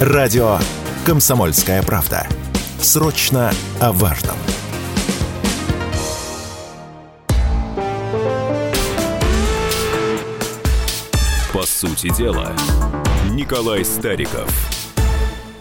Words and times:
Радио 0.00 0.56
«Комсомольская 1.04 1.82
правда». 1.82 2.26
Срочно 2.80 3.52
о 3.82 3.92
важном. 3.92 4.34
По 11.52 11.64
сути 11.64 12.08
дела, 12.16 12.50
Николай 13.32 13.84
Стариков. 13.84 14.48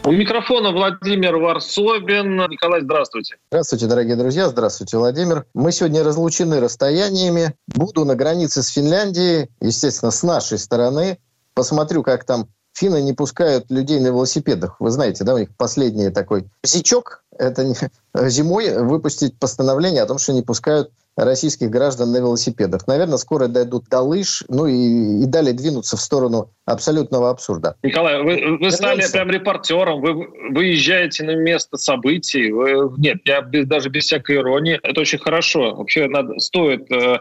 У 0.06 0.12
микрофона 0.14 0.72
Владимир 0.72 1.36
Варсобин. 1.36 2.38
Николай, 2.50 2.80
здравствуйте. 2.80 3.36
Здравствуйте, 3.52 3.88
дорогие 3.88 4.16
друзья. 4.16 4.48
Здравствуйте, 4.48 4.96
Владимир. 4.96 5.48
Мы 5.54 5.74
сегодня 5.74 6.02
разлучены 6.02 6.62
расстояниями. 6.62 7.56
Буду 7.68 8.06
на 8.06 8.16
границе 8.16 8.64
с 8.64 8.70
Финляндией, 8.70 9.50
естественно, 9.60 10.12
с 10.12 10.24
нашей 10.24 10.60
стороны. 10.60 11.20
Посмотрю, 11.56 12.04
как 12.04 12.24
там 12.24 12.48
финны 12.74 13.02
не 13.02 13.14
пускают 13.14 13.70
людей 13.70 14.00
на 14.00 14.08
велосипедах. 14.08 14.78
Вы 14.80 14.92
знаете, 14.92 15.24
да, 15.24 15.36
у 15.36 15.38
них 15.38 15.50
последний 15.58 16.10
такой 16.10 16.50
зичок. 16.64 17.24
Это 17.38 17.74
зимой 18.14 18.82
выпустить 18.84 19.38
постановление 19.38 20.04
о 20.04 20.06
том, 20.06 20.18
что 20.18 20.34
не 20.34 20.42
пускают 20.42 20.92
российских 21.26 21.70
граждан 21.70 22.12
на 22.12 22.18
велосипедах. 22.18 22.88
Наверное, 22.88 23.18
скоро 23.18 23.48
дойдут 23.48 23.86
до 23.90 24.02
лыж, 24.02 24.44
ну 24.48 24.66
и, 24.66 25.24
и 25.24 25.26
далее 25.26 25.54
двинутся 25.54 25.98
в 25.98 26.02
сторону 26.02 26.52
абсолютного 26.66 27.30
абсурда. 27.30 27.76
Николай, 27.84 28.22
вы, 28.22 28.58
вы 28.58 28.72
стали 28.72 29.04
прям 29.12 29.30
репортером, 29.30 30.02
вы 30.02 30.28
выезжаете 30.52 31.24
на 31.24 31.36
место 31.36 31.78
событий. 31.78 32.52
Вы, 32.52 32.92
нет, 32.98 33.18
я 33.26 33.42
без, 33.42 33.68
даже 33.68 33.90
без 33.90 34.06
всякой 34.06 34.38
иронии. 34.38 34.80
Это 34.84 35.02
очень 35.02 35.20
хорошо. 35.20 35.76
Вообще 35.76 36.08
надо, 36.08 36.40
стоит 36.40 36.92
э, 36.92 37.20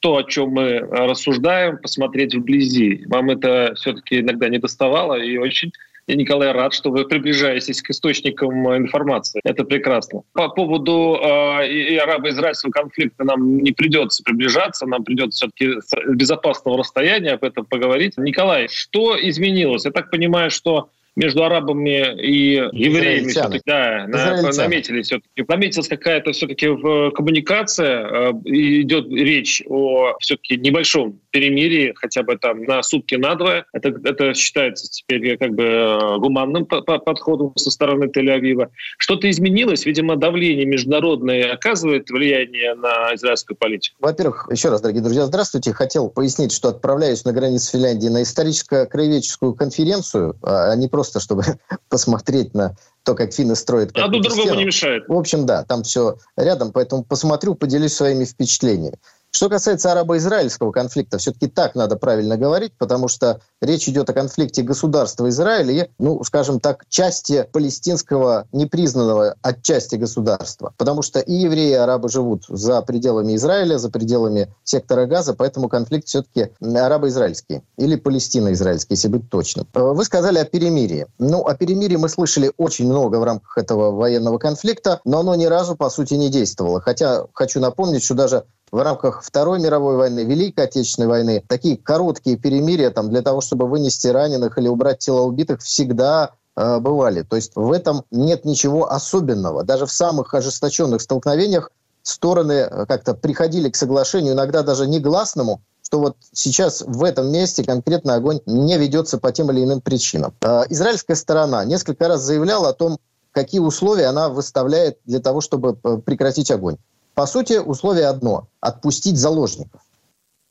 то, 0.00 0.16
о 0.16 0.24
чем 0.24 0.50
мы 0.50 0.80
рассуждаем, 0.80 1.78
посмотреть 1.78 2.34
вблизи. 2.34 3.04
Вам 3.06 3.30
это 3.30 3.72
все-таки 3.76 4.20
иногда 4.20 4.48
не 4.48 4.58
доставало 4.58 5.14
и 5.14 5.36
очень 5.38 5.72
я, 6.06 6.16
Николай, 6.16 6.52
рад, 6.52 6.74
что 6.74 6.90
вы 6.90 7.04
приближаетесь 7.06 7.82
к 7.82 7.90
источникам 7.90 8.68
э, 8.68 8.78
информации. 8.78 9.40
Это 9.44 9.64
прекрасно. 9.64 10.22
По 10.32 10.48
поводу 10.48 11.18
э, 11.20 11.98
арабо-израильского 11.98 12.70
конфликта 12.70 13.24
нам 13.24 13.58
не 13.58 13.72
придется 13.72 14.22
приближаться, 14.22 14.86
нам 14.86 15.04
придется 15.04 15.48
все-таки 15.48 15.80
с 15.80 15.92
безопасного 16.14 16.78
расстояния 16.78 17.32
об 17.32 17.44
этом 17.44 17.64
поговорить. 17.64 18.16
Николай, 18.16 18.68
что 18.68 19.16
изменилось? 19.20 19.84
Я 19.84 19.90
так 19.90 20.10
понимаю, 20.10 20.50
что 20.50 20.90
между 21.20 21.44
арабами 21.44 22.18
и 22.18 22.54
евреями 22.72 23.28
все-таки, 23.28 23.60
да, 23.66 24.06
на, 24.08 24.40
наметили 24.52 25.02
все-таки. 25.02 25.44
Наметилась 25.46 25.88
какая-то 25.88 26.32
все-таки 26.32 26.66
коммуникация, 27.14 28.06
э, 28.06 28.32
идет 28.46 29.06
речь 29.10 29.62
о 29.66 30.16
все-таки 30.20 30.56
небольшом 30.56 31.20
перемирии, 31.30 31.92
хотя 31.96 32.22
бы 32.22 32.36
там 32.36 32.62
на 32.64 32.82
сутки 32.82 33.16
на 33.16 33.34
двое. 33.34 33.64
Это, 33.72 33.90
это 34.04 34.34
считается 34.34 34.90
теперь 34.90 35.36
как 35.36 35.52
бы 35.52 35.62
э, 35.62 36.18
гуманным 36.18 36.64
подходом 36.64 37.52
со 37.56 37.70
стороны 37.70 38.04
Тель-Авива. 38.04 38.68
Что-то 38.98 39.28
изменилось? 39.30 39.84
Видимо, 39.84 40.16
давление 40.16 40.64
международное 40.64 41.52
оказывает 41.52 42.08
влияние 42.10 42.74
на 42.74 43.14
израильскую 43.14 43.56
политику. 43.56 43.96
Во-первых, 44.00 44.48
еще 44.50 44.70
раз, 44.70 44.80
дорогие 44.80 45.02
друзья, 45.02 45.26
здравствуйте. 45.26 45.72
Хотел 45.72 46.08
пояснить, 46.08 46.52
что 46.52 46.70
отправляюсь 46.70 47.24
на 47.24 47.32
границу 47.32 47.72
Финляндии 47.72 48.08
на 48.08 48.22
историческо-краеведческую 48.22 49.54
конференцию, 49.54 50.36
а 50.42 50.74
не 50.76 50.88
просто 50.88 51.09
просто 51.10 51.20
чтобы 51.20 51.44
посмотреть 51.88 52.54
на 52.54 52.76
то, 53.02 53.14
как 53.14 53.32
финны 53.32 53.56
строят. 53.56 53.96
Одно 53.96 54.20
другому 54.20 54.54
не 54.54 54.64
мешает. 54.64 55.08
В 55.08 55.16
общем, 55.16 55.46
да, 55.46 55.64
там 55.64 55.82
все 55.82 56.16
рядом, 56.36 56.72
поэтому 56.72 57.04
посмотрю, 57.04 57.54
поделюсь 57.54 57.94
своими 57.94 58.24
впечатлениями. 58.24 58.98
Что 59.40 59.48
касается 59.48 59.90
арабо-израильского 59.90 60.70
конфликта, 60.70 61.16
все-таки 61.16 61.46
так 61.46 61.74
надо 61.74 61.96
правильно 61.96 62.36
говорить, 62.36 62.74
потому 62.76 63.08
что 63.08 63.40
речь 63.62 63.88
идет 63.88 64.10
о 64.10 64.12
конфликте 64.12 64.60
государства 64.60 65.30
Израиля 65.30 65.72
и, 65.72 65.88
ну, 65.98 66.22
скажем 66.24 66.60
так, 66.60 66.84
части 66.90 67.48
палестинского 67.50 68.46
непризнанного 68.52 69.36
отчасти 69.40 69.96
государства. 69.96 70.74
Потому 70.76 71.00
что 71.00 71.20
и 71.20 71.32
евреи, 71.32 71.70
и 71.70 71.72
арабы 71.72 72.10
живут 72.10 72.44
за 72.50 72.82
пределами 72.82 73.34
Израиля, 73.34 73.78
за 73.78 73.88
пределами 73.88 74.52
сектора 74.62 75.06
Газа, 75.06 75.32
поэтому 75.32 75.70
конфликт 75.70 76.08
все-таки 76.08 76.50
арабо-израильский 76.60 77.62
или 77.78 77.96
палестино-израильский, 77.96 78.92
если 78.92 79.08
быть 79.08 79.30
точным. 79.30 79.66
Вы 79.72 80.04
сказали 80.04 80.36
о 80.36 80.44
перемирии. 80.44 81.06
Ну, 81.18 81.46
о 81.46 81.54
перемирии 81.54 81.96
мы 81.96 82.10
слышали 82.10 82.52
очень 82.58 82.84
много 82.84 83.16
в 83.16 83.24
рамках 83.24 83.56
этого 83.56 83.90
военного 83.90 84.36
конфликта, 84.36 85.00
но 85.06 85.20
оно 85.20 85.34
ни 85.34 85.46
разу, 85.46 85.76
по 85.76 85.88
сути, 85.88 86.12
не 86.12 86.28
действовало. 86.28 86.82
Хотя 86.82 87.24
хочу 87.32 87.58
напомнить, 87.58 88.04
что 88.04 88.12
даже 88.12 88.44
в 88.70 88.82
рамках 88.82 89.22
Второй 89.22 89.60
мировой 89.60 89.96
войны, 89.96 90.24
Великой 90.24 90.64
Отечественной 90.66 91.08
войны, 91.08 91.44
такие 91.46 91.76
короткие 91.76 92.36
перемирия 92.36 92.90
там, 92.90 93.10
для 93.10 93.22
того, 93.22 93.40
чтобы 93.40 93.66
вынести 93.66 94.06
раненых 94.06 94.58
или 94.58 94.68
убрать 94.68 94.98
тела 94.98 95.22
убитых, 95.22 95.60
всегда 95.60 96.32
э, 96.56 96.78
бывали. 96.78 97.22
То 97.22 97.36
есть 97.36 97.52
в 97.54 97.72
этом 97.72 98.04
нет 98.10 98.44
ничего 98.44 98.90
особенного. 98.90 99.64
Даже 99.64 99.86
в 99.86 99.92
самых 99.92 100.32
ожесточенных 100.34 101.00
столкновениях 101.00 101.70
стороны 102.02 102.52
э, 102.52 102.86
как-то 102.86 103.14
приходили 103.14 103.68
к 103.68 103.76
соглашению, 103.76 104.34
иногда 104.34 104.62
даже 104.62 104.86
негласному, 104.86 105.62
что 105.82 105.98
вот 105.98 106.16
сейчас 106.32 106.82
в 106.86 107.02
этом 107.02 107.32
месте 107.32 107.64
конкретно 107.64 108.14
огонь 108.14 108.40
не 108.46 108.78
ведется 108.78 109.18
по 109.18 109.32
тем 109.32 109.50
или 109.50 109.64
иным 109.64 109.80
причинам. 109.80 110.34
Э, 110.42 110.62
израильская 110.68 111.16
сторона 111.16 111.64
несколько 111.64 112.06
раз 112.06 112.22
заявляла 112.22 112.68
о 112.68 112.72
том, 112.72 112.98
какие 113.32 113.60
условия 113.60 114.06
она 114.06 114.28
выставляет 114.28 114.98
для 115.04 115.20
того, 115.20 115.40
чтобы 115.40 115.78
э, 115.82 115.98
прекратить 116.04 116.50
огонь. 116.50 116.76
По 117.20 117.26
сути, 117.26 117.58
условие 117.58 118.06
одно– 118.06 118.48
отпустить 118.60 119.18
заложников. 119.18 119.82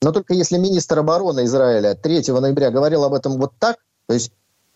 Но 0.03 0.11
только 0.11 0.35
если 0.35 0.59
министр 0.59 0.99
обороны 0.99 1.45
Израиля 1.45 1.95
3 1.95 2.31
ноября 2.31 2.69
говорил 2.69 3.03
об 3.05 3.15
этом 3.15 3.39
вот 3.39 3.53
так, 3.57 3.77
то 4.07 4.13
есть 4.13 4.31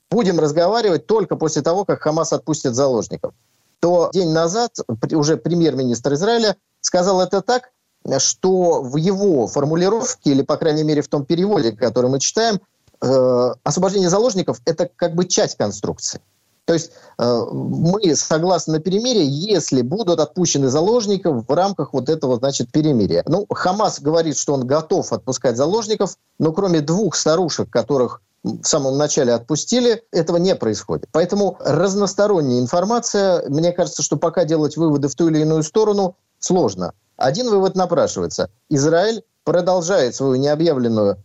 будем 0.10 0.40
разговаривать 0.40 1.06
только 1.06 1.36
после 1.36 1.62
того, 1.62 1.86
как 1.86 2.02
Хамас 2.02 2.34
отпустит 2.34 2.74
заложников, 2.74 3.36
то 3.80 4.10
день 4.12 4.32
назад 4.32 4.72
уже 5.12 5.38
премьер-министр 5.38 6.16
Израиля 6.16 6.56
сказал 6.82 7.22
это 7.22 7.44
так, 7.44 7.70
что 8.18 8.82
в 8.82 8.96
его 8.96 9.46
формулировке, 9.46 10.32
или, 10.32 10.42
по 10.42 10.58
крайней 10.58 10.82
мере, 10.82 11.04
в 11.04 11.08
том 11.10 11.26
переводе, 11.26 11.74
который 11.74 12.10
мы 12.10 12.20
читаем, 12.20 12.60
э, 13.02 13.54
освобождение 13.64 14.10
заложников– 14.10 14.62
это 14.66 14.90
как 14.96 15.14
бы 15.14 15.26
часть 15.26 15.58
конструкции. 15.58 16.22
То 16.66 16.74
есть 16.74 16.92
э, 17.18 17.42
мы 17.52 18.16
согласны 18.16 18.76
на 18.76 18.80
перемирие, 18.80 19.28
если 19.28 19.82
будут 19.82 20.20
отпущены 20.20 20.70
заложников 20.70 21.46
в 21.48 21.54
рамках 21.54 21.94
вот 21.94 22.08
этого, 22.08 22.38
значит, 22.38 22.72
перемирия. 22.72 23.24
Ну, 23.28 23.46
Хамас 23.50 24.00
говорит, 24.00 24.38
что 24.38 24.54
он 24.54 24.66
готов 24.66 25.12
отпускать 25.12 25.58
заложников, 25.58 26.18
но 26.40 26.54
кроме 26.54 26.80
двух 26.80 27.16
старушек, 27.16 27.70
которых 27.70 28.22
в 28.44 28.64
самом 28.64 28.98
начале 28.98 29.34
отпустили, 29.34 30.04
этого 30.12 30.38
не 30.38 30.56
происходит. 30.56 31.08
Поэтому 31.12 31.58
разносторонняя 31.60 32.60
информация, 32.60 33.48
мне 33.50 33.72
кажется, 33.72 34.02
что 34.02 34.18
пока 34.18 34.46
делать 34.46 34.78
выводы 34.78 35.08
в 35.08 35.16
ту 35.16 35.30
или 35.30 35.40
иную 35.40 35.64
сторону 35.64 36.16
сложно. 36.40 36.94
Один 37.18 37.50
вывод 37.50 37.76
напрашивается. 37.76 38.50
Израиль 38.70 39.24
продолжает 39.44 40.16
свою 40.16 40.36
необъявленную 40.36 41.18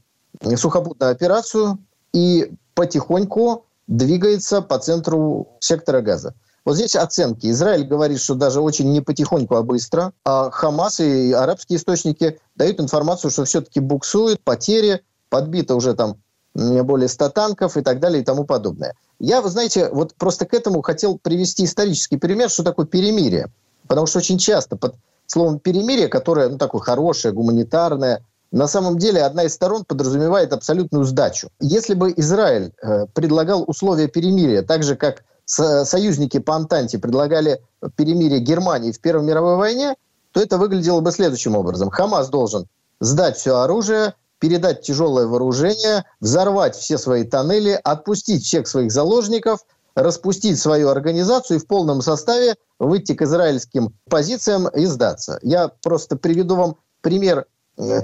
сухопутную 0.57 1.13
операцию 1.13 1.79
и 2.13 2.53
потихоньку 2.75 3.67
двигается 3.89 4.63
по 4.63 4.79
центру 4.79 5.49
сектора 5.59 6.01
газа. 6.01 6.35
Вот 6.65 6.77
здесь 6.77 6.95
оценки. 6.95 7.51
Израиль 7.51 7.85
говорит, 7.85 8.21
что 8.21 8.35
даже 8.35 8.61
очень 8.61 8.93
не 8.93 9.01
потихоньку, 9.01 9.57
а 9.57 9.63
быстро. 9.63 10.13
А 10.25 10.51
Хамас 10.51 11.01
и 11.01 11.33
арабские 11.33 11.79
источники 11.79 12.39
дают 12.57 12.79
информацию, 12.79 13.31
что 13.31 13.45
все-таки 13.47 13.81
буксует, 13.81 14.43
потери, 14.45 15.03
подбито 15.31 15.75
уже 15.75 15.95
там 15.95 16.19
более 16.55 17.09
100 17.09 17.31
танков 17.31 17.77
и 17.77 17.83
так 17.83 18.01
далее 18.01 18.21
и 18.21 18.25
тому 18.25 18.45
подобное. 18.45 18.95
Я, 19.19 19.41
вы 19.41 19.49
знаете, 19.49 19.89
вот 19.91 20.15
просто 20.15 20.45
к 20.45 20.55
этому 20.55 20.83
хотел 20.83 21.19
привести 21.19 21.65
исторический 21.65 22.19
пример, 22.19 22.51
что 22.51 22.63
такое 22.63 22.87
перемирие. 22.87 23.51
Потому 23.87 24.07
что 24.07 24.19
очень 24.19 24.39
часто 24.39 24.77
под 24.77 24.97
словом 25.27 25.61
перемирие, 25.61 26.09
которое 26.09 26.49
ну, 26.49 26.59
такое 26.59 26.83
хорошее, 26.83 27.33
гуманитарное, 27.33 28.25
на 28.51 28.67
самом 28.67 28.99
деле 28.99 29.23
одна 29.23 29.45
из 29.45 29.55
сторон 29.55 29.85
подразумевает 29.85 30.53
абсолютную 30.53 31.05
сдачу. 31.05 31.51
Если 31.61 31.95
бы 31.95 32.13
Израиль 32.17 32.73
э, 32.83 33.07
предлагал 33.15 33.65
условия 33.67 34.09
перемирия, 34.09 34.63
так 34.63 34.83
же 34.83 34.97
как 34.97 35.25
со- 35.45 35.85
союзники 35.85 36.39
по 36.39 36.55
Антанте 36.57 36.99
предлагали 36.99 37.61
перемирие 37.97 38.41
Германии 38.41 38.93
в 38.93 39.01
Первой 39.01 39.25
мировой 39.25 39.57
войне, 39.57 39.97
то 40.33 40.41
это 40.41 40.59
выглядело 40.59 41.01
бы 41.01 41.11
следующим 41.11 41.57
образом. 41.57 41.91
Хамас 41.91 42.29
должен 42.29 42.67
сдать 43.01 43.37
все 43.37 43.57
оружие, 43.61 44.15
передать 44.39 44.83
тяжелое 44.83 45.27
вооружение, 45.27 46.05
взорвать 46.21 46.77
все 46.77 46.97
свои 46.97 47.25
тоннели, 47.25 47.79
отпустить 47.83 48.45
всех 48.45 48.69
своих 48.69 48.93
заложников, 48.93 49.61
распустить 49.95 50.59
свою 50.59 50.89
организацию 50.89 51.59
и 51.59 51.61
в 51.61 51.67
полном 51.67 52.03
составе 52.03 52.55
выйти 52.79 53.15
к 53.15 53.23
израильским 53.23 53.95
позициям 54.09 54.69
и 54.69 54.87
сдаться. 54.87 55.39
Я 55.43 55.69
просто 55.83 56.17
приведу 56.17 56.57
вам 56.57 56.77
пример 57.01 57.47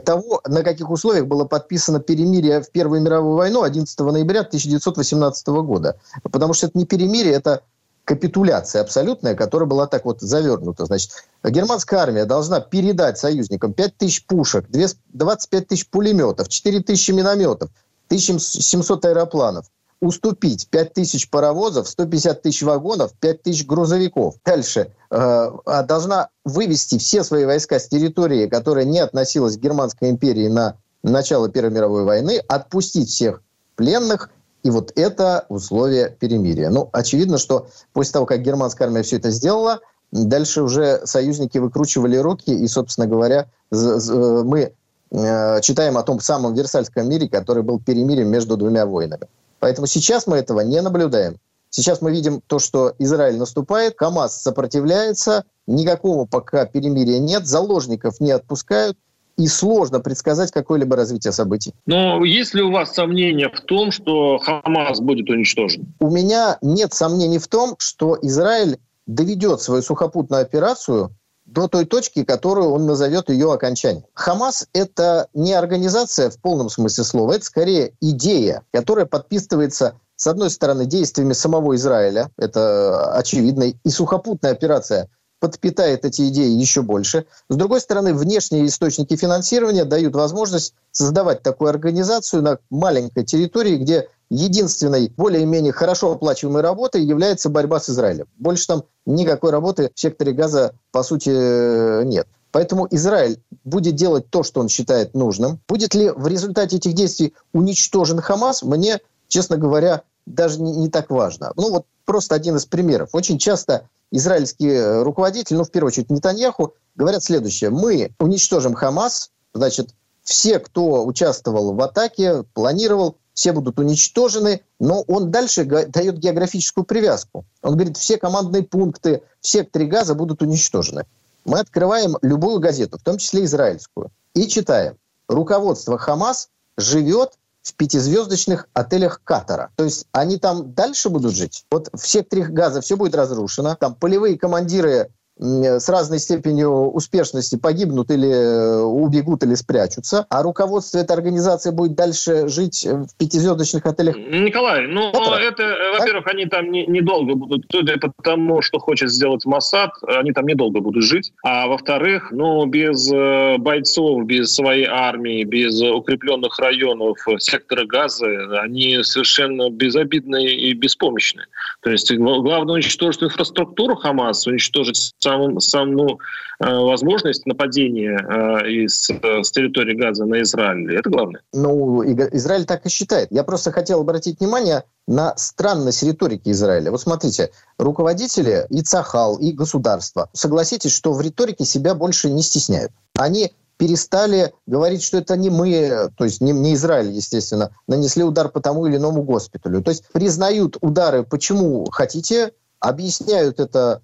того, 0.04 0.40
на 0.46 0.62
каких 0.62 0.90
условиях 0.90 1.26
было 1.26 1.44
подписано 1.44 1.98
перемирие 2.00 2.62
в 2.62 2.70
Первую 2.70 3.00
мировую 3.00 3.36
войну 3.36 3.62
11 3.62 3.98
ноября 4.00 4.40
1918 4.40 5.46
года. 5.48 5.98
Потому 6.22 6.54
что 6.54 6.66
это 6.66 6.78
не 6.78 6.86
перемирие, 6.86 7.34
это 7.34 7.62
капитуляция 8.04 8.82
абсолютная, 8.82 9.34
которая 9.34 9.68
была 9.68 9.86
так 9.86 10.04
вот 10.04 10.20
завернута. 10.20 10.86
Значит, 10.86 11.10
германская 11.42 12.00
армия 12.00 12.24
должна 12.24 12.60
передать 12.60 13.18
союзникам 13.18 13.72
5 13.72 13.96
тысяч 13.96 14.24
пушек, 14.26 14.66
25 14.68 15.66
тысяч 15.66 15.88
пулеметов, 15.88 16.48
4 16.48 16.80
тысячи 16.80 17.10
минометов, 17.10 17.70
1700 18.08 19.04
аэропланов, 19.06 19.66
уступить 20.00 20.68
5 20.68 20.94
тысяч 20.94 21.30
паровозов, 21.30 21.88
150 21.88 22.42
тысяч 22.42 22.62
вагонов, 22.62 23.12
5 23.20 23.42
тысяч 23.42 23.66
грузовиков. 23.66 24.34
Дальше. 24.44 24.90
Э, 25.10 25.50
а 25.64 25.82
должна 25.82 26.28
вывести 26.44 26.98
все 26.98 27.24
свои 27.24 27.44
войска 27.44 27.78
с 27.78 27.88
территории, 27.88 28.46
которая 28.46 28.84
не 28.84 28.98
относилась 28.98 29.56
к 29.56 29.60
Германской 29.60 30.10
империи 30.10 30.48
на 30.48 30.76
начало 31.02 31.48
Первой 31.48 31.70
мировой 31.70 32.04
войны, 32.04 32.40
отпустить 32.48 33.08
всех 33.08 33.42
пленных, 33.76 34.30
и 34.62 34.70
вот 34.70 34.92
это 34.96 35.44
условие 35.48 36.16
перемирия. 36.18 36.70
Ну, 36.70 36.88
очевидно, 36.92 37.38
что 37.38 37.68
после 37.92 38.12
того, 38.14 38.26
как 38.26 38.40
германская 38.40 38.88
армия 38.88 39.02
все 39.02 39.18
это 39.18 39.30
сделала, 39.30 39.80
дальше 40.10 40.62
уже 40.62 41.02
союзники 41.04 41.58
выкручивали 41.58 42.16
руки, 42.16 42.50
и, 42.50 42.66
собственно 42.66 43.06
говоря, 43.06 43.46
мы 43.70 44.72
э, 45.10 45.60
читаем 45.60 45.98
о 45.98 46.02
том 46.02 46.20
самом 46.20 46.54
Версальском 46.54 47.08
мире, 47.08 47.28
который 47.28 47.62
был 47.62 47.78
перемирием 47.78 48.28
между 48.28 48.56
двумя 48.56 48.86
войнами. 48.86 49.28
Поэтому 49.60 49.86
сейчас 49.86 50.26
мы 50.26 50.36
этого 50.36 50.60
не 50.60 50.80
наблюдаем. 50.80 51.38
Сейчас 51.70 52.00
мы 52.00 52.12
видим 52.12 52.40
то, 52.46 52.60
что 52.60 52.94
Израиль 53.00 53.36
наступает, 53.36 53.94
Хамас 53.96 54.40
сопротивляется, 54.40 55.44
никакого 55.66 56.24
пока 56.24 56.66
перемирия 56.66 57.18
нет, 57.18 57.46
заложников 57.46 58.20
не 58.20 58.30
отпускают, 58.30 58.96
и 59.36 59.48
сложно 59.48 60.00
предсказать 60.00 60.52
какое-либо 60.52 60.96
развитие 60.96 61.32
событий. 61.32 61.74
Но 61.86 62.24
есть 62.24 62.54
ли 62.54 62.62
у 62.62 62.70
вас 62.70 62.94
сомнения 62.94 63.48
в 63.48 63.60
том, 63.60 63.90
что 63.90 64.38
Хамас 64.38 65.00
будет 65.00 65.28
уничтожен? 65.28 65.92
У 65.98 66.10
меня 66.10 66.58
нет 66.62 66.94
сомнений 66.94 67.38
в 67.38 67.48
том, 67.48 67.74
что 67.78 68.16
Израиль 68.22 68.78
доведет 69.06 69.60
свою 69.60 69.82
сухопутную 69.82 70.42
операцию 70.42 71.10
до 71.44 71.68
той 71.68 71.84
точки, 71.84 72.24
которую 72.24 72.70
он 72.70 72.86
назовет 72.86 73.28
ее 73.28 73.52
окончанием. 73.52 74.04
Хамас– 74.14 74.66
это 74.72 75.28
не 75.34 75.52
организация 75.52 76.30
в 76.30 76.38
полном 76.38 76.70
смысле 76.70 77.04
слова, 77.04 77.32
это 77.32 77.44
скорее 77.44 77.92
идея, 78.00 78.62
которая 78.72 79.06
подписывается 79.06 79.94
с 80.16 80.26
одной 80.26 80.50
стороны, 80.50 80.86
действиями 80.86 81.32
самого 81.32 81.74
Израиля, 81.74 82.30
это 82.38 83.12
очевидно, 83.14 83.64
и 83.64 83.90
сухопутная 83.90 84.52
операция 84.52 85.08
подпитает 85.40 86.04
эти 86.06 86.28
идеи 86.28 86.48
еще 86.48 86.80
больше. 86.80 87.26
С 87.50 87.56
другой 87.56 87.80
стороны, 87.80 88.14
внешние 88.14 88.66
источники 88.66 89.16
финансирования 89.16 89.84
дают 89.84 90.14
возможность 90.14 90.74
создавать 90.90 91.42
такую 91.42 91.68
организацию 91.68 92.42
на 92.42 92.58
маленькой 92.70 93.24
территории, 93.24 93.76
где 93.76 94.08
единственной 94.34 95.08
более-менее 95.16 95.72
хорошо 95.72 96.12
оплачиваемой 96.12 96.62
работой 96.62 97.02
является 97.02 97.48
борьба 97.48 97.80
с 97.80 97.90
Израилем. 97.90 98.26
Больше 98.36 98.66
там 98.66 98.84
никакой 99.06 99.50
работы 99.50 99.90
в 99.94 100.00
секторе 100.00 100.32
газа, 100.32 100.74
по 100.90 101.02
сути, 101.02 102.04
нет. 102.04 102.26
Поэтому 102.50 102.86
Израиль 102.90 103.40
будет 103.64 103.96
делать 103.96 104.30
то, 104.30 104.42
что 104.42 104.60
он 104.60 104.68
считает 104.68 105.14
нужным. 105.14 105.60
Будет 105.68 105.94
ли 105.94 106.10
в 106.10 106.26
результате 106.28 106.76
этих 106.76 106.94
действий 106.94 107.34
уничтожен 107.52 108.20
Хамас, 108.20 108.62
мне, 108.62 109.00
честно 109.28 109.56
говоря, 109.56 110.02
даже 110.24 110.60
не, 110.60 110.72
не 110.72 110.88
так 110.88 111.10
важно. 111.10 111.52
Ну 111.56 111.70
вот 111.70 111.86
просто 112.04 112.34
один 112.34 112.56
из 112.56 112.64
примеров. 112.64 113.10
Очень 113.12 113.38
часто 113.38 113.88
израильские 114.10 115.02
руководители, 115.02 115.56
ну 115.56 115.64
в 115.64 115.70
первую 115.70 115.88
очередь 115.88 116.10
Нетаньяху, 116.10 116.74
говорят 116.94 117.24
следующее. 117.24 117.70
Мы 117.70 118.12
уничтожим 118.20 118.74
Хамас, 118.74 119.32
значит, 119.52 119.90
все, 120.22 120.58
кто 120.58 121.04
участвовал 121.04 121.74
в 121.74 121.80
атаке, 121.82 122.44
планировал, 122.54 123.16
все 123.34 123.52
будут 123.52 123.78
уничтожены, 123.78 124.62
но 124.78 125.02
он 125.02 125.30
дальше 125.30 125.64
дает 125.64 126.18
географическую 126.18 126.84
привязку. 126.84 127.44
Он 127.62 127.74
говорит, 127.74 127.96
все 127.96 128.16
командные 128.16 128.62
пункты 128.62 129.22
в 129.40 129.46
секторе 129.46 129.86
газа 129.86 130.14
будут 130.14 130.40
уничтожены. 130.40 131.04
Мы 131.44 131.58
открываем 131.58 132.16
любую 132.22 132.60
газету, 132.60 132.98
в 132.98 133.02
том 133.02 133.18
числе 133.18 133.44
израильскую, 133.44 134.10
и 134.34 134.48
читаем. 134.48 134.96
Руководство 135.28 135.98
Хамас 135.98 136.48
живет 136.78 137.32
в 137.62 137.74
пятизвездочных 137.74 138.68
отелях 138.72 139.20
Катара. 139.24 139.70
То 139.76 139.84
есть 139.84 140.06
они 140.12 140.38
там 140.38 140.74
дальше 140.74 141.08
будут 141.08 141.34
жить. 141.34 141.64
Вот 141.70 141.88
в 141.92 142.06
секторе 142.06 142.44
газа 142.44 142.80
все 142.82 142.96
будет 142.96 143.14
разрушено. 143.14 143.74
Там 143.74 143.94
полевые 143.94 144.38
командиры 144.38 145.10
с 145.36 145.88
разной 145.88 146.20
степенью 146.20 146.92
успешности 146.92 147.56
погибнут 147.56 148.10
или 148.10 148.28
э, 148.28 148.80
убегут 148.82 149.42
или 149.42 149.54
спрячутся, 149.54 150.26
а 150.30 150.42
руководство 150.42 150.98
этой 150.98 151.12
организации 151.12 151.70
будет 151.70 151.96
дальше 151.96 152.46
жить 152.48 152.86
в 152.86 153.16
пятизвездочных 153.18 153.84
отелях. 153.84 154.16
Николай, 154.16 154.86
ну 154.86 155.10
это, 155.10 155.34
это 155.40 155.62
э, 155.64 155.98
во-первых, 155.98 156.26
они 156.28 156.46
там 156.46 156.70
не, 156.70 156.86
недолго 156.86 157.34
будут, 157.34 157.64
судя 157.70 157.96
по 157.98 158.12
тому, 158.22 158.62
что 158.62 158.78
хочет 158.78 159.10
сделать 159.10 159.44
Моссад, 159.44 159.90
они 160.06 160.32
там 160.32 160.46
недолго 160.46 160.80
будут 160.80 161.02
жить, 161.02 161.32
а 161.42 161.66
во-вторых, 161.66 162.28
ну 162.30 162.64
без 162.66 163.10
э, 163.10 163.58
бойцов, 163.58 164.24
без 164.26 164.54
своей 164.54 164.86
армии, 164.86 165.42
без 165.42 165.82
укрепленных 165.82 166.58
районов 166.60 167.18
сектора 167.38 167.84
газа, 167.86 168.26
они 168.60 169.02
совершенно 169.02 169.68
безобидные 169.68 170.54
и 170.54 170.72
беспомощные. 170.74 171.46
То 171.82 171.90
есть 171.90 172.12
главное 172.12 172.74
уничтожить 172.74 173.22
инфраструктуру 173.22 173.96
Хамаса, 173.96 174.50
уничтожить 174.50 175.12
саму, 175.24 175.60
саму 175.60 176.18
э, 176.60 176.66
возможность 176.66 177.46
нападения 177.46 178.16
э, 178.16 178.70
из, 178.70 179.10
э, 179.10 179.42
с 179.42 179.50
территории 179.50 179.94
Газа 179.94 180.24
на 180.24 180.42
Израиль. 180.42 180.96
Это 180.96 181.10
главное. 181.10 181.42
Ну, 181.52 182.02
Израиль 182.04 182.64
так 182.64 182.86
и 182.86 182.88
считает. 182.88 183.28
Я 183.30 183.42
просто 183.42 183.72
хотел 183.72 184.00
обратить 184.00 184.40
внимание 184.40 184.84
на 185.06 185.34
странность 185.36 186.02
риторики 186.02 186.50
Израиля. 186.50 186.90
Вот 186.90 187.00
смотрите, 187.00 187.50
руководители 187.78 188.66
и 188.70 188.82
Цахал, 188.82 189.36
и 189.38 189.52
государства, 189.52 190.28
согласитесь, 190.32 190.94
что 190.94 191.12
в 191.12 191.20
риторике 191.20 191.64
себя 191.64 191.94
больше 191.94 192.30
не 192.30 192.42
стесняют. 192.42 192.92
Они 193.18 193.52
перестали 193.76 194.52
говорить, 194.66 195.02
что 195.02 195.18
это 195.18 195.36
не 195.36 195.50
мы, 195.50 196.10
то 196.16 196.24
есть 196.24 196.40
не, 196.40 196.52
не 196.52 196.74
Израиль, 196.74 197.10
естественно, 197.10 197.70
нанесли 197.88 198.22
удар 198.22 198.48
по 198.48 198.60
тому 198.60 198.86
или 198.86 198.96
иному 198.96 199.22
госпиталю. 199.22 199.82
То 199.82 199.90
есть 199.90 200.04
признают 200.12 200.76
удары, 200.80 201.24
почему 201.24 201.84
хотите, 201.90 202.52
объясняют 202.78 203.60
это 203.60 204.02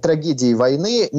трагедии 0.00 0.54
войны, 0.54 1.10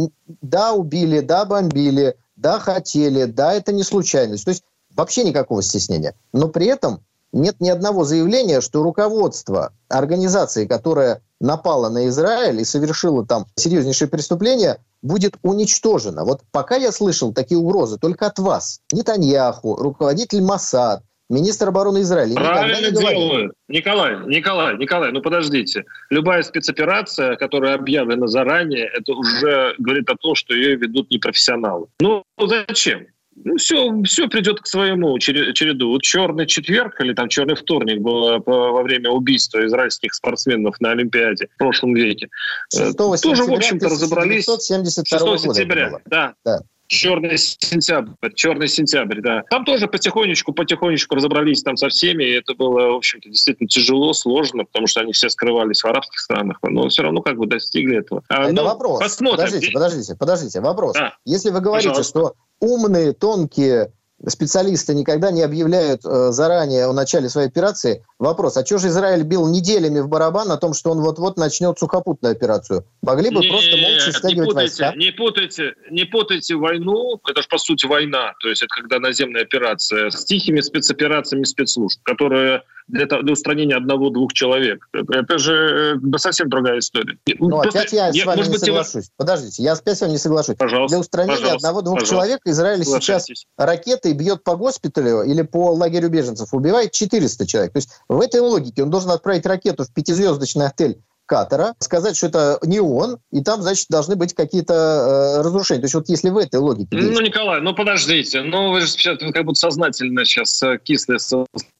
да, 0.41 0.73
убили, 0.73 1.19
да, 1.19 1.45
бомбили, 1.45 2.15
да, 2.35 2.59
хотели, 2.59 3.25
да, 3.25 3.53
это 3.53 3.71
не 3.71 3.83
случайность. 3.83 4.45
То 4.45 4.51
есть 4.51 4.63
вообще 4.95 5.23
никакого 5.23 5.61
стеснения. 5.61 6.15
Но 6.31 6.47
при 6.47 6.67
этом 6.67 7.01
нет 7.31 7.55
ни 7.59 7.69
одного 7.69 8.03
заявления, 8.03 8.61
что 8.61 8.83
руководство 8.83 9.73
организации, 9.89 10.65
которая 10.65 11.21
напала 11.39 11.89
на 11.89 12.07
Израиль 12.07 12.61
и 12.61 12.65
совершила 12.65 13.25
там 13.25 13.47
серьезнейшие 13.55 14.07
преступления, 14.07 14.77
будет 15.01 15.35
уничтожено. 15.41 16.23
Вот 16.23 16.41
пока 16.51 16.75
я 16.75 16.91
слышал 16.91 17.33
такие 17.33 17.59
угрозы 17.59 17.97
только 17.97 18.27
от 18.27 18.39
вас. 18.39 18.79
Нетаньяху, 18.91 19.75
руководитель 19.75 20.41
Масад, 20.41 21.03
Министр 21.33 21.69
обороны 21.69 22.01
Израиля. 22.01 22.35
Правильно 22.35 22.91
делают. 22.91 23.53
Николай, 23.67 24.17
Николай, 24.27 24.77
Николай, 24.77 25.11
ну 25.11 25.21
подождите. 25.21 25.85
Любая 26.09 26.43
спецоперация, 26.43 27.35
которая 27.35 27.75
объявлена 27.75 28.27
заранее, 28.27 28.85
это 28.85 29.13
уже 29.13 29.75
говорит 29.77 30.09
о 30.09 30.15
том, 30.15 30.35
что 30.35 30.53
ее 30.53 30.75
ведут 30.75 31.09
непрофессионалы. 31.09 31.87
Ну 31.99 32.23
зачем? 32.39 33.07
Ну, 33.35 33.57
все, 33.57 33.91
все 34.03 34.27
придет 34.27 34.61
к 34.61 34.67
своему 34.67 35.17
череду. 35.17 35.89
Вот 35.89 36.03
черный 36.03 36.45
четверг 36.45 37.01
или 37.01 37.13
там 37.13 37.29
черный 37.29 37.55
вторник 37.55 37.99
было 37.99 38.41
во 38.45 38.83
время 38.83 39.09
убийства 39.09 39.65
израильских 39.65 40.13
спортсменов 40.13 40.79
на 40.79 40.91
Олимпиаде 40.91 41.47
в 41.55 41.57
прошлом 41.57 41.95
веке. 41.95 42.29
6 42.73 42.95
Тоже, 42.95 43.43
в 43.43 43.51
общем-то, 43.51 43.87
разобрались. 43.87 44.45
6 44.45 44.61
сентября, 44.61 45.99
да. 46.05 46.35
да. 46.45 46.59
Черный 46.93 47.37
сентябрь, 47.37 48.11
черный 48.35 48.67
сентябрь, 48.67 49.19
да. 49.21 49.43
Там 49.49 49.65
тоже 49.65 49.87
потихонечку, 49.87 50.53
потихонечку 50.53 51.15
разобрались 51.15 51.63
там 51.63 51.75
со 51.75 51.89
всеми, 51.89 52.23
и 52.23 52.31
это 52.33 52.53
было, 52.53 52.91
в 52.91 52.95
общем-то, 52.97 53.29
действительно 53.29 53.67
тяжело, 53.67 54.13
сложно, 54.13 54.65
потому 54.65 54.85
что 54.85 55.01
они 55.01 55.11
все 55.11 55.29
скрывались 55.29 55.81
в 55.81 55.85
арабских 55.85 56.19
странах, 56.19 56.59
но 56.61 56.87
все 56.89 57.01
равно 57.01 57.21
как 57.21 57.37
бы 57.37 57.47
достигли 57.47 57.97
этого. 57.97 58.21
А, 58.29 58.43
это 58.43 58.53
ну, 58.53 58.63
вопрос. 58.63 59.01
Посмотрим. 59.01 59.37
Подождите, 59.37 59.71
подождите, 59.71 60.15
подождите, 60.15 60.61
вопрос. 60.61 60.93
Да. 60.93 61.15
Если 61.25 61.49
вы 61.49 61.61
говорите, 61.61 61.89
Пожалуйста. 61.89 62.19
что 62.19 62.33
умные, 62.59 63.13
тонкие 63.13 63.91
специалисты 64.27 64.95
никогда 64.95 65.31
не 65.31 65.41
объявляют 65.41 66.01
э, 66.05 66.31
заранее 66.31 66.85
о 66.85 66.93
начале 66.93 67.29
своей 67.29 67.47
операции. 67.47 68.05
Вопрос, 68.19 68.57
а 68.57 68.65
что 68.65 68.77
же 68.77 68.87
Израиль 68.87 69.23
бил 69.23 69.47
неделями 69.47 69.99
в 69.99 70.07
барабан 70.07 70.51
о 70.51 70.57
том, 70.57 70.73
что 70.73 70.91
он 70.91 71.01
вот-вот 71.01 71.37
начнет 71.37 71.77
сухопутную 71.77 72.31
операцию? 72.33 72.85
Могли 73.01 73.29
бы 73.29 73.41
Нет, 73.41 73.51
просто 73.51 73.77
молча 73.77 74.11
стягивать 74.11 74.35
не 74.35 74.45
путайте, 74.45 74.83
войска? 74.83 74.97
Не 74.97 75.11
путайте, 75.11 75.75
не 75.91 76.05
путайте 76.05 76.55
войну, 76.55 77.19
это 77.27 77.41
же 77.41 77.47
по 77.47 77.57
сути 77.57 77.85
война, 77.85 78.33
то 78.41 78.49
есть 78.49 78.63
это 78.63 78.73
когда 78.73 78.99
наземная 78.99 79.41
операция, 79.41 80.09
с 80.09 80.23
тихими 80.25 80.61
спецоперациями 80.61 81.43
спецслужб, 81.43 82.01
которые 82.03 82.63
для, 82.87 83.05
для 83.05 83.33
устранения 83.33 83.75
одного-двух 83.75 84.33
человек. 84.33 84.87
Это 84.93 85.37
же 85.37 85.99
э, 86.01 86.17
совсем 86.17 86.49
другая 86.49 86.79
история. 86.79 87.17
Ну, 87.39 87.49
Просто, 87.49 87.79
опять 87.79 87.93
я, 87.93 88.07
я 88.07 88.23
с 88.23 88.25
вами 88.25 88.41
не 88.41 88.49
быть, 88.49 88.59
соглашусь. 88.59 89.05
Вы... 89.05 89.11
Подождите, 89.17 89.63
я 89.63 89.73
опять 89.73 89.97
с 89.97 90.01
вами 90.01 90.11
не 90.11 90.17
соглашусь. 90.17 90.55
Пожалуйста, 90.57 90.95
для 90.95 90.99
устранения 90.99 91.51
одного-двух 91.53 92.03
человек 92.03 92.41
Израиль 92.45 92.83
сейчас 92.83 93.27
ракетой 93.57 94.13
бьет 94.13 94.43
по 94.43 94.55
госпиталю 94.55 95.23
или 95.23 95.41
по 95.41 95.73
лагерю 95.73 96.09
беженцев, 96.09 96.53
убивает 96.53 96.91
400 96.91 97.47
человек. 97.47 97.73
То 97.73 97.77
есть 97.77 97.89
в 98.07 98.19
этой 98.19 98.41
логике 98.41 98.83
он 98.83 98.89
должен 98.89 99.11
отправить 99.11 99.45
ракету 99.45 99.83
в 99.83 99.93
пятизвездочный 99.93 100.67
отель 100.67 100.99
Катара, 101.25 101.73
сказать, 101.79 102.17
что 102.17 102.27
это 102.27 102.59
не 102.63 102.79
он, 102.79 103.17
и 103.31 103.41
там, 103.41 103.61
значит, 103.61 103.87
должны 103.89 104.15
быть 104.15 104.33
какие-то 104.33 104.73
э, 104.73 105.41
разрушения. 105.41 105.79
То 105.79 105.85
есть 105.85 105.95
вот 105.95 106.09
если 106.09 106.29
в 106.29 106.37
этой 106.37 106.59
логике... 106.59 106.89
Ну, 106.91 107.21
Николай, 107.21 107.61
ну 107.61 107.73
подождите, 107.73 108.41
ну 108.41 108.71
вы 108.71 108.81
же 108.81 108.87
сейчас 108.87 109.19
как 109.19 109.45
будто 109.45 109.59
сознательно 109.59 110.25
сейчас 110.25 110.61
э, 110.63 110.77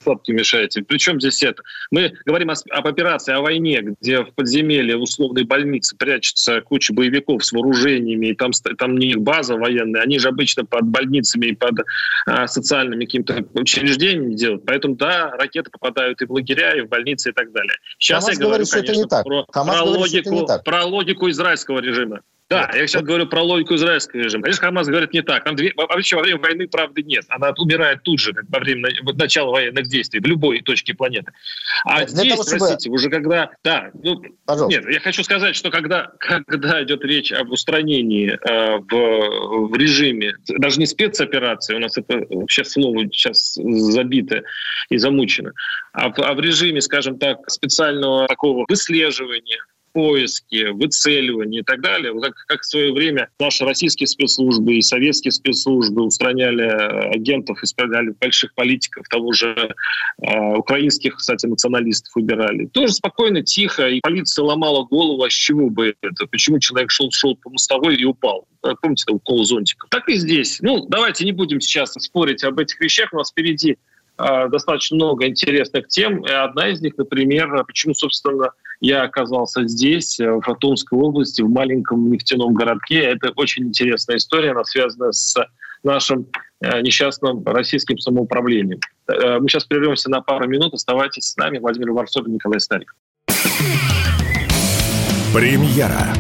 складки 0.04 0.32
мешаете. 0.32 0.84
Причем 0.84 1.20
здесь 1.20 1.42
это? 1.44 1.64
Мы 1.92 2.14
говорим 2.26 2.50
о, 2.50 2.54
об 2.72 2.88
операции, 2.88 3.34
о 3.34 3.42
войне, 3.42 3.96
где 4.02 4.24
в 4.24 4.34
подземелье 4.34 4.98
условной 4.98 5.44
больницы 5.44 5.96
прячется 5.98 6.62
куча 6.62 6.94
боевиков 6.94 7.44
с 7.44 7.52
вооружениями, 7.52 8.28
и 8.28 8.36
там, 8.36 8.52
там 8.78 8.98
не 8.98 9.12
их 9.12 9.22
база 9.22 9.56
военная, 9.56 10.02
они 10.02 10.20
же 10.20 10.28
обычно 10.28 10.66
под 10.66 10.84
больницами 10.86 11.48
и 11.48 11.56
под 11.56 11.80
а, 12.26 12.48
социальными 12.48 13.06
какими-то 13.06 13.46
учреждениями 13.54 14.36
делают. 14.36 14.66
Поэтому, 14.66 14.96
да, 14.96 15.32
ракеты 15.32 15.72
попадают 15.72 16.22
и 16.22 16.26
в 16.26 16.32
лагеря, 16.32 16.76
и 16.78 16.82
в 16.82 16.90
больницы, 16.90 17.30
и 17.30 17.34
так 17.34 17.52
далее. 17.52 17.76
Сейчас 17.98 18.26
Хамас 18.26 18.38
я 18.38 18.46
говорю, 18.46 18.66
говорит, 18.66 18.72
конечно, 18.72 18.92
это 18.92 19.02
не 19.02 19.08
так. 19.08 19.26
про, 19.26 19.46
Хамас 19.52 19.76
про, 19.76 19.86
говорит, 19.86 20.02
логику, 20.02 20.30
это 20.30 20.42
не 20.42 20.48
так. 20.48 20.64
про 20.64 20.86
логику 20.86 21.30
израильского 21.30 21.80
режима. 21.80 22.22
Да, 22.50 22.70
я 22.74 22.86
сейчас 22.86 23.04
говорю 23.04 23.26
про 23.28 23.42
логику 23.42 23.76
израильского 23.76 24.22
режима. 24.22 24.44
Конечно, 24.44 24.68
Хамас 24.68 24.88
говорит 24.88 25.14
не 25.14 25.22
так. 25.22 25.44
Там 25.44 25.56
две, 25.56 25.74
вообще 25.76 26.18
во 26.18 26.22
время 26.22 26.40
войны 26.40 26.68
правды 26.68 27.02
нет. 27.02 27.24
Она 27.30 27.54
умирает 27.58 28.04
тут 28.04 28.20
же, 28.20 28.34
во 28.50 28.60
время 28.60 28.90
начала 29.16 29.52
военных 29.52 29.88
действий, 29.88 30.20
в 30.20 30.26
любой 30.26 30.62
точке 30.62 30.94
планеты. 30.94 31.32
А 31.86 32.00
Для 32.00 32.08
здесь, 32.08 32.32
того, 32.34 32.44
чтобы... 32.44 32.58
простите, 32.60 32.90
уже 32.90 33.10
когда... 33.10 33.52
Да, 33.64 33.92
ну, 34.04 34.22
нет, 34.68 34.86
я 34.90 35.00
хочу 35.00 35.24
сказать, 35.24 35.56
что 35.56 35.72
когда, 35.72 36.12
когда 36.20 36.84
идет 36.84 37.04
речь 37.04 37.32
об 37.32 37.50
устранении 37.52 38.32
э, 38.32 38.78
в, 38.78 39.70
в 39.70 39.76
режиме, 39.76 40.36
даже 40.48 40.80
не 40.80 40.86
спецоперации, 40.86 41.76
у 41.76 41.80
нас 41.80 41.98
это 41.98 42.26
вообще 42.30 42.64
слово 42.66 43.06
сейчас 43.12 43.56
забито 43.56 44.44
и 44.90 44.98
замучено, 44.98 45.54
а 45.94 46.10
в, 46.10 46.20
а 46.20 46.34
в 46.34 46.40
режиме, 46.40 46.82
скажем 46.82 47.18
так, 47.18 47.38
специального 47.50 48.28
такого 48.28 48.66
выслеживания, 48.68 49.60
поиске, 49.94 50.72
выцеливании 50.72 51.62
и 51.62 51.64
так 51.64 51.82
далее. 51.82 52.14
Как, 52.20 52.34
как 52.48 52.62
в 52.62 52.66
свое 52.66 52.92
время 52.92 53.30
наши 53.40 53.64
российские 53.64 54.08
спецслужбы 54.08 54.76
и 54.76 54.82
советские 54.82 55.32
спецслужбы 55.32 56.04
устраняли 56.04 56.66
э, 56.66 57.12
агентов, 57.16 57.64
исправляли 57.64 58.14
больших 58.20 58.54
политиков, 58.56 59.08
того 59.08 59.32
же 59.32 59.74
э, 60.22 60.56
украинских, 60.56 61.18
кстати, 61.18 61.46
националистов 61.46 62.12
убирали. 62.16 62.66
Тоже 62.66 62.94
спокойно, 62.94 63.44
тихо, 63.44 63.88
и 63.88 64.02
полиция 64.02 64.44
ломала 64.44 64.84
голову, 64.84 65.24
а 65.24 65.30
с 65.30 65.34
чего 65.34 65.70
бы 65.70 65.96
это? 66.02 66.26
Почему 66.28 66.60
человек 66.60 66.92
шел, 66.92 67.12
шел 67.12 67.36
по 67.36 67.50
мостовой 67.50 67.96
и 67.96 68.06
упал? 68.06 68.48
Э, 68.64 68.74
помните, 68.82 69.06
укол 69.10 69.44
зонтиком? 69.46 69.90
Так 69.90 70.10
и 70.10 70.16
здесь. 70.16 70.60
Ну, 70.62 70.86
давайте 70.88 71.26
не 71.26 71.32
будем 71.32 71.62
сейчас 71.62 71.94
спорить 71.94 72.44
об 72.44 72.60
этих 72.60 72.80
вещах. 72.80 73.14
У 73.14 73.18
нас 73.18 73.32
впереди 73.32 73.78
достаточно 74.18 74.96
много 74.96 75.28
интересных 75.28 75.88
тем. 75.88 76.26
И 76.26 76.32
одна 76.32 76.70
из 76.70 76.82
них, 76.82 76.98
например, 76.98 77.64
почему, 77.66 77.94
собственно, 77.94 78.52
я 78.84 79.04
оказался 79.04 79.66
здесь, 79.66 80.20
э, 80.20 80.30
в 80.30 80.48
Атомской 80.48 81.00
области, 81.00 81.42
в 81.42 81.50
маленьком 81.50 82.12
нефтяном 82.12 82.54
городке. 82.54 83.00
Это 83.00 83.32
очень 83.38 83.68
интересная 83.68 84.18
история, 84.18 84.52
она 84.52 84.66
связана 84.66 85.14
с 85.14 85.36
нашим 85.84 86.28
э, 86.60 86.82
несчастным 86.82 87.44
российским 87.46 87.98
самоуправлением. 87.98 88.82
Э, 89.08 89.40
мы 89.40 89.48
сейчас 89.48 89.64
прервемся 89.64 90.10
на 90.10 90.22
пару 90.22 90.50
минут. 90.50 90.74
Оставайтесь 90.74 91.30
с 91.30 91.38
нами. 91.38 91.60
Владимир 91.60 91.92
Варсобин, 91.92 92.34
Николай 92.34 92.60
Старик. 92.60 92.94
Премьера 95.34 96.14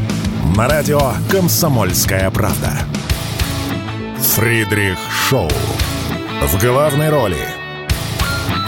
на 0.55 0.67
радио 0.69 1.01
«Комсомольская 1.29 2.31
правда». 2.31 2.71
Фридрих 4.17 4.97
Шоу. 5.11 5.49
В 6.41 6.61
главной 6.61 7.09
роли 7.09 7.37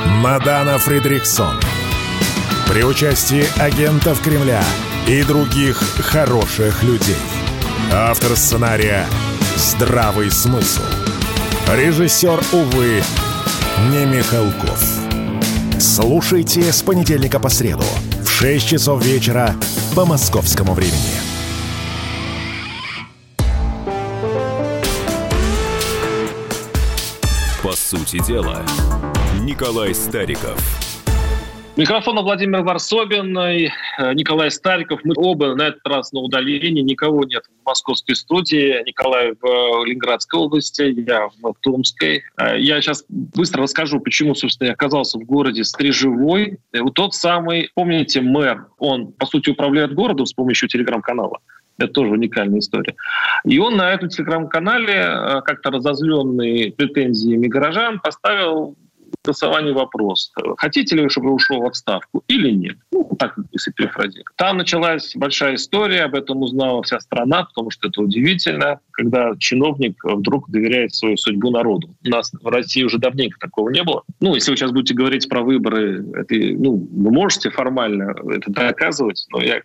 Мадана 0.06 0.78
Фридрихсон– 0.78 1.60
при 2.68 2.84
участии 2.84 3.46
агентов 3.60 4.22
Кремля 4.22 4.64
и 5.08 5.24
других 5.24 5.78
хороших 6.00 6.84
людей. 6.84 7.16
Автор 7.94 8.36
сценария 8.36 9.06
«Здравый 9.56 10.32
смысл». 10.32 10.82
Режиссер, 11.74 12.44
увы, 12.52 13.02
не 13.92 14.06
Михалков. 14.06 14.84
Слушайте 15.80 16.72
с 16.72 16.82
понедельника 16.82 17.40
по 17.40 17.50
среду 17.50 17.86
в 18.24 18.30
6 18.30 18.68
часов 18.68 19.06
вечера 19.06 19.56
по 19.96 20.06
московскому 20.06 20.74
времени. 20.74 21.00
По 27.64 27.74
сути 27.74 28.20
дела, 28.26 28.64
Николай 29.44 29.94
Стариков– 29.94 30.58
Микрофон 31.78 32.16
Владимир 32.24 32.62
Варсобин 32.64 33.38
и 33.38 33.68
э, 33.98 34.14
Николай 34.14 34.50
Стариков. 34.50 35.02
Мы 35.04 35.14
оба 35.18 35.56
на 35.56 35.64
этот 35.64 35.86
раз 35.86 36.14
на 36.14 36.22
удалении. 36.22 36.82
Никого 36.82 37.26
нет 37.26 37.44
в 37.48 37.66
московской 37.66 38.16
студии. 38.16 38.82
Николай 38.88 39.34
в 39.34 39.46
э, 39.46 39.86
Ленинградской 39.86 40.40
области, 40.40 40.84
я 41.06 41.28
в 41.28 41.54
Томской. 41.62 42.24
Э, 42.40 42.58
я 42.58 42.80
сейчас 42.80 43.04
быстро 43.10 43.64
расскажу, 43.64 44.00
почему, 44.00 44.36
собственно, 44.36 44.68
я 44.68 44.74
оказался 44.74 45.20
в 45.20 45.24
городе 45.24 45.66
Стрижевой. 45.66 46.60
Вот 46.72 46.94
тот 46.94 47.14
самый, 47.14 47.70
помните, 47.76 48.22
мэр, 48.22 48.68
он, 48.78 49.12
по 49.12 49.26
сути, 49.26 49.50
управляет 49.50 49.94
городом 49.94 50.28
с 50.28 50.34
помощью 50.34 50.70
телеграм-канала. 50.70 51.40
Это 51.78 51.92
тоже 51.92 52.12
уникальная 52.12 52.60
история. 52.60 52.96
И 53.44 53.60
он 53.60 53.76
на 53.76 53.92
этом 53.92 54.08
телеграм-канале, 54.08 55.42
как-то 55.44 55.72
разозленный 55.72 56.72
претензиями 56.72 57.48
горожан, 57.48 58.00
поставил 58.00 58.78
голосовании 59.24 59.72
вопрос, 59.72 60.32
хотите 60.58 60.96
ли 60.96 61.04
вы, 61.04 61.10
чтобы 61.10 61.32
ушел 61.34 61.62
в 61.62 61.66
отставку 61.66 62.24
или 62.28 62.52
нет. 62.52 62.78
Ну, 62.92 63.10
так, 63.18 63.36
если 63.52 63.72
перефразировать. 63.72 64.36
Там 64.36 64.58
началась 64.58 65.16
большая 65.16 65.56
история, 65.56 66.04
об 66.04 66.16
этом 66.16 66.42
узнала 66.42 66.84
вся 66.84 67.00
страна, 67.00 67.46
потому 67.46 67.72
что 67.72 67.88
это 67.88 68.02
удивительно, 68.02 68.80
когда 68.92 69.32
чиновник 69.40 69.98
вдруг 70.04 70.50
доверяет 70.50 70.94
свою 70.94 71.18
судьбу 71.18 71.52
народу. 71.52 71.96
У 72.06 72.10
нас 72.10 72.32
в 72.34 72.48
России 72.48 72.84
уже 72.84 72.98
давненько 72.98 73.40
такого 73.40 73.70
не 73.70 73.84
было. 73.84 74.04
Ну, 74.20 74.36
если 74.36 74.52
вы 74.52 74.58
сейчас 74.58 74.72
будете 74.72 74.94
говорить 74.94 75.28
про 75.28 75.42
выборы, 75.42 76.06
это, 76.16 76.36
ну, 76.36 76.88
вы 76.92 77.12
можете 77.12 77.50
формально 77.50 78.16
это 78.32 78.52
доказывать, 78.52 79.26
но 79.32 79.42
я 79.42 79.62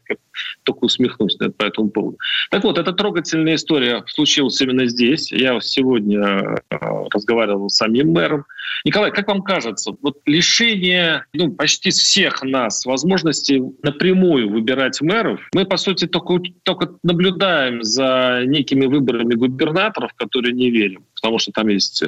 только 0.63 0.85
усмехнусь 0.85 1.37
по 1.37 1.65
этому 1.65 1.91
поводу. 1.91 2.19
Так 2.51 2.65
вот, 2.65 2.79
эта 2.79 2.93
трогательная 2.93 3.57
история 3.57 4.03
случилась 4.07 4.61
именно 4.61 4.87
здесь. 4.87 5.31
Я 5.33 5.61
сегодня 5.61 6.59
э, 6.71 6.77
разговаривал 7.13 7.69
с 7.69 7.77
самим 7.77 8.13
мэром. 8.13 8.45
Николай, 8.85 9.11
как 9.11 9.29
вам 9.29 9.40
кажется, 9.43 9.93
вот 10.03 10.19
лишение 10.27 11.25
ну, 11.33 11.53
почти 11.53 11.91
всех 11.91 12.43
нас 12.43 12.85
возможности 12.87 13.63
напрямую 13.83 14.51
выбирать 14.51 15.01
мэров, 15.01 15.41
мы, 15.55 15.65
по 15.65 15.77
сути, 15.77 16.07
только, 16.07 16.41
только 16.63 16.97
наблюдаем 17.03 17.83
за 17.83 18.43
некими 18.47 18.87
выборами 18.87 19.35
губернаторов, 19.35 20.13
которые 20.15 20.55
не 20.55 20.71
верим, 20.71 21.05
потому 21.21 21.39
что 21.39 21.53
там 21.53 21.69
есть 21.69 22.03
э, 22.03 22.07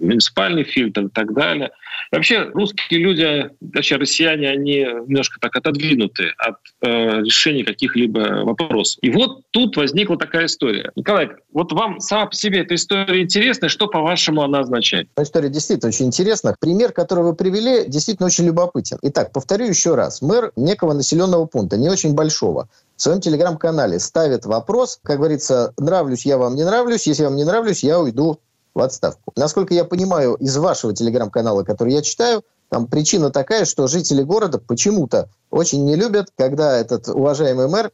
муниципальный 0.00 0.64
фильтр 0.64 1.06
и 1.06 1.08
так 1.08 1.32
далее. 1.32 1.70
Вообще 2.12 2.50
русские 2.52 3.00
люди, 3.00 3.50
вообще 3.60 3.96
россияне, 3.96 4.48
они 4.48 4.78
немножко 4.80 5.38
так 5.40 5.56
отодвинуты 5.56 6.32
от 6.38 6.56
э, 6.82 7.22
решения 7.22 7.64
каких-либо 7.64 8.44
вопросов. 8.44 8.98
И 9.02 9.10
вот 9.10 9.42
тут 9.50 9.76
возникла 9.76 10.16
такая 10.16 10.46
история. 10.46 10.90
Николай, 10.96 11.30
вот 11.52 11.72
вам 11.72 12.00
сама 12.00 12.26
по 12.26 12.34
себе 12.34 12.60
эта 12.60 12.74
история 12.74 13.22
интересна, 13.22 13.68
что, 13.68 13.86
по-вашему, 13.86 14.42
она 14.42 14.60
означает? 14.60 15.08
История 15.18 15.48
действительно 15.48 15.88
очень 15.88 16.06
интересна. 16.06 16.54
Пример, 16.60 16.92
который 16.92 17.24
вы 17.24 17.34
привели, 17.34 17.86
действительно 17.86 18.26
очень 18.26 18.46
любопытен. 18.46 18.98
Итак, 19.02 19.32
повторю 19.32 19.66
еще 19.66 19.94
раз. 19.94 20.22
Мэр 20.22 20.52
некого 20.56 20.92
населенного 20.92 21.46
пункта, 21.46 21.76
не 21.76 21.88
очень 21.88 22.14
большого, 22.14 22.68
в 23.00 23.02
своем 23.02 23.22
телеграм-канале 23.22 23.98
ставит 23.98 24.44
вопрос, 24.44 25.00
как 25.02 25.16
говорится, 25.16 25.72
нравлюсь 25.78 26.26
я 26.26 26.36
вам, 26.36 26.54
не 26.54 26.64
нравлюсь, 26.64 27.06
если 27.06 27.24
вам 27.24 27.34
не 27.36 27.44
нравлюсь, 27.44 27.82
я 27.82 27.98
уйду 27.98 28.40
в 28.74 28.80
отставку. 28.80 29.32
Насколько 29.36 29.74
я 29.74 29.84
понимаю 29.84 30.34
из 30.34 30.56
вашего 30.56 30.94
телеграм-канала, 30.94 31.64
который 31.64 31.92
я 31.92 32.02
читаю, 32.02 32.42
там 32.68 32.86
причина 32.86 33.30
такая, 33.30 33.64
что 33.64 33.88
жители 33.88 34.22
города 34.22 34.58
почему-то 34.58 35.28
очень 35.50 35.84
не 35.84 35.96
любят, 35.96 36.28
когда 36.36 36.76
этот 36.78 37.08
уважаемый 37.08 37.68
мэр 37.68 37.90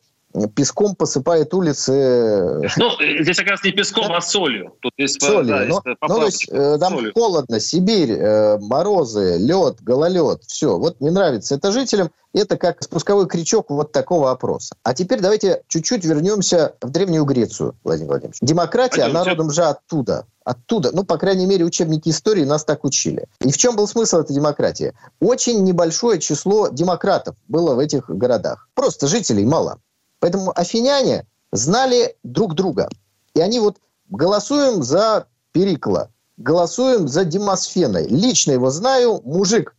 песком 0.55 0.95
посыпает 0.95 1.53
улицы. 1.55 2.63
Ну, 2.77 2.91
здесь 3.21 3.37
как 3.37 3.49
раз 3.49 3.65
не 3.65 3.73
песком, 3.73 4.13
а 4.13 4.21
солью. 4.21 4.75
Тут 4.81 4.93
есть, 4.97 5.21
солью. 5.23 5.47
Да, 5.47 5.65
но, 5.67 5.83
ну, 5.85 6.09
то 6.09 6.25
есть 6.27 6.49
э, 6.51 6.79
там 6.79 6.95
солью. 6.95 7.13
холодно, 7.15 7.61
Сибирь, 7.61 8.13
э, 8.13 8.59
морозы, 8.59 9.39
лед, 9.39 9.83
гололед, 9.83 10.43
все. 10.47 10.79
Вот 10.79 11.01
не 11.01 11.11
нравится 11.11 11.55
это 11.55 11.73
жителям. 11.73 12.11
Это 12.33 12.59
как 12.59 12.83
спусковой 12.83 13.27
крючок 13.29 13.71
вот 13.71 13.93
такого 13.93 14.31
опроса. 14.31 14.77
А 14.83 14.93
теперь 14.93 15.21
давайте 15.21 15.63
чуть-чуть 15.69 16.05
вернемся 16.05 16.75
в 16.83 16.91
Древнюю 16.91 17.25
Грецию, 17.25 17.75
Владимир 17.83 18.11
Владимирович. 18.11 18.39
Демократия, 18.43 19.03
Пойдемте. 19.03 19.19
она 19.19 19.25
родом 19.25 19.51
же 19.51 19.63
оттуда. 19.63 20.27
Оттуда, 20.45 20.91
ну, 20.93 21.03
по 21.05 21.17
крайней 21.17 21.47
мере, 21.47 21.65
учебники 21.65 22.11
истории 22.11 22.45
нас 22.45 22.65
так 22.65 22.85
учили. 22.85 23.27
И 23.41 23.51
в 23.51 23.57
чем 23.57 23.75
был 23.75 23.89
смысл 23.89 24.19
этой 24.19 24.35
демократии? 24.35 24.93
Очень 25.19 25.65
небольшое 25.65 26.21
число 26.21 26.69
демократов 26.69 27.37
было 27.49 27.75
в 27.75 27.79
этих 27.79 28.11
городах. 28.11 28.69
Просто 28.75 29.09
жителей 29.09 29.47
мало. 29.47 29.81
Поэтому 30.21 30.53
афиняне 30.55 31.27
знали 31.53 32.17
друг 32.23 32.55
друга. 32.55 32.89
И 33.35 33.41
они 33.41 33.61
вот 33.61 33.77
голосуем 34.09 34.83
за 34.83 35.27
Перикла, 35.53 36.11
голосуем 36.37 37.09
за 37.09 37.25
Демосфеной. 37.25 38.09
Лично 38.09 38.53
его 38.53 38.71
знаю, 38.71 39.21
мужик 39.25 39.77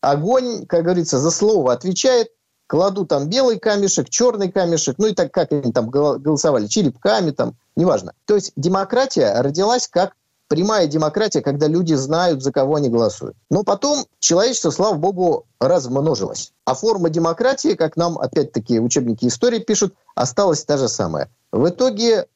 огонь, 0.00 0.66
как 0.66 0.84
говорится, 0.84 1.18
за 1.18 1.30
слово 1.30 1.72
отвечает, 1.72 2.28
кладу 2.66 3.04
там 3.04 3.28
белый 3.28 3.58
камешек, 3.58 4.08
черный 4.08 4.50
камешек, 4.50 4.96
ну 4.98 5.06
и 5.06 5.14
так 5.14 5.32
как 5.32 5.52
они 5.52 5.72
там 5.72 5.90
голосовали, 5.90 6.66
черепками 6.66 7.32
там, 7.32 7.56
неважно. 7.76 8.12
То 8.26 8.36
есть 8.36 8.52
демократия 8.56 9.40
родилась 9.40 9.88
как 9.88 10.14
прямая 10.50 10.88
демократия, 10.88 11.42
когда 11.42 11.68
люди 11.68 11.94
знают, 11.94 12.42
за 12.42 12.50
кого 12.50 12.74
они 12.74 12.88
голосуют. 12.88 13.36
Но 13.50 13.62
потом 13.62 14.04
человечество, 14.18 14.70
слава 14.70 14.96
богу, 14.96 15.46
размножилось. 15.60 16.52
А 16.64 16.74
форма 16.74 17.08
демократии, 17.08 17.74
как 17.74 17.96
нам, 17.96 18.18
опять-таки, 18.18 18.80
учебники 18.80 19.26
истории 19.26 19.60
пишут, 19.60 19.94
осталась 20.16 20.64
та 20.64 20.76
же 20.76 20.88
самая. 20.88 21.30
В 21.52 21.68
итоге 21.68 22.26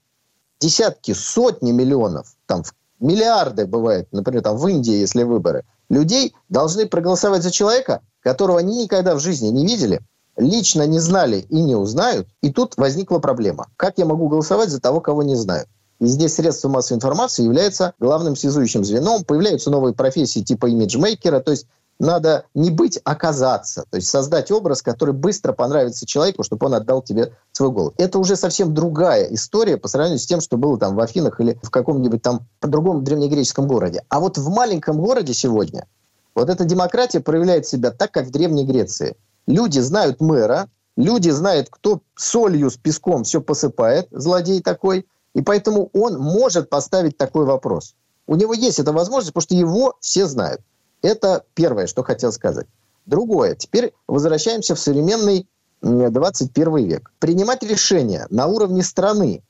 десятки, 0.60 1.12
сотни 1.12 1.72
миллионов, 1.72 2.36
там 2.46 2.62
миллиарды 3.00 3.66
бывает, 3.66 4.06
например, 4.12 4.42
там 4.42 4.56
в 4.58 4.68
Индии, 4.68 4.94
если 4.94 5.24
выборы, 5.24 5.64
людей 5.90 6.36
должны 6.48 6.86
проголосовать 6.86 7.42
за 7.42 7.50
человека, 7.50 8.00
которого 8.20 8.60
они 8.60 8.84
никогда 8.84 9.16
в 9.16 9.20
жизни 9.20 9.48
не 9.48 9.66
видели, 9.66 10.00
лично 10.36 10.86
не 10.86 11.00
знали 11.00 11.46
и 11.48 11.60
не 11.60 11.74
узнают, 11.74 12.28
и 12.42 12.52
тут 12.52 12.76
возникла 12.76 13.18
проблема. 13.18 13.66
Как 13.76 13.98
я 13.98 14.04
могу 14.04 14.28
голосовать 14.28 14.68
за 14.68 14.80
того, 14.80 15.00
кого 15.00 15.24
не 15.24 15.34
знаю? 15.34 15.66
Здесь 16.06 16.34
средства 16.34 16.68
массовой 16.68 16.96
информации 16.96 17.44
является 17.44 17.94
главным 17.98 18.36
связующим 18.36 18.84
звеном. 18.84 19.24
Появляются 19.24 19.70
новые 19.70 19.94
профессии 19.94 20.40
типа 20.40 20.66
имиджмейкера, 20.66 21.40
то 21.40 21.50
есть 21.50 21.66
надо 21.98 22.46
не 22.54 22.70
быть, 22.70 23.00
а 23.04 23.12
оказаться. 23.12 23.84
То 23.90 23.96
есть 23.96 24.08
создать 24.08 24.50
образ, 24.50 24.82
который 24.82 25.14
быстро 25.14 25.52
понравится 25.52 26.06
человеку, 26.06 26.42
чтобы 26.42 26.66
он 26.66 26.74
отдал 26.74 27.02
тебе 27.02 27.32
свой 27.52 27.70
голос. 27.70 27.94
Это 27.98 28.18
уже 28.18 28.36
совсем 28.36 28.74
другая 28.74 29.32
история 29.32 29.76
по 29.76 29.88
сравнению 29.88 30.18
с 30.18 30.26
тем, 30.26 30.40
что 30.40 30.56
было 30.56 30.78
там 30.78 30.96
в 30.96 31.00
Афинах 31.00 31.40
или 31.40 31.58
в 31.62 31.70
каком-нибудь 31.70 32.22
там 32.22 32.46
другом 32.60 33.04
древнегреческом 33.04 33.66
городе. 33.66 34.02
А 34.08 34.20
вот 34.20 34.38
в 34.38 34.48
маленьком 34.48 35.00
городе 35.00 35.34
сегодня 35.34 35.86
вот 36.34 36.50
эта 36.50 36.64
демократия 36.64 37.20
проявляет 37.20 37.66
себя 37.66 37.90
так, 37.90 38.10
как 38.10 38.26
в 38.26 38.30
Древней 38.30 38.64
Греции. 38.64 39.16
Люди 39.46 39.78
знают 39.78 40.20
мэра, 40.20 40.68
люди 40.96 41.30
знают, 41.30 41.68
кто 41.70 42.00
солью 42.16 42.70
с 42.70 42.76
песком 42.76 43.24
все 43.24 43.40
посыпает, 43.40 44.08
злодей 44.10 44.60
такой, 44.60 45.06
и 45.34 45.42
поэтому 45.42 45.90
он 45.92 46.18
может 46.18 46.70
поставить 46.70 47.16
такой 47.16 47.44
вопрос. 47.44 47.94
У 48.26 48.36
него 48.36 48.54
есть 48.54 48.78
эта 48.78 48.92
возможность, 48.92 49.34
потому 49.34 49.42
что 49.42 49.54
его 49.54 49.96
все 50.00 50.26
знают. 50.26 50.60
Это 51.02 51.44
первое, 51.54 51.86
что 51.86 52.02
хотел 52.02 52.32
сказать. 52.32 52.66
Другое. 53.04 53.54
Теперь 53.54 53.92
возвращаемся 54.06 54.74
в 54.74 54.78
современный 54.78 55.46
21 55.82 56.76
век. 56.86 57.12
Принимать 57.18 57.62
решения 57.62 58.26
на 58.30 58.46
уровне 58.46 58.82
страны, 58.82 59.42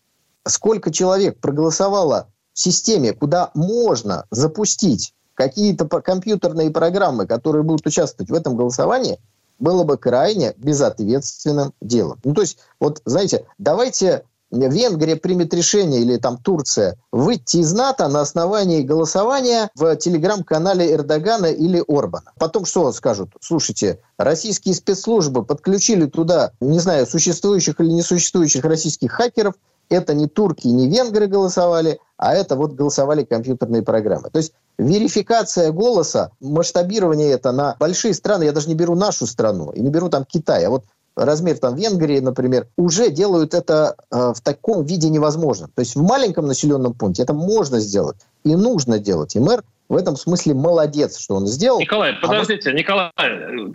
сколько 0.44 0.90
человек 0.90 1.38
проголосовало 1.38 2.28
в 2.52 2.58
системе, 2.58 3.12
куда 3.12 3.50
можно 3.54 4.26
запустить 4.30 5.14
какие-то 5.34 5.86
компьютерные 5.86 6.70
программы, 6.70 7.26
которые 7.26 7.62
будут 7.62 7.86
участвовать 7.86 8.30
в 8.30 8.34
этом 8.34 8.56
голосовании, 8.56 9.20
было 9.58 9.84
бы 9.84 9.96
крайне 9.96 10.54
безответственным 10.56 11.72
делом. 11.80 12.18
Ну, 12.24 12.34
то 12.34 12.40
есть, 12.40 12.58
вот, 12.80 13.00
знаете, 13.04 13.46
давайте 13.58 14.24
Венгрия 14.54 15.16
примет 15.16 15.52
решение, 15.54 16.00
или 16.00 16.16
там 16.16 16.38
Турция, 16.38 16.96
выйти 17.12 17.58
из 17.58 17.72
НАТО 17.72 18.08
на 18.08 18.20
основании 18.20 18.82
голосования 18.82 19.70
в 19.74 19.96
телеграм-канале 19.96 20.92
Эрдогана 20.92 21.46
или 21.46 21.82
Орбана. 21.88 22.32
Потом 22.38 22.64
что 22.64 22.90
скажут? 22.92 23.30
Слушайте, 23.40 24.00
российские 24.18 24.74
спецслужбы 24.74 25.44
подключили 25.44 26.06
туда, 26.06 26.52
не 26.60 26.78
знаю, 26.78 27.06
существующих 27.06 27.80
или 27.80 27.90
несуществующих 27.90 28.64
российских 28.64 29.12
хакеров, 29.12 29.54
это 29.88 30.14
не 30.14 30.26
турки, 30.26 30.66
не 30.66 30.88
венгры 30.88 31.26
голосовали, 31.26 31.98
а 32.16 32.34
это 32.34 32.56
вот 32.56 32.72
голосовали 32.72 33.24
компьютерные 33.24 33.82
программы. 33.82 34.30
То 34.30 34.38
есть 34.38 34.52
верификация 34.78 35.72
голоса, 35.72 36.30
масштабирование 36.40 37.30
это 37.30 37.52
на 37.52 37.76
большие 37.78 38.14
страны, 38.14 38.44
я 38.44 38.52
даже 38.52 38.68
не 38.68 38.74
беру 38.74 38.94
нашу 38.94 39.26
страну, 39.26 39.70
и 39.72 39.80
не 39.80 39.90
беру 39.90 40.08
там 40.08 40.24
Китай, 40.24 40.64
а 40.64 40.70
вот 40.70 40.84
размер 41.16 41.58
там 41.58 41.76
Венгрии, 41.76 42.20
например, 42.20 42.66
уже 42.76 43.10
делают 43.10 43.54
это 43.54 43.96
э, 44.10 44.32
в 44.34 44.40
таком 44.42 44.84
виде 44.84 45.08
невозможно. 45.08 45.68
То 45.74 45.80
есть 45.80 45.96
в 45.96 46.02
маленьком 46.02 46.46
населенном 46.46 46.94
пункте 46.94 47.22
это 47.22 47.32
можно 47.32 47.80
сделать 47.80 48.16
и 48.44 48.54
нужно 48.54 48.98
делать. 48.98 49.36
И 49.36 49.40
мэр 49.40 49.62
в 49.88 49.96
этом 49.96 50.16
смысле 50.16 50.54
молодец, 50.54 51.18
что 51.18 51.36
он 51.36 51.46
сделал. 51.46 51.78
Николай, 51.78 52.14
подождите, 52.14 52.70
а 52.70 52.72
вот... 52.72 52.78
Николай, 52.78 53.10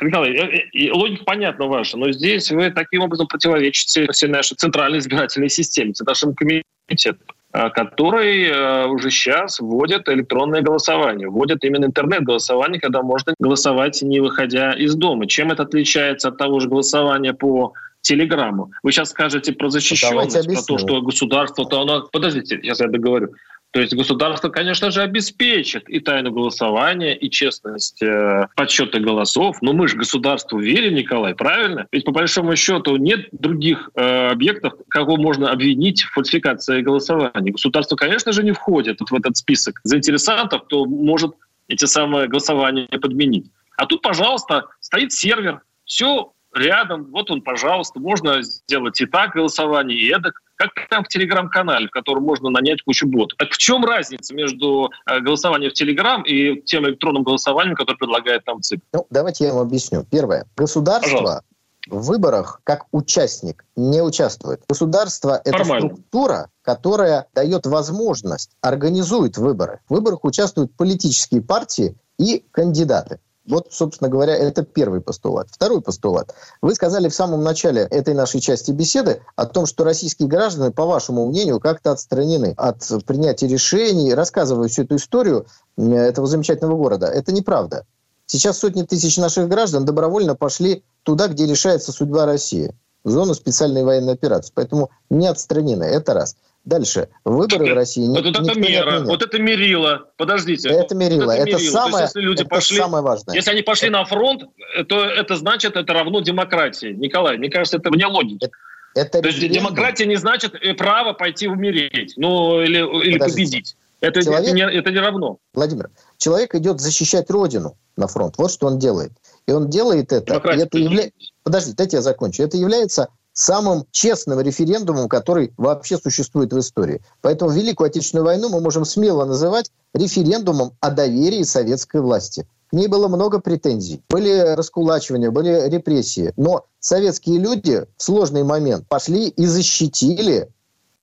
Николай, 0.02 0.32
э, 0.32 0.88
э, 0.88 0.92
логика 0.92 1.24
понятна 1.24 1.68
ваша, 1.68 1.98
но 1.98 2.12
здесь 2.12 2.52
вы 2.52 2.72
таким 2.72 3.04
образом 3.04 3.28
противоречите 3.28 4.12
всей 4.12 4.28
нашей 4.28 4.56
центральной 4.56 5.00
избирательной 5.00 5.50
системе, 5.50 5.94
нашим 6.06 6.36
комитетам. 6.36 7.28
Э, 7.52 7.70
который 7.72 8.46
э, 8.46 8.86
уже 8.86 9.10
сейчас 9.10 9.60
вводит 9.60 10.08
электронное 10.08 10.62
голосование, 10.62 11.30
вводит 11.30 11.64
именно 11.64 11.86
интернет-голосование, 11.86 12.80
когда 12.80 13.02
можно 13.02 13.34
голосовать 13.40 14.04
не 14.04 14.20
выходя 14.20 14.74
из 14.74 14.94
дома. 14.94 15.26
Чем 15.26 15.52
это 15.52 15.64
отличается 15.64 16.28
от 16.28 16.38
того 16.38 16.60
же 16.60 16.70
голосования 16.70 17.34
по 17.34 17.74
телеграмму? 18.02 18.72
Вы 18.84 18.92
сейчас 18.92 19.10
скажете 19.10 19.54
про 19.54 19.70
защищенность, 19.70 20.46
про 20.46 20.62
то, 20.62 20.78
что 20.78 21.02
государство... 21.02 21.66
То 21.66 21.82
оно... 21.82 22.08
Подождите, 22.12 22.60
сейчас 22.62 22.82
я 22.82 22.88
договорю. 22.88 23.34
То 23.72 23.82
есть 23.82 23.94
государство, 23.96 24.50
конечно 24.50 24.90
же, 24.90 25.02
обеспечит 25.02 25.88
и 25.90 26.00
тайну 26.00 26.32
голосования, 26.32 27.16
и 27.16 27.30
честность 27.30 28.02
э, 28.02 28.48
подсчета 28.56 29.00
голосов. 29.00 29.62
Но 29.62 29.74
мы 29.74 29.88
же 29.88 29.96
государству 29.96 30.60
верим, 30.60 30.96
Николай, 30.96 31.36
правильно? 31.36 31.88
Ведь 31.92 32.04
по 32.04 32.12
большому 32.12 32.56
счету 32.56 32.96
нет 32.96 33.28
других 33.32 33.92
э, 33.94 34.30
объектов, 34.32 34.74
кого 34.90 35.18
можно 35.18 35.52
обвинить 35.52 36.02
в 36.02 36.14
фальсификации 36.14 36.82
голосования. 36.82 37.52
Государство, 37.52 37.96
конечно 37.96 38.32
же, 38.32 38.44
не 38.44 38.54
входит 38.54 39.02
в 39.02 39.14
этот 39.14 39.38
список 39.38 39.80
заинтересантов, 39.84 40.64
кто 40.64 40.86
может 40.86 41.36
эти 41.68 41.86
самые 41.86 42.28
голосования 42.28 42.88
подменить. 42.88 43.52
А 43.78 43.86
тут, 43.86 44.02
пожалуйста, 44.02 44.66
стоит 44.80 45.14
сервер, 45.14 45.62
все 45.86 46.34
рядом, 46.54 47.08
вот 47.12 47.32
он, 47.32 47.42
пожалуйста, 47.42 48.00
можно 48.00 48.42
сделать 48.42 49.00
и 49.02 49.06
так 49.06 49.32
голосование, 49.32 49.98
и 49.98 50.12
эдак 50.12 50.42
как 50.60 50.72
там 50.90 51.06
в 51.06 51.08
телеграм-канале, 51.08 51.88
в 51.88 51.92
котором 51.92 52.24
можно 52.24 52.50
нанять 52.50 52.82
кучу 52.82 53.08
ботов. 53.08 53.38
Так 53.38 53.52
в 53.52 53.58
чем 53.58 53.86
разница 53.86 54.36
между 54.36 54.92
э, 55.10 55.22
голосованием 55.22 55.72
в 55.72 55.74
телеграм 55.74 56.22
и 56.24 56.62
тем 56.64 56.86
электронным 56.86 57.24
голосованием, 57.24 57.76
которое 57.76 57.98
предлагает 57.98 58.44
там 58.44 58.62
ЦИК? 58.62 58.82
Ну, 58.94 59.08
давайте 59.10 59.46
я 59.46 59.54
вам 59.54 59.68
объясню. 59.68 60.06
Первое. 60.12 60.46
Государство 60.58 61.10
Пожалуйста. 61.10 61.44
в 61.88 62.06
выборах 62.08 62.60
как 62.66 62.88
участник 62.92 63.64
не 63.78 64.02
участвует. 64.02 64.62
Государство– 64.68 65.42
это 65.46 65.60
Нормально. 65.60 65.92
структура, 65.92 66.50
которая 66.62 67.28
дает 67.34 67.66
возможность, 67.66 68.52
организует 68.60 69.38
выборы. 69.38 69.80
В 69.88 69.94
выборах 69.94 70.26
участвуют 70.26 70.76
политические 70.76 71.42
партии 71.42 71.96
и 72.18 72.44
кандидаты. 72.52 73.22
Вот, 73.50 73.68
собственно 73.72 74.10
говоря, 74.10 74.36
это 74.36 74.64
первый 74.64 75.02
постулат. 75.02 75.48
Второй 75.50 75.82
постулат. 75.82 76.36
Вы 76.62 76.76
сказали 76.76 77.10
в 77.10 77.16
самом 77.16 77.44
начале 77.44 77.82
этой 77.82 78.14
нашей 78.14 78.40
части 78.40 78.70
беседы 78.70 79.22
о 79.36 79.48
том, 79.48 79.66
что 79.66 79.84
российские 79.84 80.30
граждане, 80.30 80.70
по 80.72 80.86
вашему 80.86 81.26
мнению, 81.28 81.60
как-то 81.60 81.92
отстранены 81.92 82.54
от 82.56 82.88
принятия 83.06 83.48
решений, 83.48 84.14
рассказывая 84.14 84.68
всю 84.68 84.84
эту 84.84 84.98
историю 84.98 85.48
этого 85.78 86.28
замечательного 86.28 86.78
города. 86.78 87.08
Это 87.08 87.32
неправда. 87.32 87.86
Сейчас 88.28 88.60
сотни 88.60 88.84
тысяч 88.84 89.18
наших 89.18 89.50
граждан 89.50 89.84
добровольно 89.84 90.36
пошли 90.36 90.84
туда, 91.02 91.28
где 91.28 91.48
решается 91.48 91.92
судьба 91.92 92.28
России, 92.28 92.76
в 93.04 93.10
зону 93.10 93.34
специальной 93.34 93.84
военной 93.84 94.14
операции. 94.14 94.52
Поэтому 94.54 94.92
не 95.10 95.26
отстранены. 95.26 95.86
Это 95.86 96.14
раз. 96.14 96.36
Дальше. 96.66 97.10
Выборы 97.24 97.66
это, 97.66 97.74
в 97.74 97.76
России 97.76 98.08
вот 98.08 98.26
это 98.26 98.60
мера, 98.60 99.02
вот 99.02 99.22
это 99.24 99.40
мерило. 99.40 100.12
Подождите. 100.18 100.70
Это 100.70 100.94
мерило. 100.94 101.26
Вот 101.26 101.34
это, 101.34 101.50
это 101.50 101.58
мерило. 101.58 101.72
самое, 101.72 102.04
есть, 102.04 102.16
если 102.16 102.28
люди 102.28 102.42
это 102.42 102.50
пошли, 102.50 102.78
самое 102.78 103.04
важное. 103.04 103.36
Если 103.36 103.52
они 103.52 103.62
пошли 103.62 103.90
на 103.90 104.06
фронт, 104.06 104.44
то 104.88 105.04
это 105.04 105.36
значит, 105.36 105.76
это 105.76 105.94
равно 105.94 106.22
демократии. 106.22 106.94
Николай, 106.94 107.38
мне 107.38 107.50
кажется, 107.50 107.78
это 107.78 107.90
вне 107.90 108.06
логики. 108.06 108.50
Это, 108.96 109.20
это 109.20 109.22
То 109.22 109.28
есть 109.30 109.40
демократия 109.40 110.06
не 110.06 110.18
значит 110.18 110.56
э, 110.56 110.74
право 110.74 111.14
пойти 111.14 111.48
умереть, 111.48 112.14
ну 112.18 112.62
или, 112.62 112.80
или 113.06 113.18
победить. 113.18 113.76
Это, 114.02 114.22
человек, 114.24 114.48
это, 114.48 114.56
не, 114.56 114.62
это 114.62 114.92
не 114.92 115.00
равно. 115.00 115.38
Владимир, 115.54 115.90
человек 116.18 116.56
идет 116.56 116.80
защищать 116.80 117.30
родину 117.30 117.76
на 117.98 118.08
фронт. 118.08 118.36
Вот 118.38 118.52
что 118.52 118.68
он 118.68 118.80
делает. 118.80 119.12
И 119.46 119.52
он 119.52 119.70
делает 119.70 120.14
это. 120.14 120.36
И 120.36 120.60
это 120.60 120.78
явля... 120.78 121.12
Подождите, 121.44 121.76
дайте 121.76 121.98
я 121.98 122.02
закончу. 122.02 122.44
Это 122.44 122.56
является 122.56 123.10
самым 123.40 123.86
честным 123.92 124.42
референдумом, 124.42 125.08
который 125.08 125.54
вообще 125.56 125.98
существует 125.98 126.52
в 126.52 126.60
истории. 126.60 127.02
Поэтому 127.22 127.52
Великую 127.52 127.88
Отечественную 127.88 128.26
войну 128.26 128.50
мы 128.50 128.60
можем 128.60 128.84
смело 128.84 129.24
называть 129.24 129.72
референдумом 129.94 130.74
о 130.82 130.92
доверии 130.92 131.44
советской 131.44 132.02
власти. 132.02 132.46
К 132.70 132.74
ней 132.74 132.88
было 132.88 133.08
много 133.08 133.40
претензий. 133.40 134.04
Были 134.10 134.56
раскулачивания, 134.56 135.32
были 135.32 135.70
репрессии. 135.70 136.34
Но 136.36 136.66
советские 136.82 137.40
люди 137.40 137.86
в 137.96 138.04
сложный 138.04 138.44
момент 138.44 138.86
пошли 138.90 139.30
и 139.30 139.46
защитили 139.46 140.50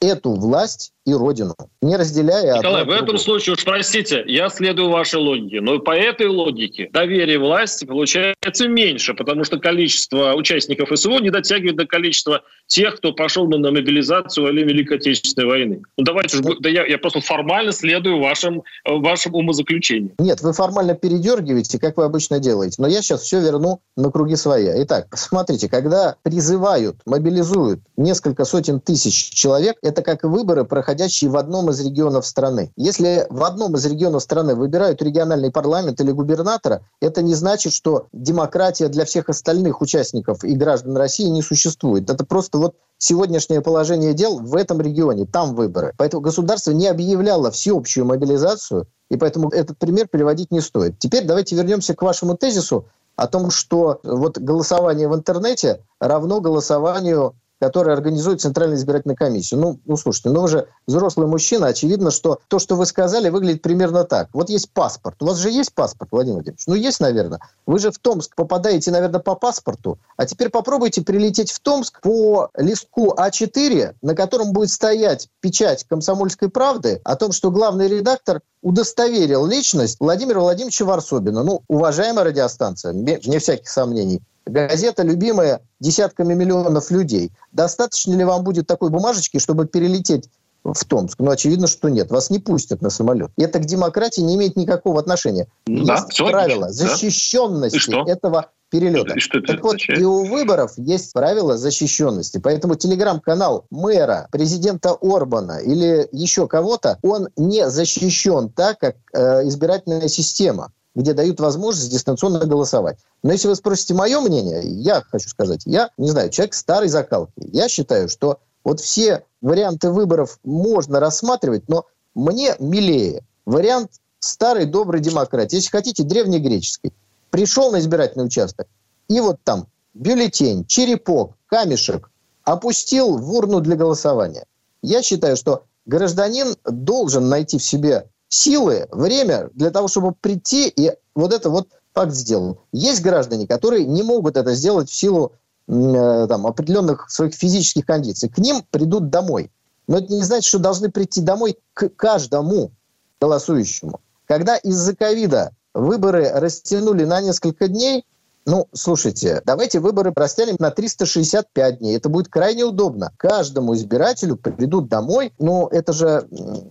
эту 0.00 0.32
власть 0.32 0.92
и 1.06 1.14
родину, 1.14 1.54
не 1.80 1.96
разделяя... 1.96 2.58
Николай, 2.58 2.84
в 2.84 2.90
этом 2.90 3.16
случае, 3.16 3.54
уж 3.54 3.64
простите, 3.64 4.24
я 4.26 4.48
следую 4.48 4.90
вашей 4.90 5.20
логике, 5.20 5.60
но 5.60 5.78
по 5.78 5.92
этой 5.92 6.26
логике 6.26 6.90
доверие 6.92 7.38
власти 7.38 7.84
получается 7.84 8.68
меньше, 8.68 9.14
потому 9.14 9.44
что 9.44 9.58
количество 9.58 10.34
участников 10.34 10.90
СВО 10.98 11.20
не 11.20 11.30
дотягивает 11.30 11.76
до 11.76 11.86
количества 11.86 12.42
тех, 12.66 12.96
кто 12.96 13.12
пошел 13.12 13.46
на 13.46 13.70
мобилизацию 13.70 14.48
или 14.48 14.64
Великой 14.64 14.98
Отечественной 14.98 15.46
войны. 15.46 15.82
Ну 15.96 16.04
давайте, 16.04 16.38
уж, 16.38 16.56
да 16.58 16.68
я, 16.68 16.84
я 16.84 16.98
просто 16.98 17.20
формально 17.20 17.70
следую 17.70 18.18
вашим, 18.18 18.64
вашим 18.84 19.36
умозаключениям. 19.36 20.14
Нет, 20.18 20.40
вы 20.42 20.52
формально 20.52 20.94
передергиваете, 20.94 21.78
как 21.78 21.96
вы 21.98 22.04
обычно 22.04 22.40
делаете, 22.40 22.74
но 22.78 22.88
я 22.88 23.00
сейчас 23.00 23.22
все 23.22 23.40
верну 23.40 23.80
на 23.96 24.10
круги 24.10 24.34
своя. 24.34 24.82
Итак, 24.82 25.06
смотрите, 25.16 25.68
когда 25.68 26.16
призывают, 26.24 26.96
мобилизуют 27.06 27.78
несколько 27.96 28.44
сотен 28.44 28.80
тысяч 28.80 29.30
человек, 29.30 29.76
это 29.82 30.02
как 30.02 30.24
выборы 30.24 30.64
проходить 30.64 30.95
происходящие 30.96 31.30
в 31.30 31.36
одном 31.36 31.70
из 31.70 31.80
регионов 31.80 32.26
страны. 32.26 32.72
Если 32.76 33.26
в 33.30 33.44
одном 33.44 33.76
из 33.76 33.84
регионов 33.84 34.22
страны 34.22 34.54
выбирают 34.54 35.02
региональный 35.02 35.50
парламент 35.50 36.00
или 36.00 36.10
губернатора, 36.10 36.82
это 37.00 37.22
не 37.22 37.34
значит, 37.34 37.72
что 37.72 38.06
демократия 38.12 38.88
для 38.88 39.04
всех 39.04 39.28
остальных 39.28 39.82
участников 39.82 40.42
и 40.44 40.54
граждан 40.54 40.96
России 40.96 41.28
не 41.28 41.42
существует. 41.42 42.08
Это 42.08 42.24
просто 42.24 42.58
вот 42.58 42.76
сегодняшнее 42.98 43.60
положение 43.60 44.14
дел 44.14 44.38
в 44.38 44.56
этом 44.56 44.80
регионе, 44.80 45.26
там 45.26 45.54
выборы. 45.54 45.92
Поэтому 45.98 46.22
государство 46.22 46.72
не 46.72 46.88
объявляло 46.88 47.50
всеобщую 47.50 48.06
мобилизацию, 48.06 48.86
и 49.10 49.16
поэтому 49.16 49.50
этот 49.50 49.78
пример 49.78 50.08
переводить 50.08 50.50
не 50.50 50.60
стоит. 50.60 50.98
Теперь 50.98 51.26
давайте 51.26 51.56
вернемся 51.56 51.94
к 51.94 52.02
вашему 52.02 52.36
тезису 52.36 52.86
о 53.16 53.26
том, 53.26 53.50
что 53.50 54.00
вот 54.02 54.38
голосование 54.38 55.08
в 55.08 55.14
интернете 55.14 55.82
равно 56.00 56.40
голосованию 56.40 57.34
который 57.60 57.92
организует 57.92 58.40
Центральная 58.40 58.76
избирательная 58.76 59.16
комиссия. 59.16 59.56
Ну, 59.56 59.80
ну, 59.86 59.96
слушайте, 59.96 60.30
ну 60.30 60.42
вы 60.42 60.48
же 60.48 60.68
взрослый 60.86 61.26
мужчина, 61.26 61.68
очевидно, 61.68 62.10
что 62.10 62.40
то, 62.48 62.58
что 62.58 62.76
вы 62.76 62.86
сказали, 62.86 63.30
выглядит 63.30 63.62
примерно 63.62 64.04
так. 64.04 64.28
Вот 64.32 64.50
есть 64.50 64.70
паспорт. 64.70 65.22
У 65.22 65.26
вас 65.26 65.38
же 65.38 65.50
есть 65.50 65.74
паспорт, 65.74 66.10
Владимир 66.12 66.36
Владимирович? 66.36 66.66
Ну, 66.66 66.74
есть, 66.74 67.00
наверное. 67.00 67.40
Вы 67.66 67.78
же 67.78 67.90
в 67.90 67.98
Томск 67.98 68.34
попадаете, 68.36 68.90
наверное, 68.90 69.20
по 69.20 69.34
паспорту. 69.34 69.98
А 70.16 70.26
теперь 70.26 70.50
попробуйте 70.50 71.02
прилететь 71.02 71.50
в 71.50 71.60
Томск 71.60 72.00
по 72.00 72.50
листку 72.56 73.14
А4, 73.16 73.94
на 74.02 74.14
котором 74.14 74.52
будет 74.52 74.70
стоять 74.70 75.28
печать 75.40 75.84
«Комсомольской 75.84 76.48
правды» 76.48 77.00
о 77.04 77.16
том, 77.16 77.32
что 77.32 77.50
главный 77.50 77.88
редактор 77.88 78.40
удостоверил 78.62 79.46
личность 79.46 79.98
Владимира 80.00 80.40
Владимировича 80.40 80.84
Варсобина. 80.84 81.42
Ну, 81.42 81.62
уважаемая 81.68 82.24
радиостанция, 82.24 82.92
вне 82.92 83.38
всяких 83.38 83.68
сомнений, 83.68 84.20
газета, 84.46 85.02
любимая 85.02 85.60
десятками 85.80 86.34
миллионов 86.34 86.90
людей. 86.90 87.32
Достаточно 87.52 88.14
ли 88.14 88.24
вам 88.24 88.44
будет 88.44 88.66
такой 88.66 88.90
бумажечки, 88.90 89.38
чтобы 89.38 89.66
перелететь 89.66 90.30
в 90.64 90.84
Томск? 90.84 91.18
Ну, 91.18 91.30
очевидно, 91.30 91.66
что 91.66 91.88
нет. 91.88 92.10
Вас 92.10 92.30
не 92.30 92.38
пустят 92.38 92.80
на 92.82 92.90
самолет. 92.90 93.30
И 93.36 93.42
это 93.42 93.58
к 93.58 93.66
демократии 93.66 94.20
не 94.20 94.36
имеет 94.36 94.56
никакого 94.56 95.00
отношения. 95.00 95.48
Да, 95.66 95.94
есть 95.94 96.18
правила 96.18 96.70
защищенности 96.70 97.90
да. 97.90 98.04
этого 98.06 98.50
перелета. 98.70 99.14
И 99.14 99.20
что 99.20 99.38
это 99.38 99.54
так 99.54 99.62
вот, 99.62 99.76
и 99.88 100.04
у 100.04 100.24
выборов 100.24 100.72
есть 100.76 101.12
правила 101.12 101.56
защищенности. 101.56 102.38
Поэтому 102.38 102.74
телеграм-канал 102.74 103.66
мэра, 103.70 104.28
президента 104.32 104.96
Орбана 105.00 105.58
или 105.58 106.08
еще 106.12 106.48
кого-то, 106.48 106.98
он 107.02 107.28
не 107.36 107.68
защищен 107.68 108.50
так, 108.50 108.78
как 108.80 108.96
э, 109.12 109.46
избирательная 109.46 110.08
система 110.08 110.72
где 110.96 111.12
дают 111.12 111.38
возможность 111.38 111.92
дистанционно 111.92 112.40
голосовать. 112.40 112.98
Но 113.22 113.30
если 113.30 113.48
вы 113.48 113.54
спросите 113.54 113.94
мое 113.94 114.18
мнение, 114.20 114.62
я 114.64 115.02
хочу 115.02 115.28
сказать, 115.28 115.62
я, 115.66 115.90
не 115.98 116.08
знаю, 116.08 116.30
человек 116.30 116.54
старой 116.54 116.88
закалки. 116.88 117.48
Я 117.52 117.68
считаю, 117.68 118.08
что 118.08 118.40
вот 118.64 118.80
все 118.80 119.24
варианты 119.42 119.90
выборов 119.90 120.40
можно 120.42 120.98
рассматривать, 120.98 121.68
но 121.68 121.84
мне 122.14 122.56
милее 122.58 123.22
вариант 123.44 123.92
старой 124.18 124.64
доброй 124.64 125.00
демократии. 125.00 125.56
Если 125.56 125.70
хотите, 125.70 126.02
древнегреческой. 126.02 126.92
Пришел 127.30 127.70
на 127.70 127.80
избирательный 127.80 128.24
участок, 128.24 128.66
и 129.08 129.20
вот 129.20 129.36
там 129.44 129.66
бюллетень, 129.92 130.64
черепок, 130.64 131.34
камешек 131.46 132.10
опустил 132.44 133.18
в 133.18 133.34
урну 133.34 133.60
для 133.60 133.76
голосования. 133.76 134.46
Я 134.80 135.02
считаю, 135.02 135.36
что 135.36 135.64
гражданин 135.84 136.56
должен 136.64 137.28
найти 137.28 137.58
в 137.58 137.64
себе 137.64 138.08
силы, 138.28 138.86
время 138.90 139.50
для 139.54 139.70
того, 139.70 139.88
чтобы 139.88 140.12
прийти 140.12 140.68
и 140.68 140.92
вот 141.14 141.32
это 141.32 141.50
вот 141.50 141.68
факт 141.94 142.12
сделал. 142.12 142.60
Есть 142.72 143.02
граждане, 143.02 143.46
которые 143.46 143.86
не 143.86 144.02
могут 144.02 144.36
это 144.36 144.54
сделать 144.54 144.90
в 144.90 144.94
силу 144.94 145.32
э, 145.68 146.26
там, 146.28 146.46
определенных 146.46 147.10
своих 147.10 147.34
физических 147.34 147.86
кондиций. 147.86 148.28
К 148.28 148.38
ним 148.38 148.64
придут 148.70 149.08
домой. 149.08 149.50
Но 149.88 149.98
это 149.98 150.12
не 150.12 150.22
значит, 150.22 150.46
что 150.46 150.58
должны 150.58 150.90
прийти 150.90 151.20
домой 151.20 151.58
к 151.72 151.88
каждому 151.90 152.72
голосующему. 153.20 154.00
Когда 154.26 154.56
из-за 154.56 154.94
ковида 154.94 155.52
выборы 155.72 156.28
растянули 156.32 157.04
на 157.04 157.20
несколько 157.20 157.68
дней, 157.68 158.04
ну, 158.46 158.68
слушайте, 158.72 159.42
давайте 159.44 159.80
выборы 159.80 160.12
растянем 160.14 160.54
на 160.60 160.70
365 160.70 161.78
дней. 161.80 161.96
Это 161.96 162.08
будет 162.08 162.28
крайне 162.28 162.64
удобно. 162.64 163.12
Каждому 163.16 163.74
избирателю 163.74 164.36
придут 164.36 164.88
домой. 164.88 165.32
Но 165.40 165.68
это 165.72 165.92
же 165.92 166.28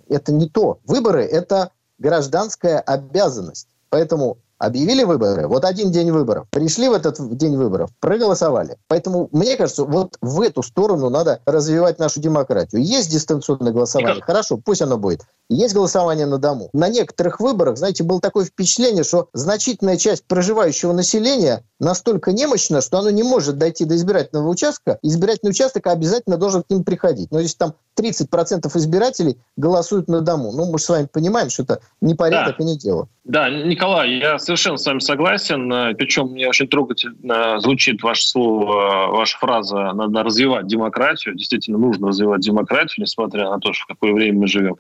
это 0.08 0.32
не 0.32 0.48
то. 0.48 0.80
Выборы– 0.86 1.26
это 1.26 1.72
гражданская 2.00 2.80
обязанность. 2.80 3.68
Поэтому 3.90 4.38
Объявили 4.58 5.04
выборы, 5.04 5.48
вот 5.48 5.66
один 5.66 5.92
день 5.92 6.12
выборов. 6.12 6.48
Пришли 6.50 6.88
в 6.88 6.94
этот 6.94 7.38
день 7.38 7.58
выборов, 7.58 7.90
проголосовали. 8.00 8.78
Поэтому, 8.88 9.28
мне 9.34 9.58
кажется, 9.58 9.84
вот 9.84 10.18
в 10.22 10.40
эту 10.42 10.64
сторону 10.64 11.10
надо 11.10 11.42
развивать 11.46 12.00
нашу 12.00 12.22
демократию. 12.22 12.82
Есть 12.82 13.12
дистанционное 13.12 13.74
голосование, 13.74 14.22
хорошо, 14.22 14.58
пусть 14.58 14.82
оно 14.82 14.98
будет. 14.98 15.22
Есть 15.50 15.76
голосование 15.76 16.26
на 16.26 16.38
дому. 16.38 16.70
На 16.74 16.88
некоторых 16.88 17.40
выборах, 17.40 17.78
знаете, 17.78 18.04
было 18.04 18.22
такое 18.22 18.46
впечатление, 18.46 19.04
что 19.04 19.28
значительная 19.34 19.98
часть 19.98 20.26
проживающего 20.26 20.94
населения 20.94 21.64
настолько 21.80 22.32
немощна, 22.32 22.82
что 22.82 23.00
оно 23.00 23.10
не 23.10 23.24
может 23.24 23.58
дойти 23.58 23.86
до 23.86 23.96
избирательного 23.96 24.50
участка. 24.50 25.00
Избирательный 25.02 25.52
участок 25.52 25.88
обязательно 25.88 26.38
должен 26.38 26.64
к 26.64 26.70
ним 26.70 26.84
приходить. 26.84 27.32
Но 27.32 27.40
если 27.40 27.58
там 27.58 27.74
30% 27.98 28.66
избирателей 28.78 29.38
голосуют 29.56 30.08
на 30.08 30.22
дому. 30.22 30.52
Ну, 30.52 30.72
мы 30.72 30.78
же 30.78 30.84
с 30.84 30.90
вами 30.90 31.08
понимаем, 31.12 31.50
что 31.50 31.64
это 31.64 31.80
не 32.02 32.14
порядок 32.14 32.56
да. 32.58 32.64
и 32.64 32.68
не 32.68 32.78
дело. 32.78 33.08
Да, 33.24 33.50
Николай, 33.50 34.18
я 34.18 34.38
совершенно 34.38 34.78
с 34.78 34.86
вами 34.86 35.00
согласен. 35.00 35.72
Э, 35.72 35.94
Причем 35.96 36.28
мне 36.28 36.48
очень 36.48 36.68
трогательно 36.68 37.60
звучит 37.60 38.04
ваше 38.04 38.28
слово, 38.28 39.08
ваша 39.12 39.38
фраза 39.38 39.94
«надо 39.94 40.24
развивать 40.24 40.68
демократию». 40.68 41.36
Действительно, 41.36 41.78
нужно 41.78 42.10
развивать 42.10 42.42
демократию, 42.42 43.04
несмотря 43.04 43.50
на 43.50 43.60
то, 43.60 43.74
что 43.74 43.86
в 43.86 43.88
какое 43.88 44.14
время 44.14 44.42
мы 44.42 44.48
живем. 44.48 44.76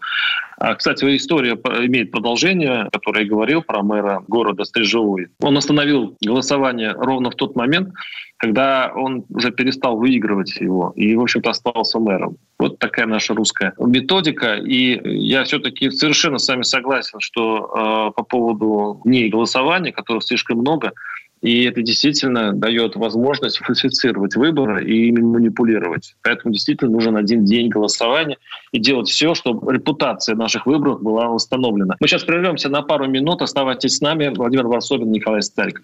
А, 0.58 0.76
кстати, 0.76 1.04
история 1.16 1.54
имеет 1.86 2.12
продолжение, 2.12 2.88
которое 2.92 3.24
я 3.24 3.30
говорил 3.30 3.62
про 3.62 3.82
мэра 3.82 4.24
города 4.28 4.64
Стрижевой. 4.64 5.28
Он 5.42 5.58
остановил 5.58 6.16
голосование 6.22 6.85
ровно 6.94 7.32
в 7.32 7.36
тот 7.36 7.56
момент, 7.56 7.90
когда 8.38 8.92
он 8.96 9.26
уже 9.30 9.52
перестал 9.52 9.98
выигрывать 9.98 10.56
его 10.60 10.92
и, 10.96 11.16
в 11.16 11.22
общем-то, 11.22 11.50
остался 11.50 12.00
мэром. 12.00 12.38
Вот 12.60 12.80
такая 12.80 13.06
наша 13.06 13.34
русская 13.34 13.74
методика. 13.78 14.56
И 14.56 15.00
я 15.20 15.44
все-таки 15.44 15.90
совершенно 15.90 16.38
с 16.38 16.48
вами 16.48 16.64
согласен, 16.64 17.20
что 17.20 18.10
э, 18.10 18.12
по 18.16 18.24
поводу 18.24 19.02
дней 19.06 19.30
голосования, 19.30 19.92
которых 19.92 20.24
слишком 20.24 20.60
много, 20.60 20.94
и 21.42 21.64
это 21.66 21.82
действительно 21.82 22.54
дает 22.54 22.96
возможность 22.96 23.60
фальсифицировать 23.60 24.36
выборы 24.36 24.84
и 24.84 25.10
ими 25.10 25.22
манипулировать. 25.22 26.16
Поэтому 26.24 26.54
действительно 26.54 26.92
нужен 26.92 27.16
один 27.18 27.46
день 27.46 27.70
голосования 27.70 28.38
и 28.72 28.80
делать 28.80 29.10
все, 29.10 29.36
чтобы 29.36 29.72
репутация 29.72 30.36
наших 30.36 30.66
выборов 30.66 31.04
была 31.04 31.28
восстановлена. 31.28 31.98
Мы 32.00 32.08
сейчас 32.08 32.24
прервемся 32.24 32.70
на 32.70 32.82
пару 32.82 33.08
минут. 33.08 33.44
Оставайтесь 33.44 33.98
с 33.98 34.02
нами. 34.02 34.34
Владимир 34.36 34.66
Варсобин, 34.66 35.12
Николай 35.12 35.44
Стариков. 35.44 35.84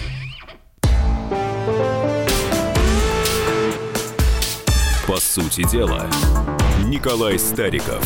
Сути 5.31 5.63
дела, 5.71 6.09
Николай 6.87 7.39
Стариков. 7.39 8.03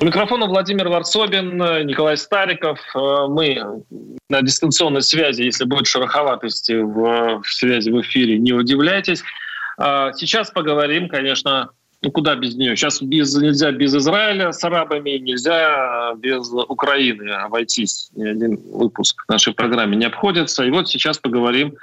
У 0.00 0.04
микрофона 0.04 0.46
Владимир 0.46 0.90
Варсобин, 0.90 1.56
Николай 1.86 2.18
Стариков. 2.18 2.78
Э, 2.94 3.26
мы 3.26 3.82
на 4.28 4.42
дистанционной 4.42 5.00
связи, 5.00 5.40
если 5.40 5.64
будет 5.64 5.86
шероховатости 5.86 6.74
в, 6.74 7.42
связи 7.46 7.90
в 7.90 8.02
эфире, 8.02 8.38
не 8.38 8.52
удивляйтесь. 8.52 9.22
А 9.78 10.12
сейчас 10.12 10.50
поговорим, 10.50 11.08
конечно, 11.08 11.70
ну 12.02 12.10
куда 12.10 12.34
без 12.34 12.54
нее? 12.54 12.76
Сейчас 12.76 13.00
без, 13.00 13.34
нельзя 13.34 13.72
без 13.72 13.94
Израиля 13.94 14.52
с 14.52 14.62
арабами, 14.62 15.16
нельзя 15.16 16.12
без 16.18 16.52
Украины 16.52 17.30
обойтись. 17.30 18.10
Ни 18.14 18.28
один 18.28 18.56
выпуск 18.56 19.24
нашей 19.26 19.54
программе 19.54 19.96
не 19.96 20.04
обходится. 20.04 20.64
И 20.64 20.70
вот 20.70 20.86
сейчас 20.90 21.16
поговорим 21.16 21.76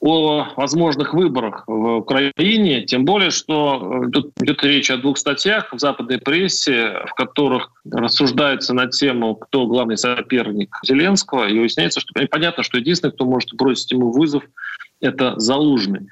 возможных 0.00 1.14
выборах 1.14 1.64
в 1.66 1.96
Украине, 1.96 2.84
тем 2.84 3.04
более, 3.04 3.30
что 3.30 4.02
э, 4.04 4.10
тут 4.10 4.32
идет 4.40 4.62
речь 4.62 4.90
о 4.90 4.98
двух 4.98 5.16
статьях 5.16 5.72
в 5.72 5.78
западной 5.78 6.18
прессе, 6.18 7.02
в 7.06 7.14
которых 7.14 7.72
рассуждается 7.90 8.74
на 8.74 8.86
тему, 8.86 9.36
кто 9.36 9.66
главный 9.66 9.96
соперник 9.96 10.76
Зеленского, 10.84 11.48
и 11.48 11.58
выясняется, 11.58 12.00
что 12.00 12.12
понятно, 12.30 12.62
что 12.62 12.78
единственный, 12.78 13.12
кто 13.12 13.24
может 13.24 13.54
бросить 13.54 13.90
ему 13.90 14.12
вызов, 14.12 14.44
это 15.00 15.34
Залужный. 15.38 16.08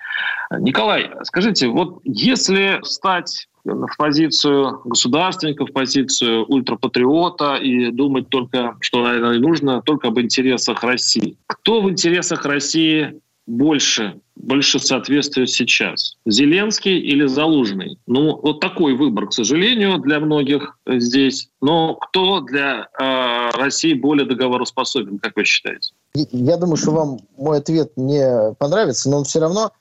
Николай, 0.59 1.11
скажите, 1.23 1.68
вот 1.68 2.01
если 2.05 2.81
стать 2.83 3.49
в 3.64 3.97
позицию 3.97 4.83
государственника, 4.85 5.64
в 5.64 5.73
позицию 5.73 6.44
ультрапатриота 6.47 7.57
и 7.57 7.90
думать 7.90 8.29
только, 8.29 8.77
что, 8.81 9.03
наверное, 9.03 9.38
нужно, 9.38 9.81
только 9.81 10.09
об 10.09 10.20
интересах 10.20 10.83
России. 10.85 11.38
Кто 11.47 11.81
в 11.81 11.90
интересах 11.90 12.44
России 12.44 13.20
больше, 13.46 14.20
больше 14.37 14.78
соответствует 14.78 15.50
сейчас? 15.50 16.16
Зеленский 16.26 16.98
или 16.98 17.26
Залужный? 17.26 17.98
Ну, 18.07 18.40
вот 18.40 18.61
такой 18.61 18.94
выбор, 18.94 19.28
к 19.28 19.33
сожалению, 19.33 19.98
для 19.98 20.20
многих 20.20 20.78
здесь. 20.87 21.48
Но 21.61 21.94
кто 21.94 22.40
для 22.40 22.88
э, 22.98 23.50
России 23.57 23.94
более 23.94 24.26
договороспособен, 24.26 25.18
как 25.18 25.37
вы 25.37 25.44
считаете? 25.44 25.92
Я 26.14 26.57
думаю, 26.57 26.76
что 26.76 26.92
вам 26.92 27.18
мой 27.37 27.59
ответ 27.59 27.92
не 27.96 28.54
понравится, 28.59 29.11
но 29.11 29.18
он 29.18 29.24
все 29.24 29.40
равно, 29.40 29.72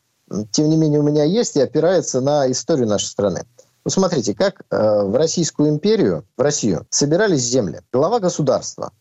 тем 0.51 0.69
не 0.69 0.77
менее, 0.77 0.99
у 0.99 1.03
меня 1.03 1.23
есть 1.23 1.55
и 1.55 1.61
опирается 1.61 2.21
на 2.21 2.49
историю 2.51 2.87
нашей 2.87 3.05
страны. 3.05 3.45
Ну, 3.85 3.91
смотрите, 3.91 4.33
как 4.33 4.61
э, 4.69 5.03
в 5.03 5.15
Российскую 5.15 5.69
империю, 5.69 6.25
в 6.37 6.41
Россию, 6.41 6.85
собирались 6.89 7.41
земли. 7.41 7.81
Глава 7.91 8.19
государства, 8.19 8.91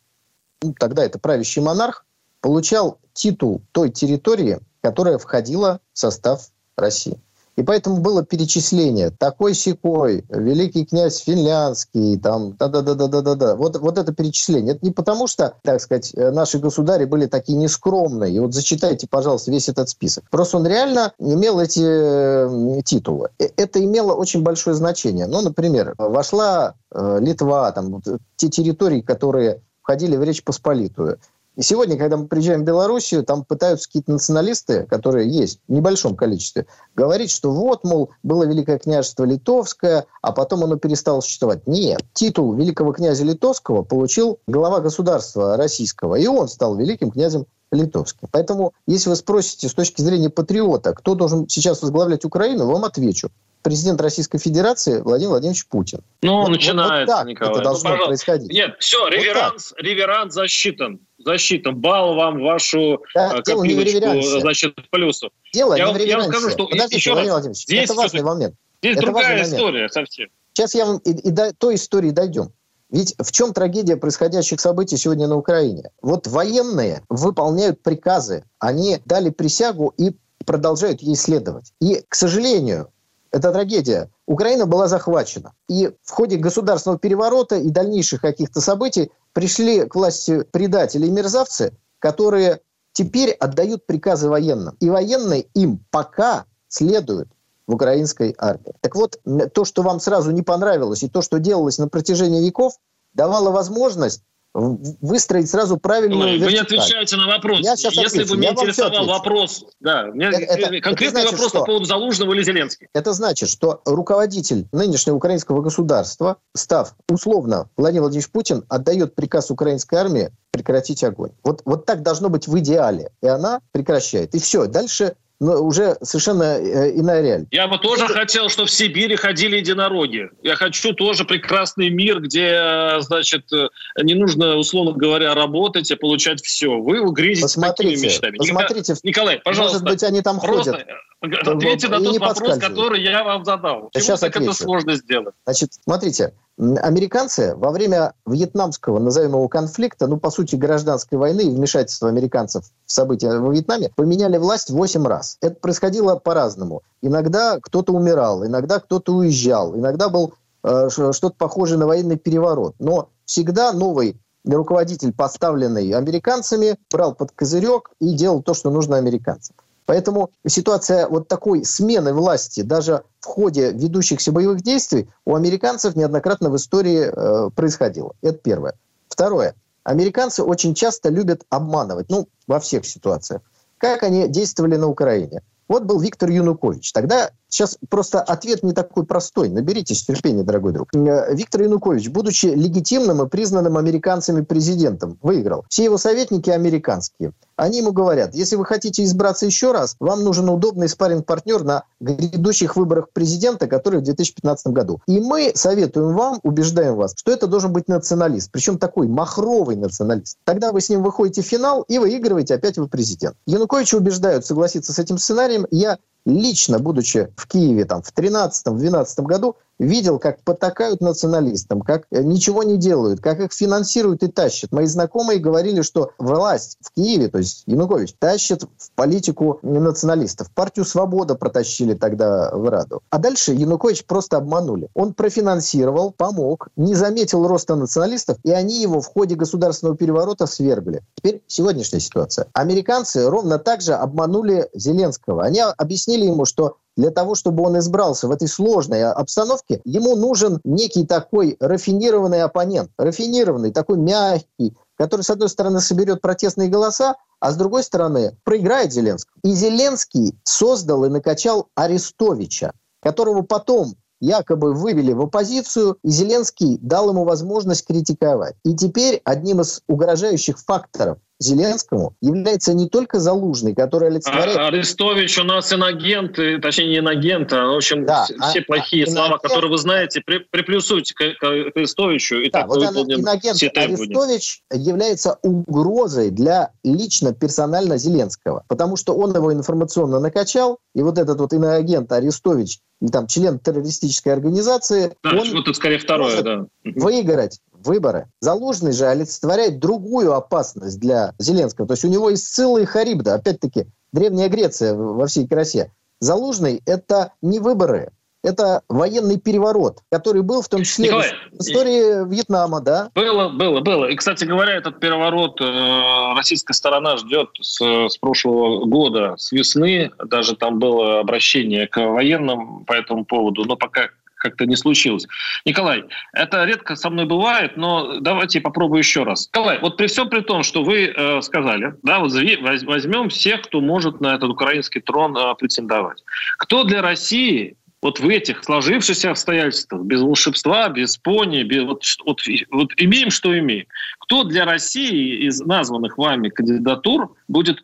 ну, 0.60 0.74
тогда 0.78 1.04
это 1.04 1.18
правящий 1.18 1.62
монарх, 1.62 2.04
получал 2.42 2.98
титул 3.14 3.62
той 3.72 3.90
территории, 3.90 4.58
которая 4.82 5.16
входила 5.16 5.80
в 5.94 5.98
состав 5.98 6.50
России. 6.76 7.18
И 7.54 7.62
поэтому 7.62 7.98
было 7.98 8.24
перечисление 8.24 9.10
такой 9.10 9.52
секой, 9.52 10.24
великий 10.30 10.86
князь 10.86 11.18
финляндский, 11.18 12.18
там, 12.18 12.56
да-да-да-да-да-да. 12.56 13.56
Вот, 13.56 13.78
вот 13.78 13.98
это 13.98 14.14
перечисление. 14.14 14.74
Это 14.74 14.86
не 14.86 14.90
потому, 14.90 15.26
что, 15.26 15.54
так 15.62 15.80
сказать, 15.82 16.12
наши 16.14 16.58
государи 16.58 17.04
были 17.04 17.26
такие 17.26 17.58
нескромные. 17.58 18.34
И 18.34 18.38
вот 18.38 18.54
зачитайте, 18.54 19.06
пожалуйста, 19.06 19.50
весь 19.50 19.68
этот 19.68 19.90
список. 19.90 20.24
Просто 20.30 20.56
он 20.56 20.66
реально 20.66 21.12
имел 21.18 21.60
эти 21.60 22.82
титулы. 22.84 23.28
Э, 23.38 23.48
это 23.56 23.84
имело 23.84 24.14
очень 24.14 24.42
большое 24.42 24.74
значение. 24.74 25.26
Ну, 25.26 25.42
например, 25.42 25.94
вошла 25.98 26.74
э, 26.90 27.18
Литва, 27.20 27.70
там, 27.72 28.00
те 28.36 28.48
территории, 28.48 29.02
которые 29.02 29.60
входили 29.82 30.16
в 30.16 30.22
Речь 30.22 30.42
Посполитую. 30.42 31.18
И 31.54 31.62
сегодня, 31.62 31.98
когда 31.98 32.16
мы 32.16 32.28
приезжаем 32.28 32.62
в 32.62 32.64
Белоруссию, 32.64 33.24
там 33.24 33.44
пытаются 33.44 33.86
какие-то 33.86 34.12
националисты, 34.12 34.86
которые 34.86 35.28
есть 35.28 35.60
в 35.68 35.72
небольшом 35.72 36.16
количестве, 36.16 36.66
говорить, 36.96 37.30
что 37.30 37.50
вот, 37.52 37.84
мол, 37.84 38.10
было 38.22 38.44
Великое 38.44 38.78
княжество 38.78 39.24
Литовское, 39.24 40.06
а 40.22 40.32
потом 40.32 40.64
оно 40.64 40.76
перестало 40.76 41.20
существовать. 41.20 41.66
Нет. 41.66 42.02
Титул 42.14 42.54
великого 42.54 42.92
князя 42.92 43.24
Литовского 43.24 43.82
получил 43.82 44.38
глава 44.46 44.80
государства 44.80 45.58
российского, 45.58 46.14
и 46.14 46.26
он 46.26 46.48
стал 46.48 46.76
великим 46.76 47.10
князем 47.10 47.46
литовским. 47.72 48.28
Поэтому, 48.30 48.72
если 48.86 49.10
вы 49.10 49.16
спросите 49.16 49.68
с 49.68 49.74
точки 49.74 50.00
зрения 50.02 50.30
патриота, 50.30 50.92
кто 50.92 51.14
должен 51.14 51.48
сейчас 51.48 51.82
возглавлять 51.82 52.24
Украину, 52.24 52.66
вам 52.66 52.84
отвечу 52.84 53.30
президент 53.62 54.00
Российской 54.00 54.38
Федерации 54.38 55.00
Владимир 55.00 55.30
Владимирович 55.30 55.66
Путин. 55.66 56.00
Ну, 56.20 56.42
вот, 56.42 56.48
начинается, 56.48 57.12
вот 57.12 57.18
так 57.18 57.26
Николай. 57.26 57.54
это 57.54 57.62
должно 57.62 57.96
ну, 57.96 58.06
происходить. 58.06 58.52
Нет, 58.52 58.76
все, 58.80 59.08
реверанс, 59.08 59.70
вот 59.70 59.80
реверанс 59.80 60.34
засчитан. 60.34 61.00
Засчитан. 61.18 61.76
Бал 61.76 62.14
вам 62.14 62.42
вашу 62.42 63.02
да, 63.14 63.36
э, 63.36 63.42
копилочку, 63.42 64.40
значит, 64.40 64.74
плюсов. 64.90 65.30
Дело 65.54 65.74
я, 65.74 65.86
не 65.86 65.94
в 65.94 66.06
я 66.06 66.18
вам 66.18 66.28
скажу, 66.28 66.50
что 66.50 66.66
Подождите, 66.66 66.96
еще 66.96 67.12
Владимир 67.12 67.36
раз, 67.36 67.58
здесь 67.62 67.84
это 67.84 67.94
важный 67.94 68.22
момент. 68.22 68.54
Здесь 68.82 68.96
это 68.96 69.06
другая 69.06 69.42
история 69.42 69.88
совсем. 69.88 70.28
Сейчас 70.52 70.74
я 70.74 70.84
вам 70.84 70.98
и, 70.98 71.10
и 71.10 71.30
до 71.30 71.54
той 71.54 71.76
истории 71.76 72.10
дойдем. 72.10 72.52
Ведь 72.92 73.14
в 73.18 73.32
чем 73.32 73.54
трагедия 73.54 73.96
происходящих 73.96 74.60
событий 74.60 74.98
сегодня 74.98 75.26
на 75.26 75.36
Украине? 75.36 75.90
Вот 76.02 76.26
военные 76.26 77.02
выполняют 77.08 77.82
приказы, 77.82 78.44
они 78.58 79.00
дали 79.06 79.30
присягу 79.30 79.94
и 79.96 80.14
продолжают 80.44 81.00
ей 81.00 81.16
следовать. 81.16 81.72
И, 81.80 82.04
к 82.06 82.14
сожалению, 82.14 82.90
это 83.30 83.50
трагедия. 83.50 84.10
Украина 84.26 84.66
была 84.66 84.88
захвачена. 84.88 85.54
И 85.70 85.90
в 86.02 86.10
ходе 86.10 86.36
государственного 86.36 86.98
переворота 86.98 87.56
и 87.56 87.70
дальнейших 87.70 88.20
каких-то 88.20 88.60
событий 88.60 89.10
пришли 89.32 89.86
к 89.86 89.94
власти 89.94 90.42
предатели 90.50 91.06
и 91.06 91.10
мерзавцы, 91.10 91.72
которые 91.98 92.60
теперь 92.92 93.30
отдают 93.30 93.86
приказы 93.86 94.28
военным. 94.28 94.76
И 94.80 94.90
военные 94.90 95.46
им 95.54 95.82
пока 95.90 96.44
следуют 96.68 97.28
в 97.66 97.74
украинской 97.74 98.34
армии. 98.38 98.74
Так 98.80 98.94
вот, 98.96 99.18
то, 99.54 99.64
что 99.64 99.82
вам 99.82 100.00
сразу 100.00 100.30
не 100.30 100.42
понравилось, 100.42 101.02
и 101.02 101.08
то, 101.08 101.22
что 101.22 101.38
делалось 101.38 101.78
на 101.78 101.88
протяжении 101.88 102.44
веков, 102.44 102.74
давало 103.14 103.50
возможность 103.50 104.22
выстроить 104.54 105.48
сразу 105.48 105.78
правильную 105.78 106.38
Вы 106.38 106.52
не 106.52 106.58
отвечаете 106.58 107.16
на 107.16 107.26
вопрос. 107.26 107.60
Я 107.60 107.76
сейчас 107.76 107.94
Если 107.94 108.18
отвечу. 108.18 108.34
бы 108.34 108.40
меня 108.40 108.50
интересовал 108.50 109.06
вопрос, 109.06 109.64
да, 109.80 110.04
меня 110.04 110.30
это, 110.30 110.80
конкретный 110.80 111.22
это 111.22 111.30
значит, 111.30 111.32
вопрос 111.32 111.48
что? 111.48 111.58
по 111.60 111.64
поводу 111.64 111.84
Залужного 111.86 112.34
или 112.34 112.42
Зеленского. 112.42 112.88
Это 112.92 113.12
значит, 113.14 113.48
что 113.48 113.80
руководитель 113.86 114.68
нынешнего 114.72 115.16
украинского 115.16 115.62
государства, 115.62 116.36
став 116.54 116.94
условно 117.08 117.70
Владимир 117.76 118.02
Владимирович 118.02 118.30
Путин, 118.30 118.64
отдает 118.68 119.14
приказ 119.14 119.50
украинской 119.50 119.94
армии 119.94 120.30
прекратить 120.50 121.02
огонь. 121.02 121.30
Вот, 121.42 121.62
вот 121.64 121.86
так 121.86 122.02
должно 122.02 122.28
быть 122.28 122.46
в 122.46 122.58
идеале. 122.58 123.10
И 123.22 123.26
она 123.26 123.60
прекращает. 123.72 124.34
И 124.34 124.38
все. 124.38 124.66
Дальше 124.66 125.16
уже 125.42 125.96
совершенно 126.02 126.58
э, 126.58 126.92
иная 126.96 127.22
реальность. 127.22 127.48
Я 127.52 127.66
бы 127.68 127.78
тоже 127.78 128.04
Это... 128.04 128.14
хотел, 128.14 128.48
чтобы 128.48 128.68
в 128.68 128.70
Сибири 128.70 129.16
ходили 129.16 129.56
единороги. 129.56 130.30
Я 130.42 130.56
хочу 130.56 130.92
тоже 130.92 131.24
прекрасный 131.24 131.90
мир, 131.90 132.20
где, 132.20 132.96
значит, 133.00 133.52
э, 133.52 133.68
не 134.02 134.14
нужно, 134.14 134.56
условно 134.56 134.92
говоря, 134.92 135.34
работать 135.34 135.90
и 135.90 135.96
получать 135.96 136.42
все. 136.42 136.78
Вы 136.78 137.04
грезите 137.12 137.42
посмотрите, 137.42 137.94
такими 137.94 138.06
мечтами. 138.06 138.36
Посмотрите, 138.36 138.94
Николай, 139.02 139.40
пожалуйста. 139.40 139.80
Может 139.80 139.94
быть, 139.94 140.02
они 140.02 140.22
там 140.22 140.40
просто 140.40 140.72
ходят. 140.72 140.86
Ответьте 141.22 141.88
на 141.88 142.00
тот 142.00 142.18
вопрос, 142.18 142.58
который 142.58 143.02
я 143.02 143.22
вам 143.24 143.44
задал. 143.44 143.90
Почему 143.92 144.02
Сейчас 144.02 144.20
так 144.20 144.30
отвечу. 144.30 144.50
это 144.50 144.62
сложно 144.62 144.96
сделать? 144.96 145.34
Значит, 145.44 145.74
смотрите, 145.84 146.34
Американцы 146.58 147.56
во 147.56 147.70
время 147.70 148.12
вьетнамского, 148.26 148.98
назовем 148.98 149.30
его, 149.30 149.48
конфликта, 149.48 150.06
ну, 150.06 150.18
по 150.18 150.30
сути, 150.30 150.54
гражданской 150.54 151.16
войны 151.16 151.40
и 151.40 151.50
вмешательства 151.50 152.10
американцев 152.10 152.64
в 152.84 152.92
события 152.92 153.38
во 153.38 153.52
Вьетнаме, 153.52 153.90
поменяли 153.96 154.36
власть 154.36 154.70
8 154.70 155.06
раз. 155.06 155.38
Это 155.40 155.56
происходило 155.56 156.16
по-разному. 156.16 156.82
Иногда 157.00 157.58
кто-то 157.58 157.94
умирал, 157.94 158.44
иногда 158.46 158.80
кто-то 158.80 159.14
уезжал, 159.14 159.74
иногда 159.74 160.10
был 160.10 160.34
э, 160.62 160.88
что-то 160.90 161.34
похожее 161.38 161.78
на 161.78 161.86
военный 161.86 162.18
переворот. 162.18 162.74
Но 162.78 163.08
всегда 163.24 163.72
новый 163.72 164.20
руководитель, 164.44 165.12
поставленный 165.14 165.90
американцами, 165.92 166.76
брал 166.92 167.14
под 167.14 167.32
козырек 167.32 167.90
и 167.98 168.14
делал 168.14 168.42
то, 168.42 168.52
что 168.52 168.70
нужно 168.70 168.98
американцам. 168.98 169.56
Поэтому 169.86 170.30
ситуация 170.46 171.08
вот 171.08 171.28
такой 171.28 171.64
смены 171.64 172.12
власти 172.12 172.62
даже 172.62 173.02
в 173.20 173.26
ходе 173.26 173.72
ведущихся 173.72 174.32
боевых 174.32 174.62
действий 174.62 175.08
у 175.24 175.34
американцев 175.34 175.96
неоднократно 175.96 176.50
в 176.50 176.56
истории 176.56 177.10
э, 177.10 177.50
происходило. 177.50 178.14
Это 178.22 178.38
первое. 178.38 178.74
Второе. 179.08 179.54
Американцы 179.84 180.42
очень 180.42 180.74
часто 180.74 181.08
любят 181.08 181.42
обманывать, 181.50 182.08
ну, 182.08 182.28
во 182.46 182.60
всех 182.60 182.86
ситуациях. 182.86 183.42
Как 183.78 184.04
они 184.04 184.28
действовали 184.28 184.76
на 184.76 184.86
Украине? 184.86 185.42
Вот 185.66 185.84
был 185.84 185.98
Виктор 185.98 186.30
Янукович. 186.30 186.92
Тогда 186.92 187.30
сейчас 187.52 187.76
просто 187.88 188.20
ответ 188.20 188.62
не 188.62 188.72
такой 188.72 189.04
простой. 189.04 189.48
Наберитесь 189.48 190.04
терпения, 190.04 190.42
дорогой 190.42 190.72
друг. 190.72 190.94
Э, 190.94 191.34
Виктор 191.34 191.62
Янукович, 191.62 192.08
будучи 192.08 192.46
легитимным 192.46 193.22
и 193.22 193.28
признанным 193.28 193.76
американцами 193.76 194.42
президентом, 194.42 195.18
выиграл. 195.22 195.64
Все 195.68 195.84
его 195.84 195.98
советники 195.98 196.50
американские. 196.50 197.32
Они 197.56 197.78
ему 197.78 197.92
говорят, 197.92 198.34
если 198.34 198.56
вы 198.56 198.64
хотите 198.64 199.04
избраться 199.04 199.46
еще 199.46 199.72
раз, 199.72 199.96
вам 200.00 200.24
нужен 200.24 200.48
удобный 200.48 200.88
спарринг-партнер 200.88 201.62
на 201.62 201.84
грядущих 202.00 202.76
выборах 202.76 203.10
президента, 203.12 203.66
которые 203.66 204.00
в 204.00 204.04
2015 204.04 204.68
году. 204.68 205.00
И 205.06 205.20
мы 205.20 205.52
советуем 205.54 206.16
вам, 206.16 206.40
убеждаем 206.42 206.96
вас, 206.96 207.12
что 207.16 207.30
это 207.30 207.46
должен 207.46 207.72
быть 207.72 207.88
националист. 207.88 208.50
Причем 208.50 208.78
такой 208.78 209.06
махровый 209.06 209.76
националист. 209.76 210.38
Тогда 210.44 210.72
вы 210.72 210.80
с 210.80 210.88
ним 210.88 211.02
выходите 211.02 211.42
в 211.42 211.46
финал 211.46 211.82
и 211.82 211.98
выигрываете, 211.98 212.54
опять 212.54 212.78
вы 212.78 212.88
президент. 212.88 213.36
Януковича 213.46 213.96
убеждают 213.96 214.46
согласиться 214.46 214.92
с 214.92 214.98
этим 214.98 215.18
сценарием. 215.18 215.66
Я 215.70 215.98
лично, 216.26 216.78
будучи 216.78 217.28
в 217.36 217.46
Киеве 217.46 217.84
там, 217.84 218.02
в 218.02 218.12
2013-2012 218.12 219.22
году, 219.22 219.56
видел, 219.82 220.18
как 220.18 220.42
потакают 220.42 221.00
националистам, 221.00 221.82
как 221.82 222.06
э, 222.10 222.22
ничего 222.22 222.62
не 222.62 222.76
делают, 222.76 223.20
как 223.20 223.40
их 223.40 223.52
финансируют 223.52 224.22
и 224.22 224.28
тащат. 224.28 224.72
Мои 224.72 224.86
знакомые 224.86 225.38
говорили, 225.38 225.82
что 225.82 226.12
власть 226.18 226.78
в 226.80 226.92
Киеве, 226.92 227.28
то 227.28 227.38
есть 227.38 227.64
Янукович, 227.66 228.14
тащит 228.18 228.62
в 228.62 228.90
политику 228.94 229.58
националистов. 229.62 230.50
Партию 230.50 230.84
«Свобода» 230.84 231.34
протащили 231.34 231.94
тогда 231.94 232.50
в 232.52 232.68
Раду. 232.68 233.02
А 233.10 233.18
дальше 233.18 233.52
Янукович 233.52 234.06
просто 234.06 234.36
обманули. 234.36 234.88
Он 234.94 235.14
профинансировал, 235.14 236.12
помог, 236.12 236.68
не 236.76 236.94
заметил 236.94 237.46
роста 237.46 237.74
националистов, 237.74 238.38
и 238.44 238.50
они 238.50 238.80
его 238.80 239.00
в 239.00 239.06
ходе 239.06 239.34
государственного 239.34 239.96
переворота 239.96 240.46
свергли. 240.46 241.02
Теперь 241.16 241.42
сегодняшняя 241.46 242.00
ситуация. 242.00 242.46
Американцы 242.52 243.28
ровно 243.28 243.58
так 243.58 243.80
же 243.80 243.94
обманули 243.94 244.68
Зеленского. 244.74 245.44
Они 245.44 245.60
объяснили 245.60 246.26
ему, 246.26 246.44
что 246.44 246.76
для 246.96 247.10
того, 247.10 247.34
чтобы 247.34 247.62
он 247.64 247.78
избрался 247.78 248.28
в 248.28 248.30
этой 248.30 248.48
сложной 248.48 249.10
обстановке, 249.10 249.80
ему 249.84 250.16
нужен 250.16 250.60
некий 250.64 251.06
такой 251.06 251.56
рафинированный 251.60 252.42
оппонент, 252.42 252.90
рафинированный, 252.98 253.72
такой 253.72 253.98
мягкий, 253.98 254.76
который, 254.96 255.22
с 255.22 255.30
одной 255.30 255.48
стороны, 255.48 255.80
соберет 255.80 256.20
протестные 256.20 256.68
голоса, 256.68 257.16
а 257.40 257.50
с 257.50 257.56
другой 257.56 257.82
стороны, 257.82 258.36
проиграет 258.44 258.92
Зеленскому. 258.92 259.40
И 259.42 259.52
Зеленский 259.52 260.38
создал 260.44 261.04
и 261.04 261.08
накачал 261.08 261.68
Арестовича, 261.74 262.72
которого 263.00 263.42
потом 263.42 263.96
якобы 264.20 264.72
вывели 264.72 265.12
в 265.12 265.22
оппозицию, 265.22 265.98
и 266.04 266.10
Зеленский 266.10 266.78
дал 266.80 267.10
ему 267.10 267.24
возможность 267.24 267.84
критиковать. 267.84 268.54
И 268.64 268.74
теперь 268.74 269.20
одним 269.24 269.60
из 269.60 269.82
угрожающих 269.88 270.58
факторов 270.60 271.18
Зеленскому 271.42 272.14
является 272.20 272.74
не 272.74 272.88
только 272.88 273.20
Залужный, 273.20 273.74
который 273.74 274.08
олицетворяет... 274.08 274.56
А, 274.56 274.66
Арестович 274.68 275.38
у 275.38 275.44
нас 275.44 275.72
инагент, 275.72 276.38
точнее 276.62 276.88
не 276.88 276.98
инагент, 276.98 277.52
а, 277.52 277.66
в 277.66 277.76
общем, 277.76 278.04
да, 278.06 278.24
все 278.24 278.60
а, 278.60 278.62
плохие 278.66 279.04
а, 279.04 279.06
слова, 279.10 279.26
инагент... 279.26 279.42
которые 279.42 279.70
вы 279.70 279.78
знаете, 279.78 280.22
при, 280.24 280.38
приплюсуйте 280.38 281.14
к, 281.14 281.38
к 281.38 281.76
Арестовичу, 281.76 282.36
и 282.36 282.50
да, 282.50 282.60
так 282.60 282.68
вот 282.68 282.84
выполним 282.84 283.20
инагент 283.20 283.56
все 283.56 283.68
Арестович 283.68 284.62
является 284.72 285.38
угрозой 285.42 286.30
для 286.30 286.70
лично, 286.84 287.34
персонально 287.34 287.98
Зеленского, 287.98 288.64
потому 288.68 288.96
что 288.96 289.14
он 289.14 289.34
его 289.34 289.52
информационно 289.52 290.20
накачал, 290.20 290.78
и 290.94 291.02
вот 291.02 291.18
этот 291.18 291.38
вот 291.38 291.52
иноагент 291.52 292.12
Арестович, 292.12 292.78
там, 293.10 293.26
член 293.26 293.58
террористической 293.58 294.32
организации, 294.32 295.14
да, 295.22 295.30
он 295.30 295.50
вот 295.50 295.62
это 295.62 295.72
скорее 295.72 295.98
второе, 295.98 296.42
да. 296.42 296.66
выиграть 296.84 297.58
выборы. 297.86 298.28
Залужный 298.40 298.92
же 298.92 299.06
олицетворяет 299.06 299.78
другую 299.78 300.34
опасность 300.34 300.98
для 301.00 301.34
Зеленского. 301.38 301.86
То 301.86 301.94
есть 301.94 302.04
у 302.04 302.08
него 302.08 302.30
есть 302.30 302.54
целый 302.54 302.84
Харибда, 302.84 303.34
опять-таки, 303.34 303.86
Древняя 304.12 304.48
Греция 304.48 304.94
во 304.94 305.26
всей 305.26 305.46
красе. 305.46 305.90
Залужный– 306.20 306.82
это 306.86 307.32
не 307.40 307.58
выборы, 307.58 308.12
это 308.42 308.82
военный 308.88 309.38
переворот, 309.38 309.98
который 310.10 310.42
был 310.42 310.62
в 310.62 310.68
том 310.68 310.82
числе 310.82 311.06
Николай, 311.06 311.30
в 311.52 311.60
истории 311.60 312.28
Вьетнама, 312.28 312.80
да? 312.80 313.10
Было, 313.14 313.48
было, 313.48 313.80
было. 313.80 314.06
И, 314.06 314.16
кстати 314.16 314.44
говоря, 314.44 314.74
этот 314.74 314.98
переворот 314.98 315.60
э, 315.60 316.34
российская 316.36 316.74
сторона 316.74 317.16
ждет 317.16 317.50
с, 317.60 317.80
с 317.80 318.16
прошлого 318.18 318.84
года, 318.84 319.34
с 319.36 319.52
весны. 319.52 320.10
Даже 320.24 320.56
там 320.56 320.80
было 320.80 321.20
обращение 321.20 321.86
к 321.86 321.98
военным 321.98 322.84
по 322.84 322.94
этому 322.94 323.24
поводу, 323.24 323.64
но 323.64 323.76
пока 323.76 324.08
как-то 324.42 324.66
не 324.66 324.76
случилось. 324.76 325.26
Николай, 325.64 326.04
это 326.32 326.64
редко 326.64 326.96
со 326.96 327.10
мной 327.10 327.26
бывает, 327.26 327.76
но 327.76 328.18
давайте 328.20 328.60
попробую 328.60 328.98
еще 328.98 329.22
раз. 329.22 329.48
Николай, 329.48 329.78
вот 329.78 329.96
при 329.96 330.08
всем 330.08 330.28
при 330.28 330.40
том, 330.40 330.64
что 330.64 330.82
вы 330.82 331.06
э, 331.06 331.40
сказали, 331.42 331.94
да, 332.02 332.18
вот 332.18 332.32
возьмем 332.32 333.28
всех, 333.28 333.62
кто 333.62 333.80
может 333.80 334.20
на 334.20 334.34
этот 334.34 334.50
украинский 334.50 335.00
трон 335.00 335.36
э, 335.36 335.54
претендовать. 335.54 336.24
Кто 336.58 336.84
для 336.84 337.02
России 337.02 337.76
вот 338.02 338.18
в 338.18 338.28
этих 338.28 338.64
сложившихся 338.64 339.30
обстоятельствах, 339.30 340.02
без 340.02 340.20
волшебства, 340.20 340.88
без 340.88 341.16
пони, 341.16 341.62
без, 341.62 341.84
вот, 341.84 342.02
вот, 342.26 342.40
вот 342.72 342.88
имеем, 342.96 343.30
что 343.30 343.56
имеем. 343.56 343.86
Кто 344.18 344.42
для 344.42 344.64
России 344.64 345.46
из 345.46 345.60
названных 345.60 346.18
вами 346.18 346.48
кандидатур 346.48 347.36
будет, 347.46 347.80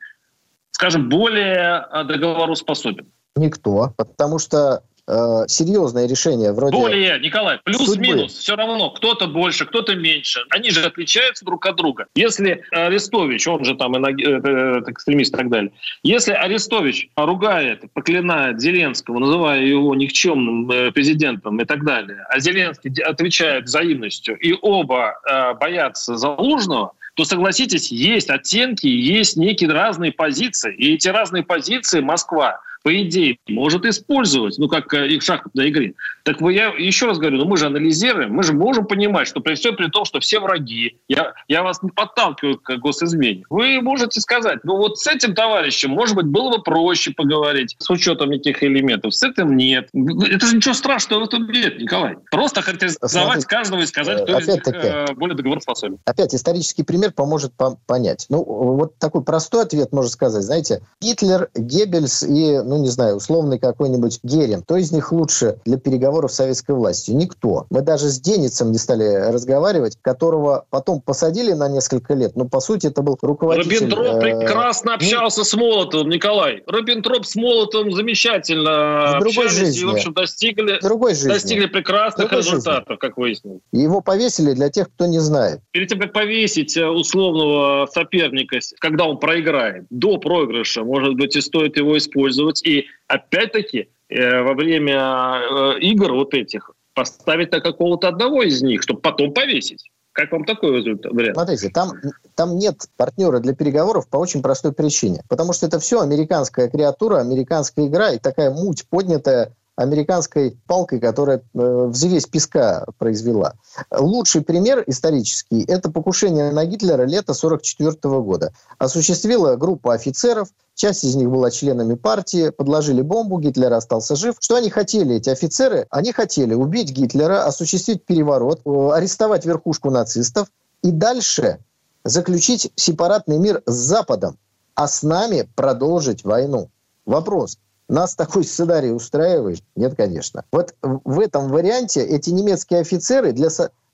скажем, 0.73 1.09
более 1.09 1.87
э, 1.93 2.05
договороспособен? 2.05 3.07
Никто, 3.37 3.95
потому 3.97 4.41
что 4.41 4.83
э, 5.09 5.49
серьезное 5.49 6.07
решение 6.07 6.53
вроде... 6.53 6.77
Более, 6.77 7.19
Николай, 7.21 7.59
плюс-минус, 7.65 8.33
все 8.39 8.55
равно, 8.55 8.91
кто-то 8.91 9.27
больше, 9.27 9.67
кто-то 9.67 9.97
меньше. 9.97 10.41
Они 10.51 10.71
же 10.71 10.85
отличаются 10.85 11.45
друг 11.45 11.67
от 11.67 11.77
друга. 11.77 12.07
Если 12.15 12.63
Арестович, 12.71 13.49
он 13.49 13.65
же 13.65 13.75
там 13.75 13.95
э, 13.97 14.11
э, 14.11 14.83
экстремист 14.87 15.35
и 15.35 15.37
так 15.37 15.49
далее, 15.49 15.73
если 16.03 16.33
Арестович 16.33 17.09
ругает, 17.17 17.85
поклинает 17.93 18.61
Зеленского, 18.61 19.19
называя 19.19 19.63
его 19.63 19.95
никчемным 19.95 20.93
президентом 20.93 21.61
и 21.61 21.65
так 21.65 21.85
далее, 21.85 22.25
а 22.29 22.39
Зеленский 22.39 22.91
отвечает 23.03 23.65
взаимностью, 23.65 24.39
и 24.39 24.55
оба 24.61 25.15
э, 25.29 25.55
боятся 25.55 26.17
Залужного, 26.17 26.93
то 27.15 27.25
согласитесь, 27.25 27.91
есть 27.91 28.31
оттенки, 28.31 28.87
есть 28.87 29.37
некие 29.37 29.71
разные 29.71 30.13
позиции. 30.13 30.73
И 30.77 30.95
эти 30.95 31.09
разные 31.09 31.43
позиции 31.43 32.01
Москва 32.01 32.61
по 32.89 33.03
идее, 33.03 33.37
может 33.49 33.85
использовать, 33.85 34.57
ну, 34.57 34.67
как 34.67 34.95
э, 34.95 35.09
их 35.09 35.23
шахматной 35.23 35.69
игре. 35.69 35.93
Так 36.23 36.41
вы, 36.41 36.55
я 36.55 36.69
еще 36.69 37.05
раз 37.05 37.19
говорю, 37.19 37.37
ну, 37.37 37.45
мы 37.45 37.59
же 37.59 37.67
анализируем, 37.67 38.33
мы 38.33 38.43
же 38.43 38.55
можем 38.55 38.87
понимать, 38.87 39.29
что 39.29 39.41
при 39.41 39.57
всем 39.57 39.77
при 39.77 39.89
том, 39.89 40.07
что 40.07 40.21
все 40.21 40.41
враги, 40.41 40.97
я, 41.07 41.35
я 41.49 41.63
вас 41.63 41.83
не 41.83 41.91
подталкиваю 41.91 42.59
к 42.59 42.79
госизмене, 42.79 43.45
вы 43.51 43.83
можете 43.83 44.23
сказать, 44.23 44.61
ну, 44.65 44.79
вот 44.79 44.99
с 44.99 45.07
этим 45.07 45.35
товарищем, 45.35 45.91
может 45.91 46.17
быть, 46.17 46.25
было 46.25 46.57
бы 46.57 46.63
проще 46.63 47.11
поговорить, 47.11 47.77
с 47.79 47.91
учетом 47.91 48.31
этих 48.31 48.63
элементов, 48.63 49.15
с 49.15 49.23
этим 49.23 49.55
нет. 49.55 49.91
Это 49.93 50.47
же 50.47 50.57
ничего 50.57 50.73
страшного 50.73 51.21
в 51.21 51.25
этом 51.25 51.47
нет, 51.51 51.79
Николай. 51.79 52.17
Просто 52.31 52.63
характеризовать 52.63 53.11
Смотрите, 53.11 53.47
каждого 53.47 53.81
и 53.83 53.87
сказать, 53.87 54.23
кто 54.23 54.39
из 54.39 54.49
них 54.49 54.63
э, 54.67 55.13
более 55.13 55.37
договороспособен. 55.37 55.99
Опять 56.07 56.35
исторический 56.35 56.85
пример 56.85 57.13
поможет 57.13 57.53
понять. 57.85 58.25
Ну, 58.31 58.43
вот 58.43 58.99
такой 58.99 59.23
простой 59.23 59.65
ответ 59.65 59.93
можно 59.93 60.11
сказать. 60.11 60.43
Знаете, 60.43 60.81
Гитлер, 61.03 61.51
Геббельс 61.55 62.23
и, 62.23 62.63
ну, 62.63 62.78
не 62.79 62.89
знаю, 62.89 63.17
условный 63.17 63.59
какой-нибудь 63.59 64.21
Герин. 64.23 64.63
Кто 64.63 64.77
из 64.77 64.93
них 64.93 65.13
лучше 65.13 65.59
для 65.65 65.79
переговоров 65.79 66.33
с 66.33 66.37
советской 66.37 66.73
властью? 66.73 67.17
Никто. 67.17 67.67
Мы 67.71 67.83
даже 67.83 68.09
с 68.09 68.21
Деницем 68.21 68.73
не 68.73 68.79
стали 68.79 69.31
разговаривать, 69.33 69.99
которого 70.01 70.65
потом 70.71 71.01
посадили 71.01 71.53
на 71.53 71.69
несколько 71.69 72.15
лет, 72.15 72.37
но 72.37 72.47
по 72.47 72.61
сути 72.61 72.87
это 72.87 73.03
был 73.03 73.19
руководитель... 73.23 73.71
Риббентроп 73.71 74.07
э, 74.07 74.21
прекрасно 74.21 74.95
общался 74.95 75.45
с 75.45 75.55
Молотовым, 75.55 76.09
Николай. 76.09 76.63
Риббентроп 76.67 77.25
с 77.25 77.37
Молотовым 77.37 77.93
замечательно 77.93 79.19
с 79.21 79.23
общались 79.23 79.53
жизни. 79.53 79.81
и, 79.81 79.85
в 79.85 79.91
общем, 79.91 80.13
достигли, 80.13 80.79
другой 80.81 81.15
жизни. 81.15 81.29
достигли 81.29 81.67
прекрасных 81.67 82.29
другой 82.29 82.45
результатов, 82.45 82.89
жизни. 82.89 82.99
как 83.01 83.17
выяснилось. 83.17 83.61
Его 83.73 84.01
повесили 84.01 84.53
для 84.53 84.69
тех, 84.71 84.89
кто 84.89 85.07
не 85.07 85.19
знает. 85.19 85.61
Перед 85.73 85.89
тем, 85.89 85.99
как 85.99 86.13
повесить 86.13 86.77
э, 86.77 86.87
условного 86.87 87.87
соперника, 87.87 88.59
когда 88.79 89.05
он 89.05 89.19
проиграет, 89.19 89.87
до 89.91 90.19
проигрыша, 90.19 90.85
может 90.85 91.15
быть, 91.15 91.37
и 91.37 91.41
стоит 91.41 91.77
его 91.77 91.97
использовать 91.97 92.58
и 92.65 92.87
опять-таки 93.07 93.89
э, 94.09 94.43
во 94.43 94.55
время 94.55 94.95
э, 94.97 95.81
игр 95.81 96.13
вот 96.13 96.35
этих 96.35 96.71
поставить 96.95 97.53
на 97.53 97.61
какого-то 97.61 98.09
одного 98.09 98.43
из 98.43 98.61
них, 98.63 98.83
чтобы 98.83 99.01
потом 99.01 99.33
повесить. 99.33 99.91
Как 100.13 100.33
вам 100.33 100.45
такой 100.45 100.79
результат? 100.79 101.13
Вариант? 101.13 101.37
Смотрите, 101.37 101.69
там, 101.69 101.93
там 102.35 102.59
нет 102.59 102.75
партнера 102.97 103.39
для 103.39 103.55
переговоров 103.55 104.09
по 104.09 104.17
очень 104.17 104.43
простой 104.43 104.73
причине. 104.73 105.23
Потому 105.29 105.53
что 105.53 105.67
это 105.67 105.79
все 105.79 106.01
американская 106.01 106.69
креатура, 106.69 107.19
американская 107.19 107.87
игра 107.87 108.11
и 108.11 108.19
такая 108.19 108.51
муть, 108.51 108.85
поднятая 108.89 109.55
американской 109.79 110.59
палкой, 110.67 110.99
которая 110.99 111.39
э, 111.39 111.87
взвесь 111.87 112.27
песка 112.27 112.85
произвела. 112.99 113.55
Лучший 113.97 114.43
пример 114.43 114.83
исторический– 114.89 115.63
это 115.69 115.89
покушение 115.91 116.51
на 116.51 116.65
Гитлера 116.65 117.05
лета 117.05 117.33
1944 117.33 118.21
года. 118.21 118.53
Осуществила 118.79 119.55
группа 119.55 119.95
офицеров, 119.95 120.49
часть 120.75 121.05
из 121.05 121.15
них 121.15 121.31
была 121.31 121.53
членами 121.53 121.95
партии, 121.95 122.51
подложили 122.51 123.03
бомбу, 123.03 123.39
Гитлер 123.39 123.73
остался 123.73 124.17
жив. 124.17 124.35
Что 124.41 124.57
они 124.57 124.69
хотели, 124.69 125.15
эти 125.15 125.31
офицеры? 125.31 125.87
Они 125.91 126.13
хотели 126.13 126.55
убить 126.55 126.91
Гитлера, 126.91 127.45
осуществить 127.45 128.05
переворот, 128.05 128.63
арестовать 128.67 129.47
верхушку 129.47 129.91
нацистов 129.91 130.49
и 130.83 130.91
дальше 130.91 131.61
заключить 132.03 132.73
сепаратный 132.75 133.39
мир 133.39 133.63
с 133.65 133.75
Западом, 133.75 134.39
а 134.75 134.89
с 134.89 135.05
нами 135.05 135.49
продолжить 135.55 136.25
войну. 136.25 136.69
Вопрос– 137.07 137.59
нас 137.89 138.15
такой 138.15 138.45
сценарий 138.45 138.93
устраивает? 138.93 139.63
Нет, 139.77 139.95
конечно. 139.97 140.45
Вот 140.53 140.75
в 140.83 141.21
этом 141.21 141.49
варианте 141.49 142.03
эти 142.03 142.31
немецкие 142.31 142.81
офицеры 142.81 143.33
для, 143.33 143.49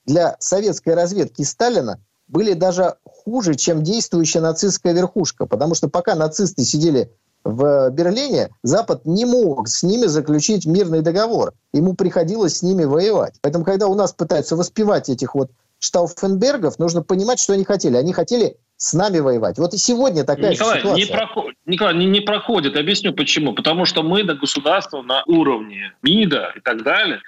для 0.06 0.36
советской 0.40 0.94
разведки 0.94 1.42
Сталина 1.42 2.00
были 2.26 2.54
даже 2.54 2.96
хуже, 3.04 3.54
чем 3.54 3.82
действующая 3.82 4.40
нацистская 4.40 4.92
верхушка. 4.92 5.46
Потому 5.46 5.74
что 5.74 5.88
пока 5.88 6.14
нацисты 6.14 6.64
сидели 6.64 7.10
в 7.44 7.90
Берлине, 7.90 8.50
Запад 8.62 9.04
не 9.04 9.26
мог 9.26 9.68
с 9.68 9.82
ними 9.82 10.06
заключить 10.06 10.66
мирный 10.66 11.02
договор. 11.02 11.52
Ему 11.72 11.94
приходилось 11.94 12.58
с 12.58 12.62
ними 12.62 12.84
воевать. 12.84 13.34
Поэтому, 13.42 13.64
когда 13.64 13.86
у 13.86 13.94
нас 13.94 14.12
пытаются 14.12 14.56
воспевать 14.56 15.08
этих 15.08 15.34
вот 15.34 15.50
Штауфенбергов, 15.78 16.78
нужно 16.78 17.02
понимать, 17.02 17.38
что 17.38 17.52
они 17.52 17.64
хотели. 17.64 17.96
Они 17.96 18.12
хотели 18.14 18.56
с 18.76 18.92
нами 18.92 19.18
воевать. 19.18 19.58
Вот 19.58 19.74
и 19.74 19.78
сегодня 19.78 20.24
такая 20.24 20.52
Николай, 20.52 20.78
ситуация. 20.78 21.04
Не 21.04 21.10
проход... 21.10 21.54
Николай, 21.66 21.94
не, 21.94 22.06
не 22.06 22.20
проходит. 22.20 22.76
Объясню 22.76 23.12
почему. 23.12 23.54
Потому 23.54 23.84
что 23.84 24.02
мы 24.02 24.24
до 24.24 24.34
государства 24.34 25.02
на 25.02 25.22
уровне 25.26 25.92
МИДа 26.02 26.52
и 26.56 26.60
так 26.60 26.82
далее 26.82 27.20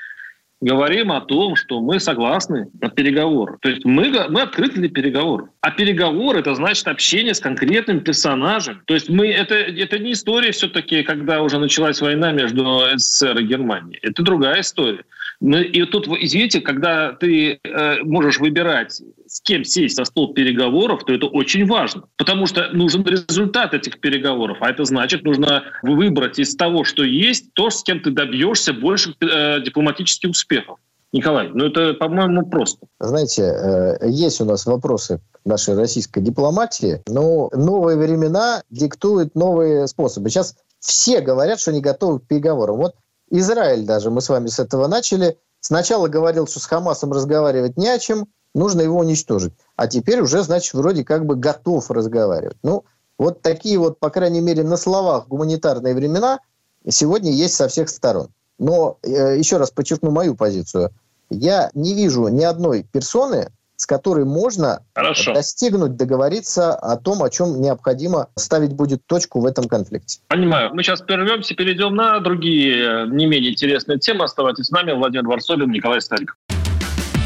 говорим 0.60 1.12
о 1.12 1.20
том, 1.20 1.54
что 1.54 1.80
мы 1.80 2.00
согласны 2.00 2.68
на 2.80 2.88
переговоры. 2.88 3.58
То 3.60 3.68
есть 3.68 3.84
мы, 3.84 4.10
мы 4.30 4.42
открыты 4.42 4.80
для 4.80 4.88
переговоров. 4.88 5.50
А 5.60 5.70
переговоры– 5.70 6.38
это 6.40 6.54
значит 6.54 6.88
общение 6.88 7.34
с 7.34 7.40
конкретным 7.40 8.00
персонажем. 8.00 8.82
То 8.86 8.94
есть 8.94 9.10
мы, 9.10 9.28
это, 9.28 9.54
это 9.54 9.98
не 9.98 10.12
история 10.12 10.52
все-таки, 10.52 11.02
когда 11.02 11.42
уже 11.42 11.58
началась 11.58 12.00
война 12.00 12.32
между 12.32 12.82
СССР 12.96 13.38
и 13.38 13.44
Германией. 13.44 13.98
Это 14.02 14.22
другая 14.22 14.60
история. 14.60 15.04
И 15.42 15.84
тут, 15.84 16.08
извините, 16.08 16.62
когда 16.62 17.12
ты 17.12 17.60
э, 17.62 18.02
можешь 18.04 18.38
выбирать, 18.38 19.02
с 19.26 19.40
кем 19.40 19.64
сесть 19.64 19.96
за 19.96 20.04
стол 20.04 20.34
переговоров, 20.34 21.04
то 21.04 21.12
это 21.12 21.26
очень 21.26 21.66
важно. 21.66 22.04
Потому 22.16 22.46
что 22.46 22.68
нужен 22.72 23.04
результат 23.04 23.74
этих 23.74 24.00
переговоров. 24.00 24.58
А 24.60 24.70
это 24.70 24.84
значит, 24.84 25.24
нужно 25.24 25.64
выбрать 25.82 26.38
из 26.38 26.54
того, 26.56 26.84
что 26.84 27.04
есть, 27.04 27.52
то, 27.54 27.70
с 27.70 27.82
кем 27.82 28.00
ты 28.00 28.10
добьешься 28.10 28.72
больше 28.72 29.14
э, 29.20 29.60
дипломатических 29.62 30.30
успехов. 30.30 30.78
Николай, 31.12 31.48
ну 31.48 31.66
это, 31.66 31.94
по-моему, 31.94 32.46
просто. 32.46 32.86
Знаете, 33.00 33.42
э, 33.42 34.08
есть 34.08 34.40
у 34.40 34.44
нас 34.44 34.66
вопросы 34.66 35.20
нашей 35.44 35.74
российской 35.74 36.20
дипломатии, 36.20 37.02
но 37.06 37.48
новые 37.52 37.96
времена 37.96 38.62
диктуют 38.70 39.34
новые 39.34 39.86
способы. 39.86 40.28
Сейчас 40.28 40.56
все 40.80 41.20
говорят, 41.20 41.60
что 41.60 41.72
не 41.72 41.80
готовы 41.80 42.20
к 42.20 42.26
переговорам. 42.26 42.76
Вот 42.76 42.94
Израиль 43.30 43.84
даже, 43.84 44.10
мы 44.10 44.20
с 44.20 44.28
вами 44.28 44.48
с 44.48 44.58
этого 44.58 44.88
начали, 44.88 45.38
сначала 45.60 46.08
говорил, 46.08 46.46
что 46.46 46.60
с 46.60 46.66
Хамасом 46.66 47.12
разговаривать 47.12 47.76
не 47.76 47.88
о 47.88 47.98
чем, 47.98 48.26
нужно 48.56 48.80
его 48.80 48.98
уничтожить. 48.98 49.52
А 49.76 49.86
теперь 49.86 50.20
уже, 50.20 50.42
значит, 50.42 50.74
вроде 50.74 51.04
как 51.04 51.26
бы 51.26 51.36
готов 51.36 51.90
разговаривать. 51.90 52.56
Ну, 52.62 52.84
вот 53.18 53.42
такие 53.42 53.78
вот, 53.78 54.00
по 54.00 54.10
крайней 54.10 54.40
мере, 54.40 54.62
на 54.62 54.76
словах 54.76 55.28
гуманитарные 55.28 55.94
времена 55.94 56.40
сегодня 56.88 57.30
есть 57.30 57.54
со 57.54 57.68
всех 57.68 57.88
сторон. 57.88 58.28
Но 58.58 58.98
э, 59.02 59.36
еще 59.38 59.58
раз 59.58 59.70
подчеркну 59.70 60.10
мою 60.10 60.34
позицию. 60.34 60.90
Я 61.28 61.70
не 61.74 61.94
вижу 61.94 62.28
ни 62.28 62.44
одной 62.44 62.82
персоны, 62.90 63.50
с 63.76 63.84
которой 63.84 64.24
можно 64.24 64.80
Хорошо. 64.94 65.34
достигнуть, 65.34 65.96
договориться 65.96 66.74
о 66.74 66.96
том, 66.96 67.22
о 67.22 67.28
чем 67.28 67.60
необходимо 67.60 68.28
ставить 68.36 68.72
будет 68.72 69.04
точку 69.06 69.40
в 69.40 69.46
этом 69.46 69.68
конфликте. 69.68 70.20
Понимаю. 70.28 70.74
Мы 70.74 70.82
сейчас 70.82 71.02
прервемся, 71.02 71.54
перейдем 71.54 71.94
на 71.94 72.18
другие 72.20 73.04
э, 73.04 73.06
не 73.08 73.26
менее 73.26 73.52
интересные 73.52 73.98
темы. 73.98 74.24
Оставайтесь 74.24 74.66
с 74.66 74.70
нами. 74.70 74.92
Владимир 74.92 75.26
Варсобин, 75.26 75.70
Николай 75.70 76.00
Стариков. 76.00 76.36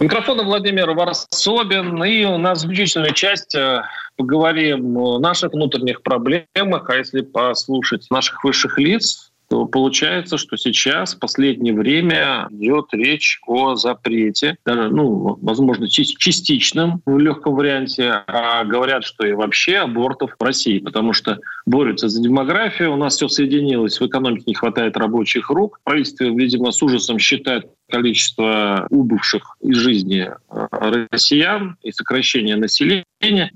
Микрофон 0.00 0.44
Владимир 0.44 0.90
Варсобин. 0.90 2.02
И 2.04 2.24
у 2.24 2.36
нас 2.36 2.60
заключительная 2.60 3.12
часть 3.12 3.54
э, 3.54 3.82
поговорим 4.16 4.96
о 4.96 5.18
наших 5.18 5.52
внутренних 5.52 6.02
проблемах, 6.02 6.90
а 6.90 6.96
если 6.96 7.22
послушать 7.22 8.10
наших 8.10 8.42
высших 8.44 8.78
лиц, 8.78 9.32
то 9.48 9.66
получается, 9.66 10.38
что 10.38 10.56
сейчас 10.56 11.14
в 11.14 11.18
последнее 11.18 11.74
время 11.74 12.48
идет 12.50 12.86
речь 12.92 13.40
о 13.46 13.74
запрете, 13.76 14.56
даже, 14.64 14.88
ну, 14.88 15.38
возможно, 15.40 15.88
частичном 15.88 17.02
в 17.06 17.18
легком 17.18 17.54
варианте, 17.54 18.22
а 18.26 18.64
говорят, 18.64 19.04
что 19.04 19.26
и 19.26 19.32
вообще 19.32 19.78
абортов 19.78 20.34
в 20.38 20.42
России, 20.42 20.78
потому 20.78 21.12
что 21.12 21.40
борются 21.66 22.08
за 22.08 22.22
демографию, 22.22 22.92
у 22.92 22.96
нас 22.96 23.16
все 23.16 23.28
соединилось, 23.28 24.00
в 24.00 24.06
экономике 24.06 24.44
не 24.46 24.54
хватает 24.54 24.96
рабочих 24.96 25.50
рук, 25.50 25.80
правительство, 25.84 26.24
видимо, 26.24 26.72
с 26.72 26.82
ужасом 26.82 27.18
считает 27.18 27.66
количество 27.90 28.86
убывших 28.90 29.56
из 29.60 29.76
жизни 29.76 30.28
э, 30.28 30.66
россиян 31.10 31.76
и 31.82 31.92
сокращение 31.92 32.56
населения. 32.56 33.04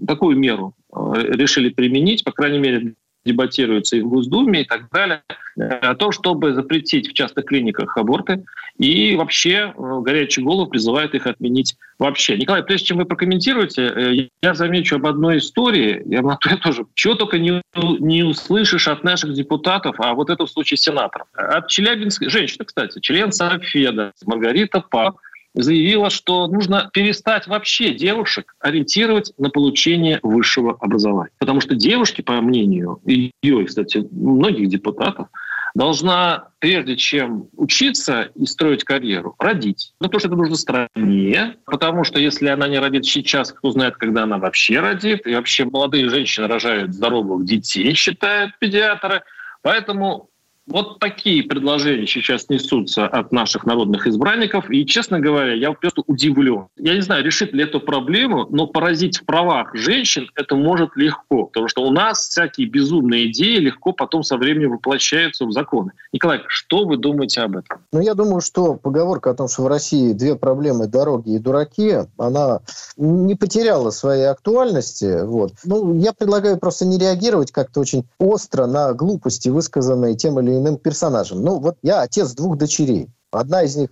Такую 0.06 0.38
меру 0.38 0.74
э, 0.92 0.96
решили 1.16 1.70
применить, 1.70 2.24
по 2.24 2.32
крайней 2.32 2.58
мере, 2.58 2.94
дебатируется 3.28 3.96
и 3.96 4.00
в 4.00 4.08
Госдуме 4.08 4.62
и 4.62 4.64
так 4.64 4.90
далее, 4.90 5.22
о 5.56 5.94
том, 5.94 6.12
чтобы 6.12 6.54
запретить 6.54 7.08
в 7.08 7.12
частных 7.12 7.46
клиниках 7.46 7.96
аборты 7.96 8.44
и 8.78 9.16
вообще 9.16 9.74
э, 9.76 10.00
горячий 10.02 10.40
голову 10.40 10.70
призывает 10.70 11.14
их 11.14 11.26
отменить 11.26 11.76
вообще. 11.98 12.36
Николай, 12.36 12.62
прежде 12.62 12.86
чем 12.86 12.98
вы 12.98 13.06
прокомментируете, 13.06 13.82
э, 13.82 14.28
я 14.40 14.54
замечу 14.54 14.96
об 14.96 15.06
одной 15.06 15.38
истории, 15.38 16.02
я, 16.06 16.22
я 16.22 16.56
тоже, 16.62 16.86
чего 16.94 17.14
только 17.14 17.38
не, 17.38 17.60
не 17.74 18.22
услышишь 18.22 18.86
от 18.86 19.02
наших 19.02 19.34
депутатов, 19.34 19.96
а 19.98 20.14
вот 20.14 20.30
это 20.30 20.46
в 20.46 20.50
случае 20.50 20.78
сенаторов. 20.78 21.26
От 21.34 21.68
Челябинской, 21.68 22.28
женщина, 22.28 22.64
кстати, 22.64 23.00
член 23.00 23.32
Софеда, 23.32 24.12
Маргарита 24.24 24.80
Пап, 24.80 25.16
заявила, 25.54 26.10
что 26.10 26.46
нужно 26.46 26.90
перестать 26.92 27.46
вообще 27.46 27.94
девушек 27.94 28.54
ориентировать 28.60 29.32
на 29.38 29.50
получение 29.50 30.20
высшего 30.22 30.76
образования. 30.80 31.32
Потому 31.38 31.60
что 31.60 31.74
девушки, 31.74 32.22
по 32.22 32.40
мнению 32.40 33.00
ее, 33.04 33.64
кстати, 33.64 34.06
многих 34.10 34.68
депутатов, 34.68 35.28
должна, 35.74 36.48
прежде 36.58 36.96
чем 36.96 37.48
учиться 37.56 38.30
и 38.34 38.46
строить 38.46 38.84
карьеру, 38.84 39.34
родить. 39.38 39.92
Ну, 40.00 40.08
потому 40.08 40.20
что 40.20 40.28
это 40.28 40.36
нужно 40.36 40.56
стране, 40.56 41.56
потому 41.64 42.04
что 42.04 42.18
если 42.18 42.48
она 42.48 42.68
не 42.68 42.78
родит 42.78 43.04
сейчас, 43.04 43.52
кто 43.52 43.70
знает, 43.70 43.96
когда 43.96 44.24
она 44.24 44.38
вообще 44.38 44.80
родит. 44.80 45.26
И 45.26 45.34
вообще 45.34 45.64
молодые 45.64 46.08
женщины 46.08 46.46
рожают 46.46 46.94
здоровых 46.94 47.44
детей, 47.44 47.94
считают 47.94 48.58
педиатры. 48.58 49.22
Поэтому 49.62 50.30
вот 50.68 50.98
такие 50.98 51.42
предложения 51.42 52.06
сейчас 52.06 52.48
несутся 52.48 53.06
от 53.06 53.32
наших 53.32 53.64
народных 53.64 54.06
избранников. 54.06 54.70
И, 54.70 54.84
честно 54.86 55.20
говоря, 55.20 55.54
я 55.54 55.72
просто 55.72 56.02
удивлен. 56.06 56.66
Я 56.76 56.94
не 56.94 57.00
знаю, 57.00 57.24
решит 57.24 57.52
ли 57.52 57.64
эту 57.64 57.80
проблему, 57.80 58.46
но 58.50 58.66
поразить 58.66 59.18
в 59.18 59.24
правах 59.24 59.74
женщин 59.74 60.28
это 60.34 60.54
может 60.54 60.90
легко. 60.96 61.46
Потому 61.46 61.68
что 61.68 61.82
у 61.82 61.90
нас 61.90 62.28
всякие 62.28 62.68
безумные 62.68 63.30
идеи 63.30 63.56
легко 63.56 63.92
потом 63.92 64.22
со 64.22 64.36
временем 64.36 64.72
воплощаются 64.72 65.46
в 65.46 65.52
законы. 65.52 65.92
Николай, 66.12 66.42
что 66.48 66.84
вы 66.84 66.96
думаете 66.96 67.40
об 67.40 67.56
этом? 67.56 67.80
Ну, 67.92 68.00
я 68.00 68.14
думаю, 68.14 68.40
что 68.40 68.74
поговорка 68.74 69.30
о 69.30 69.34
том, 69.34 69.48
что 69.48 69.62
в 69.62 69.66
России 69.68 70.12
две 70.12 70.36
проблемы– 70.36 70.86
дороги 70.88 71.30
и 71.30 71.38
дураки, 71.38 71.94
она 72.18 72.60
не 72.96 73.34
потеряла 73.34 73.90
своей 73.90 74.26
актуальности. 74.26 75.24
Вот. 75.24 75.52
Ну, 75.64 75.98
я 75.98 76.12
предлагаю 76.12 76.58
просто 76.58 76.84
не 76.84 76.98
реагировать 76.98 77.52
как-то 77.52 77.80
очень 77.80 78.04
остро 78.18 78.66
на 78.66 78.92
глупости, 78.92 79.48
высказанные 79.48 80.16
тем 80.16 80.38
или 80.40 80.57
иным 80.58 80.76
персонажем. 80.76 81.42
Ну, 81.42 81.58
вот 81.58 81.76
я 81.82 82.02
отец 82.02 82.32
двух 82.32 82.56
дочерей. 82.56 83.08
Одна 83.30 83.62
из 83.62 83.76
них 83.76 83.90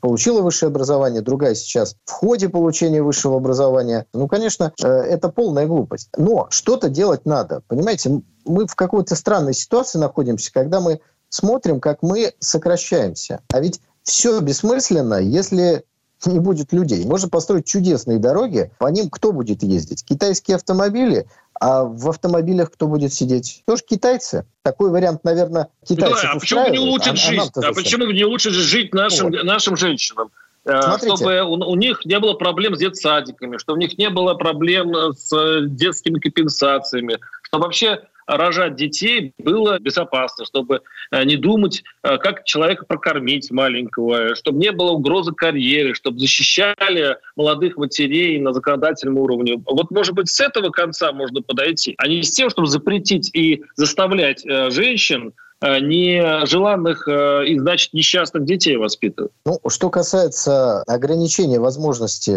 получила 0.00 0.40
высшее 0.40 0.68
образование, 0.68 1.20
другая 1.20 1.54
сейчас 1.54 1.96
в 2.06 2.12
ходе 2.12 2.48
получения 2.48 3.02
высшего 3.02 3.36
образования. 3.36 4.06
Ну, 4.14 4.26
конечно, 4.26 4.72
э, 4.82 4.86
это 4.86 5.28
полная 5.28 5.66
глупость. 5.66 6.08
Но 6.16 6.46
что-то 6.50 6.88
делать 6.88 7.26
надо. 7.26 7.62
Понимаете, 7.68 8.22
мы 8.46 8.66
в 8.66 8.74
какой-то 8.74 9.16
странной 9.16 9.52
ситуации 9.52 9.98
находимся, 9.98 10.50
когда 10.50 10.80
мы 10.80 11.00
смотрим, 11.28 11.78
как 11.78 12.02
мы 12.02 12.32
сокращаемся. 12.38 13.40
А 13.52 13.60
ведь 13.60 13.80
все 14.02 14.40
бессмысленно, 14.40 15.16
если 15.16 15.84
не 16.28 16.40
будет 16.40 16.72
людей. 16.72 17.04
Можно 17.06 17.28
построить 17.28 17.64
чудесные 17.64 18.18
дороги, 18.18 18.70
по 18.78 18.88
ним 18.88 19.08
кто 19.08 19.32
будет 19.32 19.62
ездить? 19.62 20.04
Китайские 20.04 20.56
автомобили, 20.56 21.26
а 21.58 21.84
в 21.84 22.08
автомобилях 22.08 22.70
кто 22.70 22.86
будет 22.86 23.12
сидеть? 23.14 23.62
Тоже 23.66 23.82
китайцы. 23.88 24.44
Такой 24.62 24.90
вариант, 24.90 25.24
наверное, 25.24 25.68
китайцы. 25.86 26.22
Да, 26.22 26.32
а 26.32 26.38
почему 26.38 26.64
бы 26.64 26.70
не 26.70 26.78
улучшить 26.78 27.12
а, 27.12 27.16
жизнь? 27.16 27.50
А, 27.54 27.68
а 27.68 27.72
почему 27.72 28.06
не 28.06 28.24
улучшить 28.24 28.52
жизнь 28.52 28.90
нашим, 28.92 29.30
вот. 29.30 29.44
нашим 29.44 29.76
женщинам? 29.76 30.30
Э, 30.64 30.82
Смотрите. 30.82 31.16
чтобы 31.16 31.40
у, 31.42 31.52
у 31.54 31.74
них 31.76 32.04
не 32.04 32.18
было 32.18 32.34
проблем 32.34 32.76
с 32.76 32.78
детсадиками, 32.78 33.56
чтобы 33.56 33.78
у 33.78 33.80
них 33.80 33.96
не 33.96 34.10
было 34.10 34.34
проблем 34.34 35.14
с 35.14 35.66
детскими 35.68 36.18
компенсациями, 36.18 37.18
чтобы 37.42 37.64
вообще 37.64 38.02
рожать 38.36 38.76
детей 38.76 39.32
было 39.38 39.78
безопасно, 39.78 40.44
чтобы 40.44 40.82
э, 41.10 41.24
не 41.24 41.36
думать, 41.36 41.82
э, 42.02 42.18
как 42.18 42.44
человека 42.44 42.84
прокормить 42.86 43.50
маленького, 43.50 44.34
чтобы 44.34 44.58
не 44.58 44.72
было 44.72 44.92
угрозы 44.92 45.32
карьеры, 45.32 45.94
чтобы 45.94 46.18
защищали 46.18 47.16
молодых 47.36 47.76
матерей 47.76 48.38
на 48.40 48.52
законодательном 48.52 49.18
уровне. 49.18 49.60
Вот, 49.66 49.90
может 49.90 50.14
быть, 50.14 50.28
с 50.30 50.40
этого 50.40 50.70
конца 50.70 51.12
можно 51.12 51.42
подойти, 51.42 51.94
а 51.98 52.06
не 52.06 52.22
с 52.22 52.30
тем, 52.30 52.50
чтобы 52.50 52.68
запретить 52.68 53.30
и 53.34 53.62
заставлять 53.76 54.44
э, 54.46 54.70
женщин 54.70 55.32
нежеланных 55.62 57.06
и, 57.06 57.58
значит, 57.58 57.92
несчастных 57.92 58.46
детей 58.46 58.78
воспитывать. 58.78 59.30
Ну, 59.44 59.60
что 59.68 59.90
касается 59.90 60.82
ограничения 60.84 61.60
возможности 61.60 62.30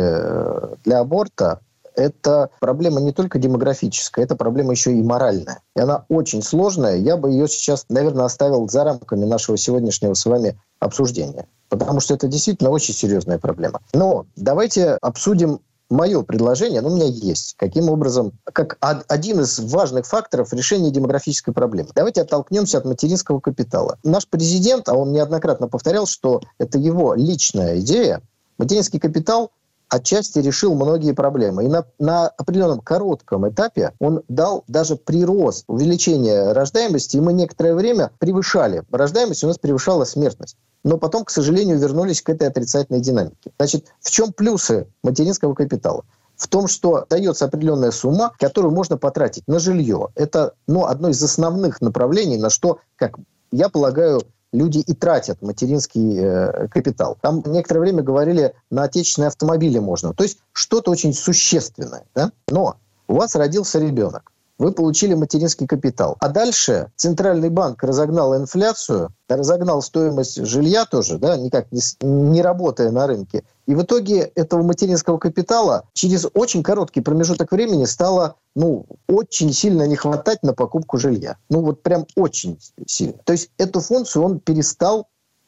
для 0.83 0.99
аборта, 0.99 1.61
это 1.95 2.49
проблема 2.59 3.01
не 3.01 3.11
только 3.11 3.39
демографическая, 3.39 4.25
это 4.25 4.35
проблема 4.35 4.71
еще 4.71 4.93
и 4.93 5.01
моральная. 5.01 5.61
И 5.75 5.79
она 5.79 6.05
очень 6.09 6.41
сложная. 6.41 6.97
Я 6.97 7.17
бы 7.17 7.31
ее 7.31 7.47
сейчас, 7.47 7.85
наверное, 7.89 8.25
оставил 8.25 8.67
за 8.69 8.83
рамками 8.83 9.25
нашего 9.25 9.57
сегодняшнего 9.57 10.13
с 10.13 10.25
вами 10.25 10.57
обсуждения. 10.79 11.47
Потому 11.69 11.99
что 11.99 12.13
это 12.13 12.27
действительно 12.27 12.69
очень 12.69 12.93
серьезная 12.93 13.39
проблема. 13.39 13.81
Но 13.93 14.25
давайте 14.35 14.97
обсудим 15.01 15.59
мое 15.89 16.21
предложение, 16.23 16.79
оно 16.79 16.89
у 16.89 16.95
меня 16.95 17.05
есть. 17.05 17.55
Каким 17.57 17.89
образом, 17.89 18.33
как 18.45 18.77
один 18.81 19.41
из 19.41 19.59
важных 19.59 20.05
факторов 20.05 20.53
решения 20.53 20.91
демографической 20.91 21.53
проблемы. 21.53 21.89
Давайте 21.95 22.21
оттолкнемся 22.21 22.79
от 22.79 22.85
материнского 22.85 23.39
капитала. 23.39 23.97
Наш 24.03 24.27
президент, 24.27 24.89
а 24.89 24.95
он 24.95 25.11
неоднократно 25.11 25.67
повторял, 25.67 26.05
что 26.05 26.41
это 26.57 26.77
его 26.77 27.13
личная 27.13 27.79
идея, 27.79 28.21
материнский 28.57 28.99
капитал 28.99 29.51
отчасти 29.93 30.39
решил 30.39 30.73
многие 30.73 31.11
проблемы. 31.11 31.65
И 31.65 31.67
на, 31.67 31.85
на 31.99 32.27
определенном 32.27 32.79
коротком 32.79 33.47
этапе 33.47 33.91
он 33.99 34.23
дал 34.27 34.63
даже 34.67 34.95
прирост, 34.95 35.65
увеличение 35.67 36.51
рождаемости, 36.51 37.17
и 37.17 37.21
мы 37.21 37.31
некоторое 37.33 37.75
время 37.75 38.11
превышали. 38.17 38.83
Рождаемость 38.91 39.43
у 39.43 39.47
нас 39.47 39.59
превышала 39.59 40.03
смертность. 40.05 40.57
Но 40.83 40.97
потом, 40.97 41.25
к 41.25 41.29
сожалению, 41.29 41.77
вернулись 41.77 42.21
к 42.21 42.29
этой 42.29 42.47
отрицательной 42.47 43.01
динамике. 43.01 43.51
Значит, 43.57 43.85
в 44.01 44.09
чем 44.09 44.33
плюсы 44.33 44.87
материнского 45.03 45.53
капитала? 45.53 46.03
в 46.35 46.47
том, 46.47 46.67
что 46.67 47.05
дается 47.09 47.45
определенная 47.45 47.91
сумма, 47.91 48.33
которую 48.39 48.73
можно 48.73 48.97
потратить 48.97 49.47
на 49.47 49.59
жилье. 49.59 50.09
Это 50.15 50.55
ну, 50.67 50.85
одно 50.85 51.09
из 51.09 51.21
основных 51.21 51.79
направлений, 51.79 52.37
на 52.37 52.49
что, 52.49 52.79
как 52.97 53.17
я 53.51 53.69
полагаю, 53.69 54.19
люди 54.53 54.77
и 54.79 54.93
тратят 54.93 55.41
материнский 55.41 56.17
э, 56.17 56.67
капитал. 56.69 57.17
Там 57.19 57.43
некоторое 57.45 57.81
время 57.81 58.03
говорили, 58.03 58.53
на 58.69 58.83
отечественные 58.83 59.27
автомобили 59.27 59.79
можно. 59.79 60.13
То 60.13 60.23
есть 60.23 60.37
что-то 60.53 60.91
очень 60.91 61.13
существенное. 61.13 62.05
Да? 62.15 62.31
Но 62.47 62.77
у 63.07 63.15
вас 63.15 63.35
родился 63.35 63.79
ребенок 63.79 64.32
вы 64.63 64.71
получили 64.71 65.13
материнский 65.13 65.67
капитал. 65.67 66.15
А 66.19 66.29
дальше 66.29 66.91
Центральный 66.95 67.49
банк 67.49 67.83
разогнал 67.83 68.35
инфляцию, 68.37 69.09
разогнал 69.27 69.81
стоимость 69.81 70.45
жилья 70.45 70.85
тоже, 70.85 71.17
да, 71.17 71.35
никак 71.37 71.71
не, 71.71 71.81
не 72.01 72.41
работая 72.41 72.89
на 72.91 73.05
рынке. 73.05 73.43
И 73.65 73.75
в 73.75 73.83
итоге 73.83 74.31
этого 74.35 74.63
материнского 74.63 75.17
капитала 75.17 75.83
через 75.93 76.25
очень 76.33 76.63
короткий 76.63 77.01
промежуток 77.01 77.51
времени 77.51 77.85
стало 77.85 78.35
ну, 78.55 78.85
очень 79.07 79.51
сильно 79.51 79.83
не 79.87 79.95
хватать 79.95 80.43
на 80.43 80.53
покупку 80.53 80.97
жилья. 80.97 81.37
Ну 81.49 81.61
вот 81.61 81.83
прям 81.83 82.05
очень 82.15 82.59
сильно. 82.87 83.15
То 83.25 83.33
есть 83.33 83.49
эту 83.57 83.81
функцию 83.81 84.23
он 84.23 84.39
перестал 84.39 85.07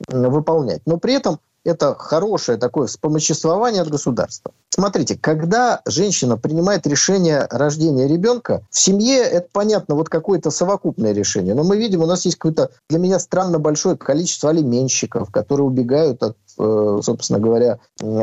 выполнять. 0.09 0.81
Но 0.85 0.97
при 0.97 1.13
этом 1.13 1.39
это 1.65 1.95
хорошее 1.95 2.57
такое 2.57 2.87
вспомоществование 2.87 3.81
от 3.81 3.89
государства. 3.89 4.51
Смотрите, 4.69 5.17
когда 5.19 5.81
женщина 5.85 6.37
принимает 6.37 6.85
решение 6.87 7.39
о 7.39 7.57
рождении 7.57 8.07
ребенка, 8.07 8.61
в 8.69 8.79
семье 8.79 9.17
это 9.23 9.47
понятно, 9.51 9.95
вот 9.95 10.09
какое-то 10.09 10.51
совокупное 10.51 11.13
решение. 11.13 11.55
Но 11.55 11.63
мы 11.63 11.77
видим, 11.77 12.01
у 12.01 12.05
нас 12.05 12.25
есть 12.25 12.37
какое-то 12.37 12.71
для 12.89 12.99
меня 12.99 13.19
странно 13.19 13.59
большое 13.59 13.97
количество 13.97 14.51
алименщиков, 14.51 15.31
которые 15.31 15.67
убегают 15.67 16.23
от 16.23 16.37
э, 16.59 16.99
собственно 17.01 17.39
говоря, 17.39 17.79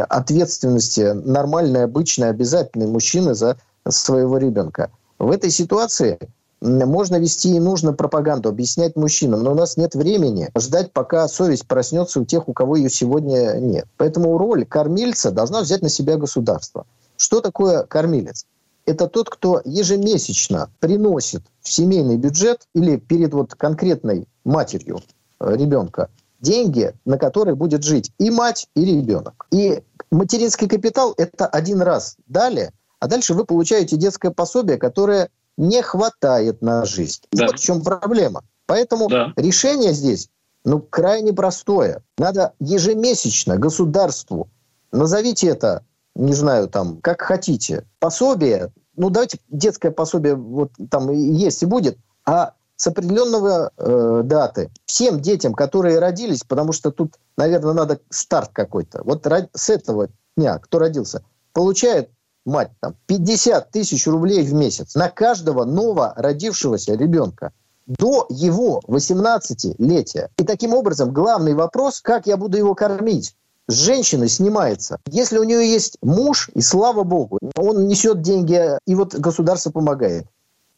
ответственности 0.09 1.13
нормальной, 1.13 1.85
обычной, 1.85 2.31
обязательной 2.31 2.87
мужчины 2.87 3.35
за 3.35 3.57
своего 3.89 4.39
ребенка. 4.39 4.91
В 5.19 5.31
этой 5.31 5.51
ситуации 5.51 6.19
можно 6.63 7.17
вести 7.17 7.57
и 7.57 7.61
нужно 7.61 7.93
пропаганду, 7.93 8.49
объяснять 8.49 8.95
мужчинам, 8.95 9.43
но 9.43 9.53
у 9.53 9.55
нас 9.55 9.77
нет 9.77 9.95
времени 9.95 10.49
ждать, 10.57 10.93
пока 10.93 11.27
совесть 11.27 11.67
проснется 11.67 12.21
у 12.21 12.25
тех, 12.25 12.49
у 12.49 12.53
кого 12.53 12.77
ее 12.77 12.89
сегодня 12.89 13.55
нет. 13.59 13.87
Поэтому 13.97 14.39
роль 14.39 14.65
кормильца 14.65 15.33
должна 15.33 15.63
взять 15.63 15.83
на 15.83 15.89
себя 15.89 16.17
государство. 16.17 16.87
Что 17.17 17.41
такое 17.41 17.83
кормилец? 17.83 18.47
Это 18.87 19.09
тот, 19.09 19.29
кто 19.29 19.61
ежемесячно 19.65 20.71
приносит 20.79 21.43
в 21.63 21.71
семейный 21.71 22.17
бюджет 22.17 22.63
или 22.75 22.97
перед 22.97 23.35
вот 23.35 23.55
конкретной 23.55 24.29
матерью 24.45 25.01
э, 25.41 25.57
ребенка 25.57 26.11
деньги, 26.41 26.93
на 27.05 27.19
которые 27.19 27.55
будет 27.55 27.83
жить 27.83 28.13
и 28.19 28.31
мать, 28.31 28.69
и 28.75 28.85
ребенок. 28.85 29.47
И 29.51 29.83
материнский 30.11 30.69
капитал– 30.69 31.15
это 31.17 31.47
один 31.47 31.83
раз 31.83 32.17
дали, 32.27 32.71
а 33.01 33.09
дальше 33.09 33.35
вы 33.35 33.45
получаете 33.45 33.97
детское 33.97 34.31
пособие, 34.31 34.79
которое 34.79 35.29
не 35.57 35.83
хватает 35.83 36.63
на 36.63 36.85
жизнь. 36.85 37.23
Да. 37.33 37.47
Вот 37.47 37.59
в 37.59 37.63
чем 37.63 37.83
проблема. 37.83 38.43
Поэтому 38.67 39.09
да. 39.09 39.33
решение 39.37 39.93
здесь 39.93 40.29
ну, 40.65 40.81
крайне 40.81 41.33
простое. 41.33 42.03
Надо 42.19 42.53
ежемесячно 42.61 43.59
государству, 43.59 44.49
назовите 44.93 45.49
это, 45.49 45.85
не 46.15 46.35
знаю, 46.35 46.69
там, 46.69 46.99
как 47.01 47.23
хотите, 47.23 47.85
пособие, 47.99 48.73
ну, 48.97 49.11
давайте 49.11 49.39
детское 49.49 49.91
пособие 49.91 50.35
вот 50.37 50.71
там 50.91 51.11
есть 51.11 51.63
и 51.63 51.67
будет, 51.67 51.97
а 52.25 52.55
с 52.77 52.87
определенного 52.87 53.71
э, 53.77 54.23
даты 54.25 54.71
всем 54.87 55.21
детям, 55.21 55.55
которые 55.55 55.99
родились, 55.99 56.43
потому 56.43 56.73
что 56.73 56.91
тут, 56.91 57.15
наверное, 57.37 57.75
надо 57.75 58.01
старт 58.11 58.51
какой-то. 58.53 59.03
Вот 59.05 59.27
с 59.55 59.71
этого 59.71 60.09
дня, 60.37 60.59
кто 60.59 60.79
родился, 60.79 61.25
получает 61.53 62.11
мать, 62.45 62.71
там, 62.81 62.95
50 63.07 63.71
тысяч 63.71 64.07
рублей 64.07 64.43
в 64.43 64.55
месяц 64.55 64.95
на 64.95 65.09
каждого 65.09 65.65
ново 65.65 66.13
родившегося 66.17 66.95
ребенка 66.95 67.53
до 67.87 68.27
его 68.31 68.81
18-летия. 68.87 70.29
И 70.39 70.45
таким 70.45 70.75
образом 70.75 71.13
главный 71.13 71.55
вопрос, 71.55 72.01
как 72.01 72.27
я 72.27 72.37
буду 72.37 72.57
его 72.57 72.75
кормить, 72.75 73.35
с 73.69 73.75
женщины 73.75 74.29
снимается. 74.29 74.99
Если 75.09 75.39
у 75.39 75.45
нее 75.45 75.71
есть 75.71 75.97
муж, 76.03 76.51
и 76.55 76.61
слава 76.61 77.05
богу, 77.05 77.39
он 77.57 77.87
несет 77.87 78.21
деньги, 78.21 78.79
и 78.87 78.95
вот 78.95 79.15
государство 79.15 79.71
помогает. 79.71 80.27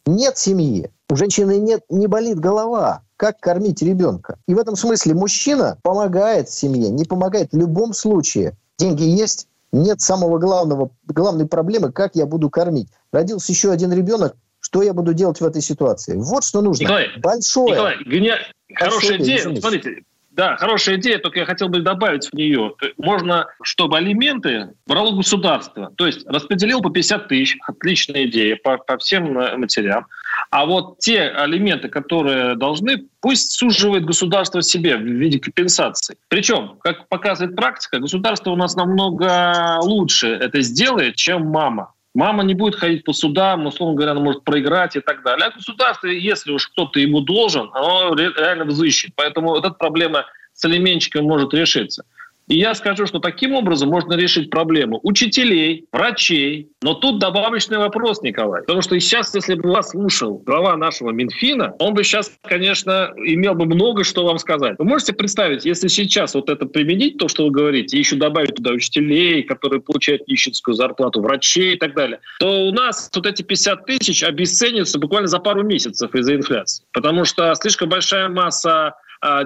Нет 0.06 0.36
семьи, 0.36 0.90
у 1.08 1.16
женщины 1.16 1.56
нет, 1.58 1.82
не 1.88 2.06
болит 2.06 2.38
голова, 2.38 3.02
как 3.16 3.40
кормить 3.40 3.80
ребенка. 3.80 4.38
И 4.46 4.54
в 4.54 4.58
этом 4.58 4.76
смысле 4.76 5.14
мужчина 5.14 5.78
помогает 5.82 6.50
семье, 6.50 6.90
не 6.90 7.04
помогает 7.04 7.52
в 7.52 7.56
любом 7.56 7.94
случае. 7.94 8.56
Деньги 8.78 9.04
есть, 9.04 9.48
нет 9.74 10.00
самого 10.00 10.38
главного, 10.38 10.90
главной 11.06 11.46
проблемы, 11.46 11.92
как 11.92 12.14
я 12.14 12.26
буду 12.26 12.48
кормить. 12.48 12.88
Родился 13.12 13.52
еще 13.52 13.70
один 13.72 13.92
ребенок, 13.92 14.36
что 14.60 14.82
я 14.82 14.94
буду 14.94 15.12
делать 15.12 15.40
в 15.40 15.44
этой 15.44 15.60
ситуации? 15.60 16.16
Вот 16.16 16.44
что 16.44 16.62
нужно. 16.62 16.84
Николай, 16.84 17.08
Большое. 17.18 17.72
Николай, 17.72 17.96
геня... 18.04 18.38
хорошая 18.74 19.18
идея. 19.18 19.40
Извините. 19.40 19.60
Смотрите, 19.60 20.02
да, 20.34 20.56
хорошая 20.56 20.96
идея, 20.96 21.18
только 21.18 21.38
я 21.40 21.46
хотел 21.46 21.68
бы 21.68 21.80
добавить 21.80 22.26
в 22.26 22.32
нее. 22.34 22.74
Можно, 22.96 23.46
чтобы 23.62 23.96
алименты 23.96 24.74
брало 24.86 25.14
государство. 25.14 25.92
То 25.96 26.06
есть 26.06 26.26
распределил 26.26 26.82
по 26.82 26.90
50 26.90 27.28
тысяч, 27.28 27.56
отличная 27.66 28.26
идея, 28.26 28.56
по, 28.56 28.78
по 28.78 28.98
всем 28.98 29.38
э, 29.38 29.56
матерям. 29.56 30.06
А 30.50 30.66
вот 30.66 30.98
те 30.98 31.22
алименты, 31.22 31.88
которые 31.88 32.56
должны, 32.56 33.06
пусть 33.20 33.52
суживает 33.52 34.04
государство 34.04 34.60
себе 34.60 34.96
в 34.96 35.02
виде 35.02 35.38
компенсации. 35.38 36.16
Причем, 36.28 36.78
как 36.82 37.08
показывает 37.08 37.54
практика, 37.54 38.00
государство 38.00 38.50
у 38.50 38.56
нас 38.56 38.74
намного 38.74 39.78
лучше 39.82 40.28
это 40.28 40.60
сделает, 40.62 41.14
чем 41.14 41.46
мама. 41.46 41.93
Мама 42.14 42.44
не 42.44 42.54
будет 42.54 42.76
ходить 42.76 43.04
по 43.04 43.12
судам, 43.12 43.66
условно 43.66 43.96
говоря, 43.96 44.12
она 44.12 44.20
может 44.20 44.44
проиграть 44.44 44.94
и 44.94 45.00
так 45.00 45.24
далее. 45.24 45.48
А 45.48 45.50
государство, 45.50 46.06
если 46.06 46.52
уж 46.52 46.68
кто-то 46.68 47.00
ему 47.00 47.20
должен, 47.20 47.70
оно 47.74 48.14
реально 48.14 48.64
взыщет. 48.66 49.12
Поэтому 49.16 49.48
вот 49.48 49.64
эта 49.64 49.74
проблема 49.74 50.26
с 50.52 50.64
алименщиком 50.64 51.24
может 51.24 51.52
решиться. 51.52 52.04
И 52.48 52.58
я 52.58 52.74
скажу, 52.74 53.06
что 53.06 53.20
таким 53.20 53.54
образом 53.54 53.88
можно 53.88 54.14
решить 54.14 54.50
проблему 54.50 55.00
учителей, 55.02 55.86
врачей. 55.92 56.68
Но 56.82 56.94
тут 56.94 57.18
добавочный 57.18 57.78
вопрос, 57.78 58.20
Николай. 58.22 58.60
Потому 58.62 58.82
что 58.82 58.98
сейчас, 59.00 59.34
если 59.34 59.54
бы 59.54 59.70
вас 59.70 59.90
слушал 59.90 60.38
глава 60.38 60.76
нашего 60.76 61.10
Минфина, 61.10 61.74
он 61.78 61.94
бы 61.94 62.04
сейчас, 62.04 62.30
конечно, 62.42 63.12
имел 63.16 63.54
бы 63.54 63.64
много 63.64 64.04
что 64.04 64.24
вам 64.24 64.38
сказать. 64.38 64.76
Вы 64.78 64.84
можете 64.84 65.14
представить, 65.14 65.64
если 65.64 65.88
сейчас 65.88 66.34
вот 66.34 66.50
это 66.50 66.66
применить, 66.66 67.18
то, 67.18 67.28
что 67.28 67.46
вы 67.46 67.50
говорите, 67.50 67.96
и 67.96 68.00
еще 68.00 68.16
добавить 68.16 68.56
туда 68.56 68.72
учителей, 68.72 69.42
которые 69.42 69.80
получают 69.80 70.28
нищенскую 70.28 70.74
зарплату, 70.74 71.22
врачей 71.22 71.74
и 71.74 71.78
так 71.78 71.94
далее, 71.94 72.20
то 72.40 72.66
у 72.66 72.72
нас 72.72 73.10
вот 73.14 73.26
эти 73.26 73.42
50 73.42 73.86
тысяч 73.86 74.22
обесценятся 74.22 74.98
буквально 74.98 75.28
за 75.28 75.38
пару 75.38 75.62
месяцев 75.62 76.14
из-за 76.14 76.34
инфляции. 76.34 76.84
Потому 76.92 77.24
что 77.24 77.54
слишком 77.54 77.88
большая 77.88 78.28
масса 78.28 78.94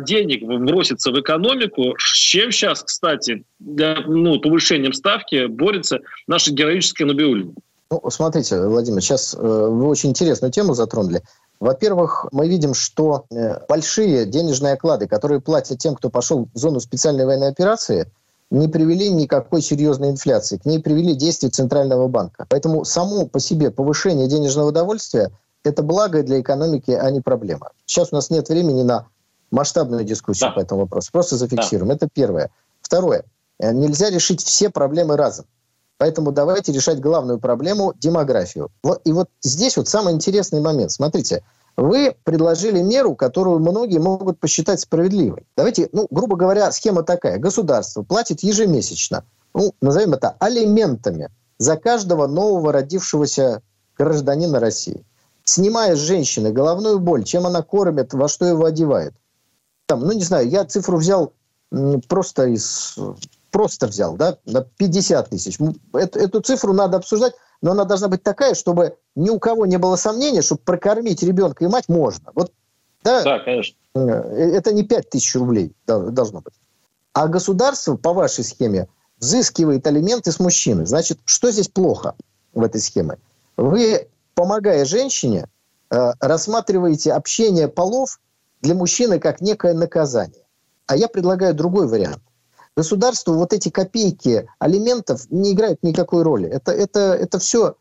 денег 0.01 0.45
бросится 0.45 1.11
в 1.11 1.21
экономику, 1.21 1.95
с 1.99 2.17
чем 2.17 2.51
сейчас, 2.51 2.83
кстати, 2.83 3.45
для 3.59 4.01
ну, 4.07 4.41
повышением 4.41 4.93
ставки 4.93 5.47
борется 5.47 6.01
наша 6.27 6.53
героическая 6.53 7.07
Набиулина. 7.07 7.53
Ну, 7.91 8.03
смотрите, 8.11 8.61
Владимир, 8.61 9.01
сейчас 9.01 9.35
э, 9.35 9.39
вы 9.39 9.87
очень 9.87 10.11
интересную 10.11 10.53
тему 10.53 10.75
затронули. 10.75 11.23
Во-первых, 11.59 12.27
мы 12.33 12.49
видим, 12.49 12.75
что 12.75 13.25
э, 13.31 13.61
большие 13.67 14.27
денежные 14.27 14.75
оклады, 14.75 15.07
которые 15.07 15.41
платят 15.41 15.79
тем, 15.79 15.95
кто 15.95 16.11
пошел 16.11 16.49
в 16.53 16.59
зону 16.59 16.81
специальной 16.81 17.25
военной 17.25 17.49
операции, 17.49 18.11
не 18.51 18.69
привели 18.69 19.11
никакой 19.11 19.63
серьезной 19.63 20.11
инфляции. 20.11 20.59
К 20.59 20.67
ней 20.67 20.81
привели 20.81 21.15
действия 21.15 21.49
Центрального 21.49 22.09
банка. 22.09 22.47
Поэтому 22.49 22.85
само 22.85 23.27
по 23.27 23.41
себе 23.41 23.71
повышение 23.71 24.29
денежного 24.29 24.69
удовольствия– 24.69 25.31
это 25.65 25.83
благо 25.83 26.23
для 26.23 26.41
экономики, 26.41 26.91
а 26.91 27.11
не 27.11 27.21
проблема. 27.21 27.71
Сейчас 27.87 28.09
у 28.13 28.17
нас 28.17 28.31
нет 28.31 28.49
времени 28.49 28.83
на 28.83 29.07
масштабную 29.51 30.05
дискуссию 30.05 30.51
да. 30.51 30.55
по 30.55 30.61
этому 30.61 30.83
вопросу. 30.83 31.11
Просто 31.13 31.37
зафиксируем. 31.37 31.89
Да. 31.89 31.95
Это 31.95 32.09
первое. 32.13 32.51
Второе. 32.81 33.25
Э, 33.59 33.73
нельзя 33.73 34.11
решить 34.11 34.43
все 34.43 34.71
проблемы 34.71 35.17
разом. 35.17 35.47
Поэтому 35.97 36.31
давайте 36.31 36.73
решать 36.73 37.01
главную 37.01 37.41
проблему– 37.41 37.93
демографию. 37.99 38.71
Вот, 38.85 39.01
и 39.05 39.13
вот 39.13 39.29
здесь 39.43 39.77
вот 39.77 39.89
самый 39.89 40.15
интересный 40.15 40.61
момент. 40.61 40.93
Смотрите, 40.93 41.43
вы 41.77 42.15
предложили 42.23 42.81
меру, 42.81 43.17
которую 43.17 43.59
многие 43.59 43.99
могут 43.99 44.39
посчитать 44.39 44.81
справедливой. 44.81 45.45
Давайте, 45.57 45.89
ну, 45.93 46.07
грубо 46.11 46.37
говоря, 46.37 46.71
схема 46.71 47.03
такая. 47.03 47.39
Государство 47.39 48.03
платит 48.03 48.45
ежемесячно, 48.45 49.25
ну, 49.55 49.75
назовем 49.81 50.15
это 50.15 50.37
алиментами, 50.39 51.31
за 51.59 51.77
каждого 51.77 52.29
нового 52.29 52.73
родившегося 52.73 53.63
гражданина 53.97 54.61
России. 54.61 55.05
Снимая 55.43 55.97
с 55.97 55.99
женщины 55.99 56.53
головную 56.53 57.01
боль, 57.01 57.25
чем 57.25 57.45
она 57.45 57.63
кормит, 57.63 58.15
во 58.15 58.29
что 58.29 58.47
его 58.47 58.67
одевает– 58.67 59.15
там, 59.89 60.01
ну 60.01 60.13
не 60.13 60.23
знаю, 60.23 60.49
я 60.49 60.65
цифру 60.65 60.99
взял 60.99 61.33
просто 62.09 62.47
из 62.47 62.97
просто 63.51 63.87
взял, 63.87 64.15
да, 64.17 64.37
на 64.45 64.63
50 64.63 65.31
тысяч. 65.31 65.59
Эту, 65.95 66.19
эту 66.19 66.41
цифру 66.43 66.75
надо 66.75 66.99
обсуждать, 66.99 67.33
но 67.63 67.73
она 67.73 67.85
должна 67.85 68.09
быть 68.09 68.23
такая, 68.23 68.55
чтобы 68.55 68.99
ни 69.17 69.31
у 69.31 69.39
кого 69.39 69.65
не 69.65 69.79
было 69.79 69.97
сомнения, 69.97 70.43
что 70.43 70.57
прокормить 70.57 71.23
ребенка 71.23 71.65
и 71.65 71.69
мать 71.69 71.89
можно. 71.89 72.31
Вот, 72.35 72.53
да, 73.03 73.25
да, 73.25 73.39
конечно. 73.39 73.77
Э, 73.95 74.01
это 74.01 74.73
не 74.75 74.83
5 74.83 75.11
тысяч 75.11 75.35
рублей 75.35 75.73
должно 75.87 76.43
быть. 76.43 76.55
А 77.15 77.27
государство 77.27 77.97
по 77.97 78.13
вашей 78.13 78.45
схеме 78.45 78.87
взыскивает 79.19 79.87
алименты 79.87 80.31
с 80.31 80.39
мужчины. 80.39 80.85
Значит, 80.85 81.19
что 81.25 81.51
здесь 81.51 81.69
плохо 81.69 82.15
в 82.53 82.63
этой 82.63 82.83
схеме? 82.83 83.17
Вы, 83.57 84.09
помогая 84.35 84.85
женщине, 84.85 85.49
э, 85.91 86.13
рассматриваете 86.21 87.13
общение 87.13 87.67
полов 87.67 88.21
для 88.61 88.75
мужчины 88.75 89.19
как 89.19 89.41
некое 89.41 89.75
наказание. 89.75 90.45
А 90.87 90.97
я 90.97 91.09
предлагаю 91.09 91.55
другой 91.55 91.87
вариант. 91.87 92.23
Государству 92.77 93.35
вот 93.35 93.53
эти 93.53 93.71
копейки 93.71 94.49
алиментов 94.59 95.29
не 95.31 95.53
играют 95.53 95.83
никакой 95.83 96.23
роли. 96.23 96.49
Это, 96.49 96.73
это, 96.73 97.01
это 97.15 97.39
все, 97.39 97.77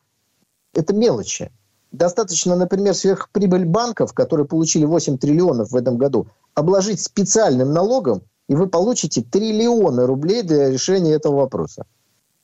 это 0.73 0.93
мелочи. 0.93 1.51
Достаточно, 1.91 2.55
например, 2.55 2.93
сверхприбыль 2.93 3.65
банков, 3.65 4.13
которые 4.13 4.45
получили 4.45 4.86
8 4.86 5.17
триллионов 5.17 5.71
в 5.71 5.75
этом 5.75 5.97
году, 5.97 6.28
обложить 6.53 7.01
специальным 7.01 7.71
налогом, 7.71 8.23
и 8.49 8.55
вы 8.55 8.67
получите 8.67 9.21
триллионы 9.21 10.05
рублей 10.05 10.41
для 10.41 10.69
решения 10.69 11.13
этого 11.13 11.38
вопроса. 11.38 11.86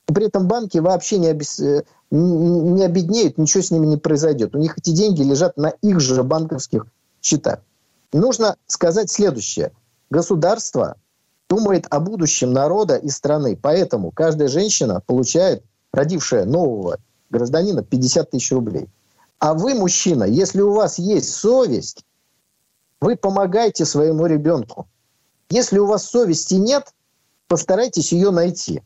При 0.06 0.26
этом 0.26 0.46
банки 0.46 0.78
вообще 0.78 1.18
не, 1.18 1.28
обес... 1.28 1.58
Э, 1.60 1.82
не 2.10 2.84
обеднеют, 2.84 3.38
ничего 3.38 3.62
с 3.62 3.70
ними 3.70 3.86
не 3.86 3.96
произойдет. 3.96 4.54
У 4.54 4.58
них 4.58 4.78
эти 4.78 4.90
деньги 4.90 5.22
лежат 5.22 5.56
на 5.56 5.68
их 5.68 6.00
же 6.00 6.22
банковских 6.22 6.86
счетах. 7.22 7.60
Нужно 8.14 8.56
сказать 8.68 9.10
следующее. 9.10 9.72
Государство 10.08 10.94
думает 11.48 11.86
о 11.90 11.98
будущем 11.98 12.52
народа 12.52 12.94
и 12.94 13.08
страны. 13.08 13.58
Поэтому 13.60 14.12
каждая 14.12 14.46
женщина 14.46 15.02
получает, 15.04 15.64
родившая 15.92 16.44
нового 16.44 16.98
гражданина, 17.30 17.82
50 17.82 18.30
тысяч 18.30 18.52
рублей. 18.52 18.88
А 19.40 19.54
вы, 19.54 19.74
мужчина, 19.74 20.22
если 20.22 20.60
у 20.60 20.74
вас 20.74 21.00
есть 21.00 21.34
совесть, 21.34 22.04
вы 23.00 23.16
помогаете 23.16 23.84
своему 23.84 24.26
ребенку. 24.26 24.86
Если 25.50 25.80
у 25.80 25.86
вас 25.86 26.08
совести 26.08 26.54
нет, 26.54 26.94
постарайтесь 27.48 28.12
ее 28.12 28.30
найти. 28.30 28.80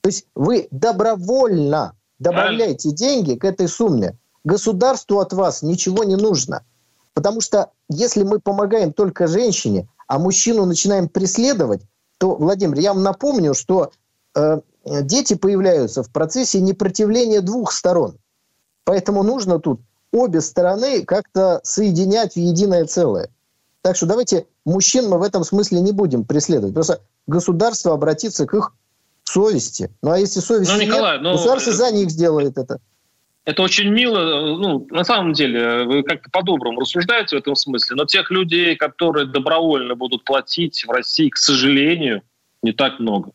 То 0.00 0.08
есть 0.08 0.26
вы 0.34 0.68
добровольно 0.70 1.94
добавляете 2.18 2.92
деньги 2.92 3.34
к 3.34 3.44
этой 3.44 3.68
сумме. 3.68 4.16
Государству 4.42 5.20
от 5.20 5.34
вас 5.34 5.60
ничего 5.60 6.02
не 6.04 6.16
нужно. 6.16 6.64
Потому 7.14 7.40
что 7.40 7.70
если 7.88 8.24
мы 8.24 8.40
помогаем 8.40 8.92
только 8.92 9.26
женщине, 9.26 9.88
а 10.08 10.18
мужчину 10.18 10.66
начинаем 10.66 11.08
преследовать, 11.08 11.82
то, 12.18 12.34
Владимир, 12.34 12.78
я 12.78 12.92
вам 12.92 13.02
напомню, 13.02 13.54
что 13.54 13.92
э, 14.34 14.60
дети 14.84 15.34
появляются 15.34 16.02
в 16.02 16.10
процессе 16.10 16.60
непротивления 16.60 17.40
двух 17.40 17.72
сторон. 17.72 18.18
Поэтому 18.84 19.22
нужно 19.22 19.58
тут 19.58 19.80
обе 20.12 20.40
стороны 20.40 21.04
как-то 21.04 21.60
соединять 21.62 22.34
в 22.34 22.38
единое 22.38 22.84
целое. 22.84 23.30
Так 23.82 23.96
что 23.96 24.06
давайте 24.06 24.46
мужчин 24.64 25.08
мы 25.08 25.18
в 25.18 25.22
этом 25.22 25.44
смысле 25.44 25.80
не 25.80 25.92
будем 25.92 26.24
преследовать. 26.24 26.74
Просто 26.74 27.00
государство 27.26 27.92
обратится 27.92 28.46
к 28.46 28.54
их 28.54 28.72
совести. 29.24 29.90
Ну 30.02 30.10
а 30.10 30.18
если 30.18 30.40
совести 30.40 30.72
ну, 30.72 30.82
Николай, 30.82 31.14
нет, 31.14 31.22
ну, 31.22 31.32
государство 31.32 31.72
за 31.72 31.90
них 31.90 32.10
сделает 32.10 32.58
это. 32.58 32.80
Это 33.44 33.62
очень 33.62 33.90
мило. 33.90 34.56
Ну, 34.56 34.86
на 34.90 35.04
самом 35.04 35.34
деле, 35.34 35.84
вы 35.84 36.02
как-то 36.02 36.30
по-доброму 36.30 36.80
рассуждаете 36.80 37.36
в 37.36 37.40
этом 37.40 37.54
смысле, 37.54 37.96
но 37.96 38.06
тех 38.06 38.30
людей, 38.30 38.74
которые 38.74 39.26
добровольно 39.26 39.94
будут 39.94 40.24
платить 40.24 40.84
в 40.86 40.90
России, 40.90 41.28
к 41.28 41.36
сожалению, 41.36 42.22
не 42.62 42.72
так 42.72 43.00
много. 43.00 43.32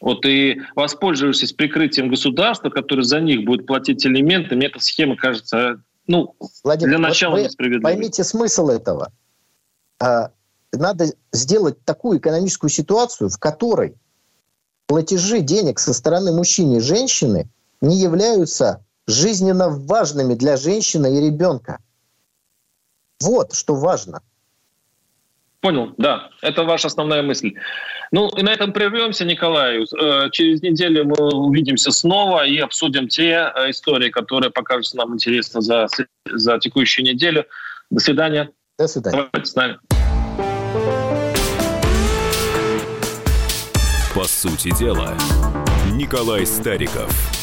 Вот 0.00 0.24
и 0.26 0.60
воспользовавшись 0.74 1.52
прикрытием 1.52 2.08
государства, 2.08 2.70
которое 2.70 3.02
за 3.02 3.20
них 3.20 3.44
будет 3.44 3.66
платить 3.66 4.06
элементы, 4.06 4.54
мне 4.54 4.66
эта 4.66 4.80
схема 4.80 5.16
кажется, 5.16 5.82
ну, 6.06 6.34
Владимир, 6.62 6.90
для 6.90 6.98
начала 6.98 7.36
вот 7.36 7.44
несправедливой. 7.44 7.82
Поймите 7.82 8.24
смысл 8.24 8.68
этого. 8.68 9.12
А, 10.00 10.30
надо 10.72 11.06
сделать 11.32 11.84
такую 11.84 12.18
экономическую 12.18 12.70
ситуацию, 12.70 13.28
в 13.28 13.38
которой 13.38 13.94
платежи 14.86 15.40
денег 15.40 15.78
со 15.78 15.92
стороны 15.92 16.32
мужчины 16.32 16.76
и 16.76 16.80
женщины 16.80 17.48
не 17.80 18.00
являются 18.00 18.84
жизненно 19.06 19.68
важными 19.68 20.34
для 20.34 20.56
женщины 20.56 21.18
и 21.18 21.20
ребенка. 21.20 21.78
Вот 23.20 23.54
что 23.54 23.74
важно. 23.74 24.20
Понял, 25.60 25.94
да, 25.96 26.30
это 26.40 26.64
ваша 26.64 26.88
основная 26.88 27.22
мысль. 27.22 27.54
Ну 28.10 28.28
и 28.30 28.42
на 28.42 28.50
этом 28.50 28.72
прервемся, 28.72 29.24
Николай. 29.24 29.78
Э, 29.78 30.28
через 30.32 30.60
неделю 30.60 31.04
мы 31.04 31.32
увидимся 31.32 31.92
снова 31.92 32.44
и 32.44 32.58
обсудим 32.58 33.06
те 33.06 33.52
э, 33.54 33.70
истории, 33.70 34.10
которые 34.10 34.50
покажутся 34.50 34.96
нам 34.96 35.14
интересны 35.14 35.60
за, 35.60 35.86
за 36.26 36.58
текущую 36.58 37.06
неделю. 37.06 37.46
До 37.90 38.00
свидания. 38.00 38.50
До 38.76 38.88
свидания. 38.88 39.28
Давайте 39.32 39.50
с 39.50 39.54
нами. 39.54 39.78
По 44.14 44.24
сути 44.24 44.76
дела, 44.76 45.16
Николай 45.92 46.44
Стариков– 46.44 47.10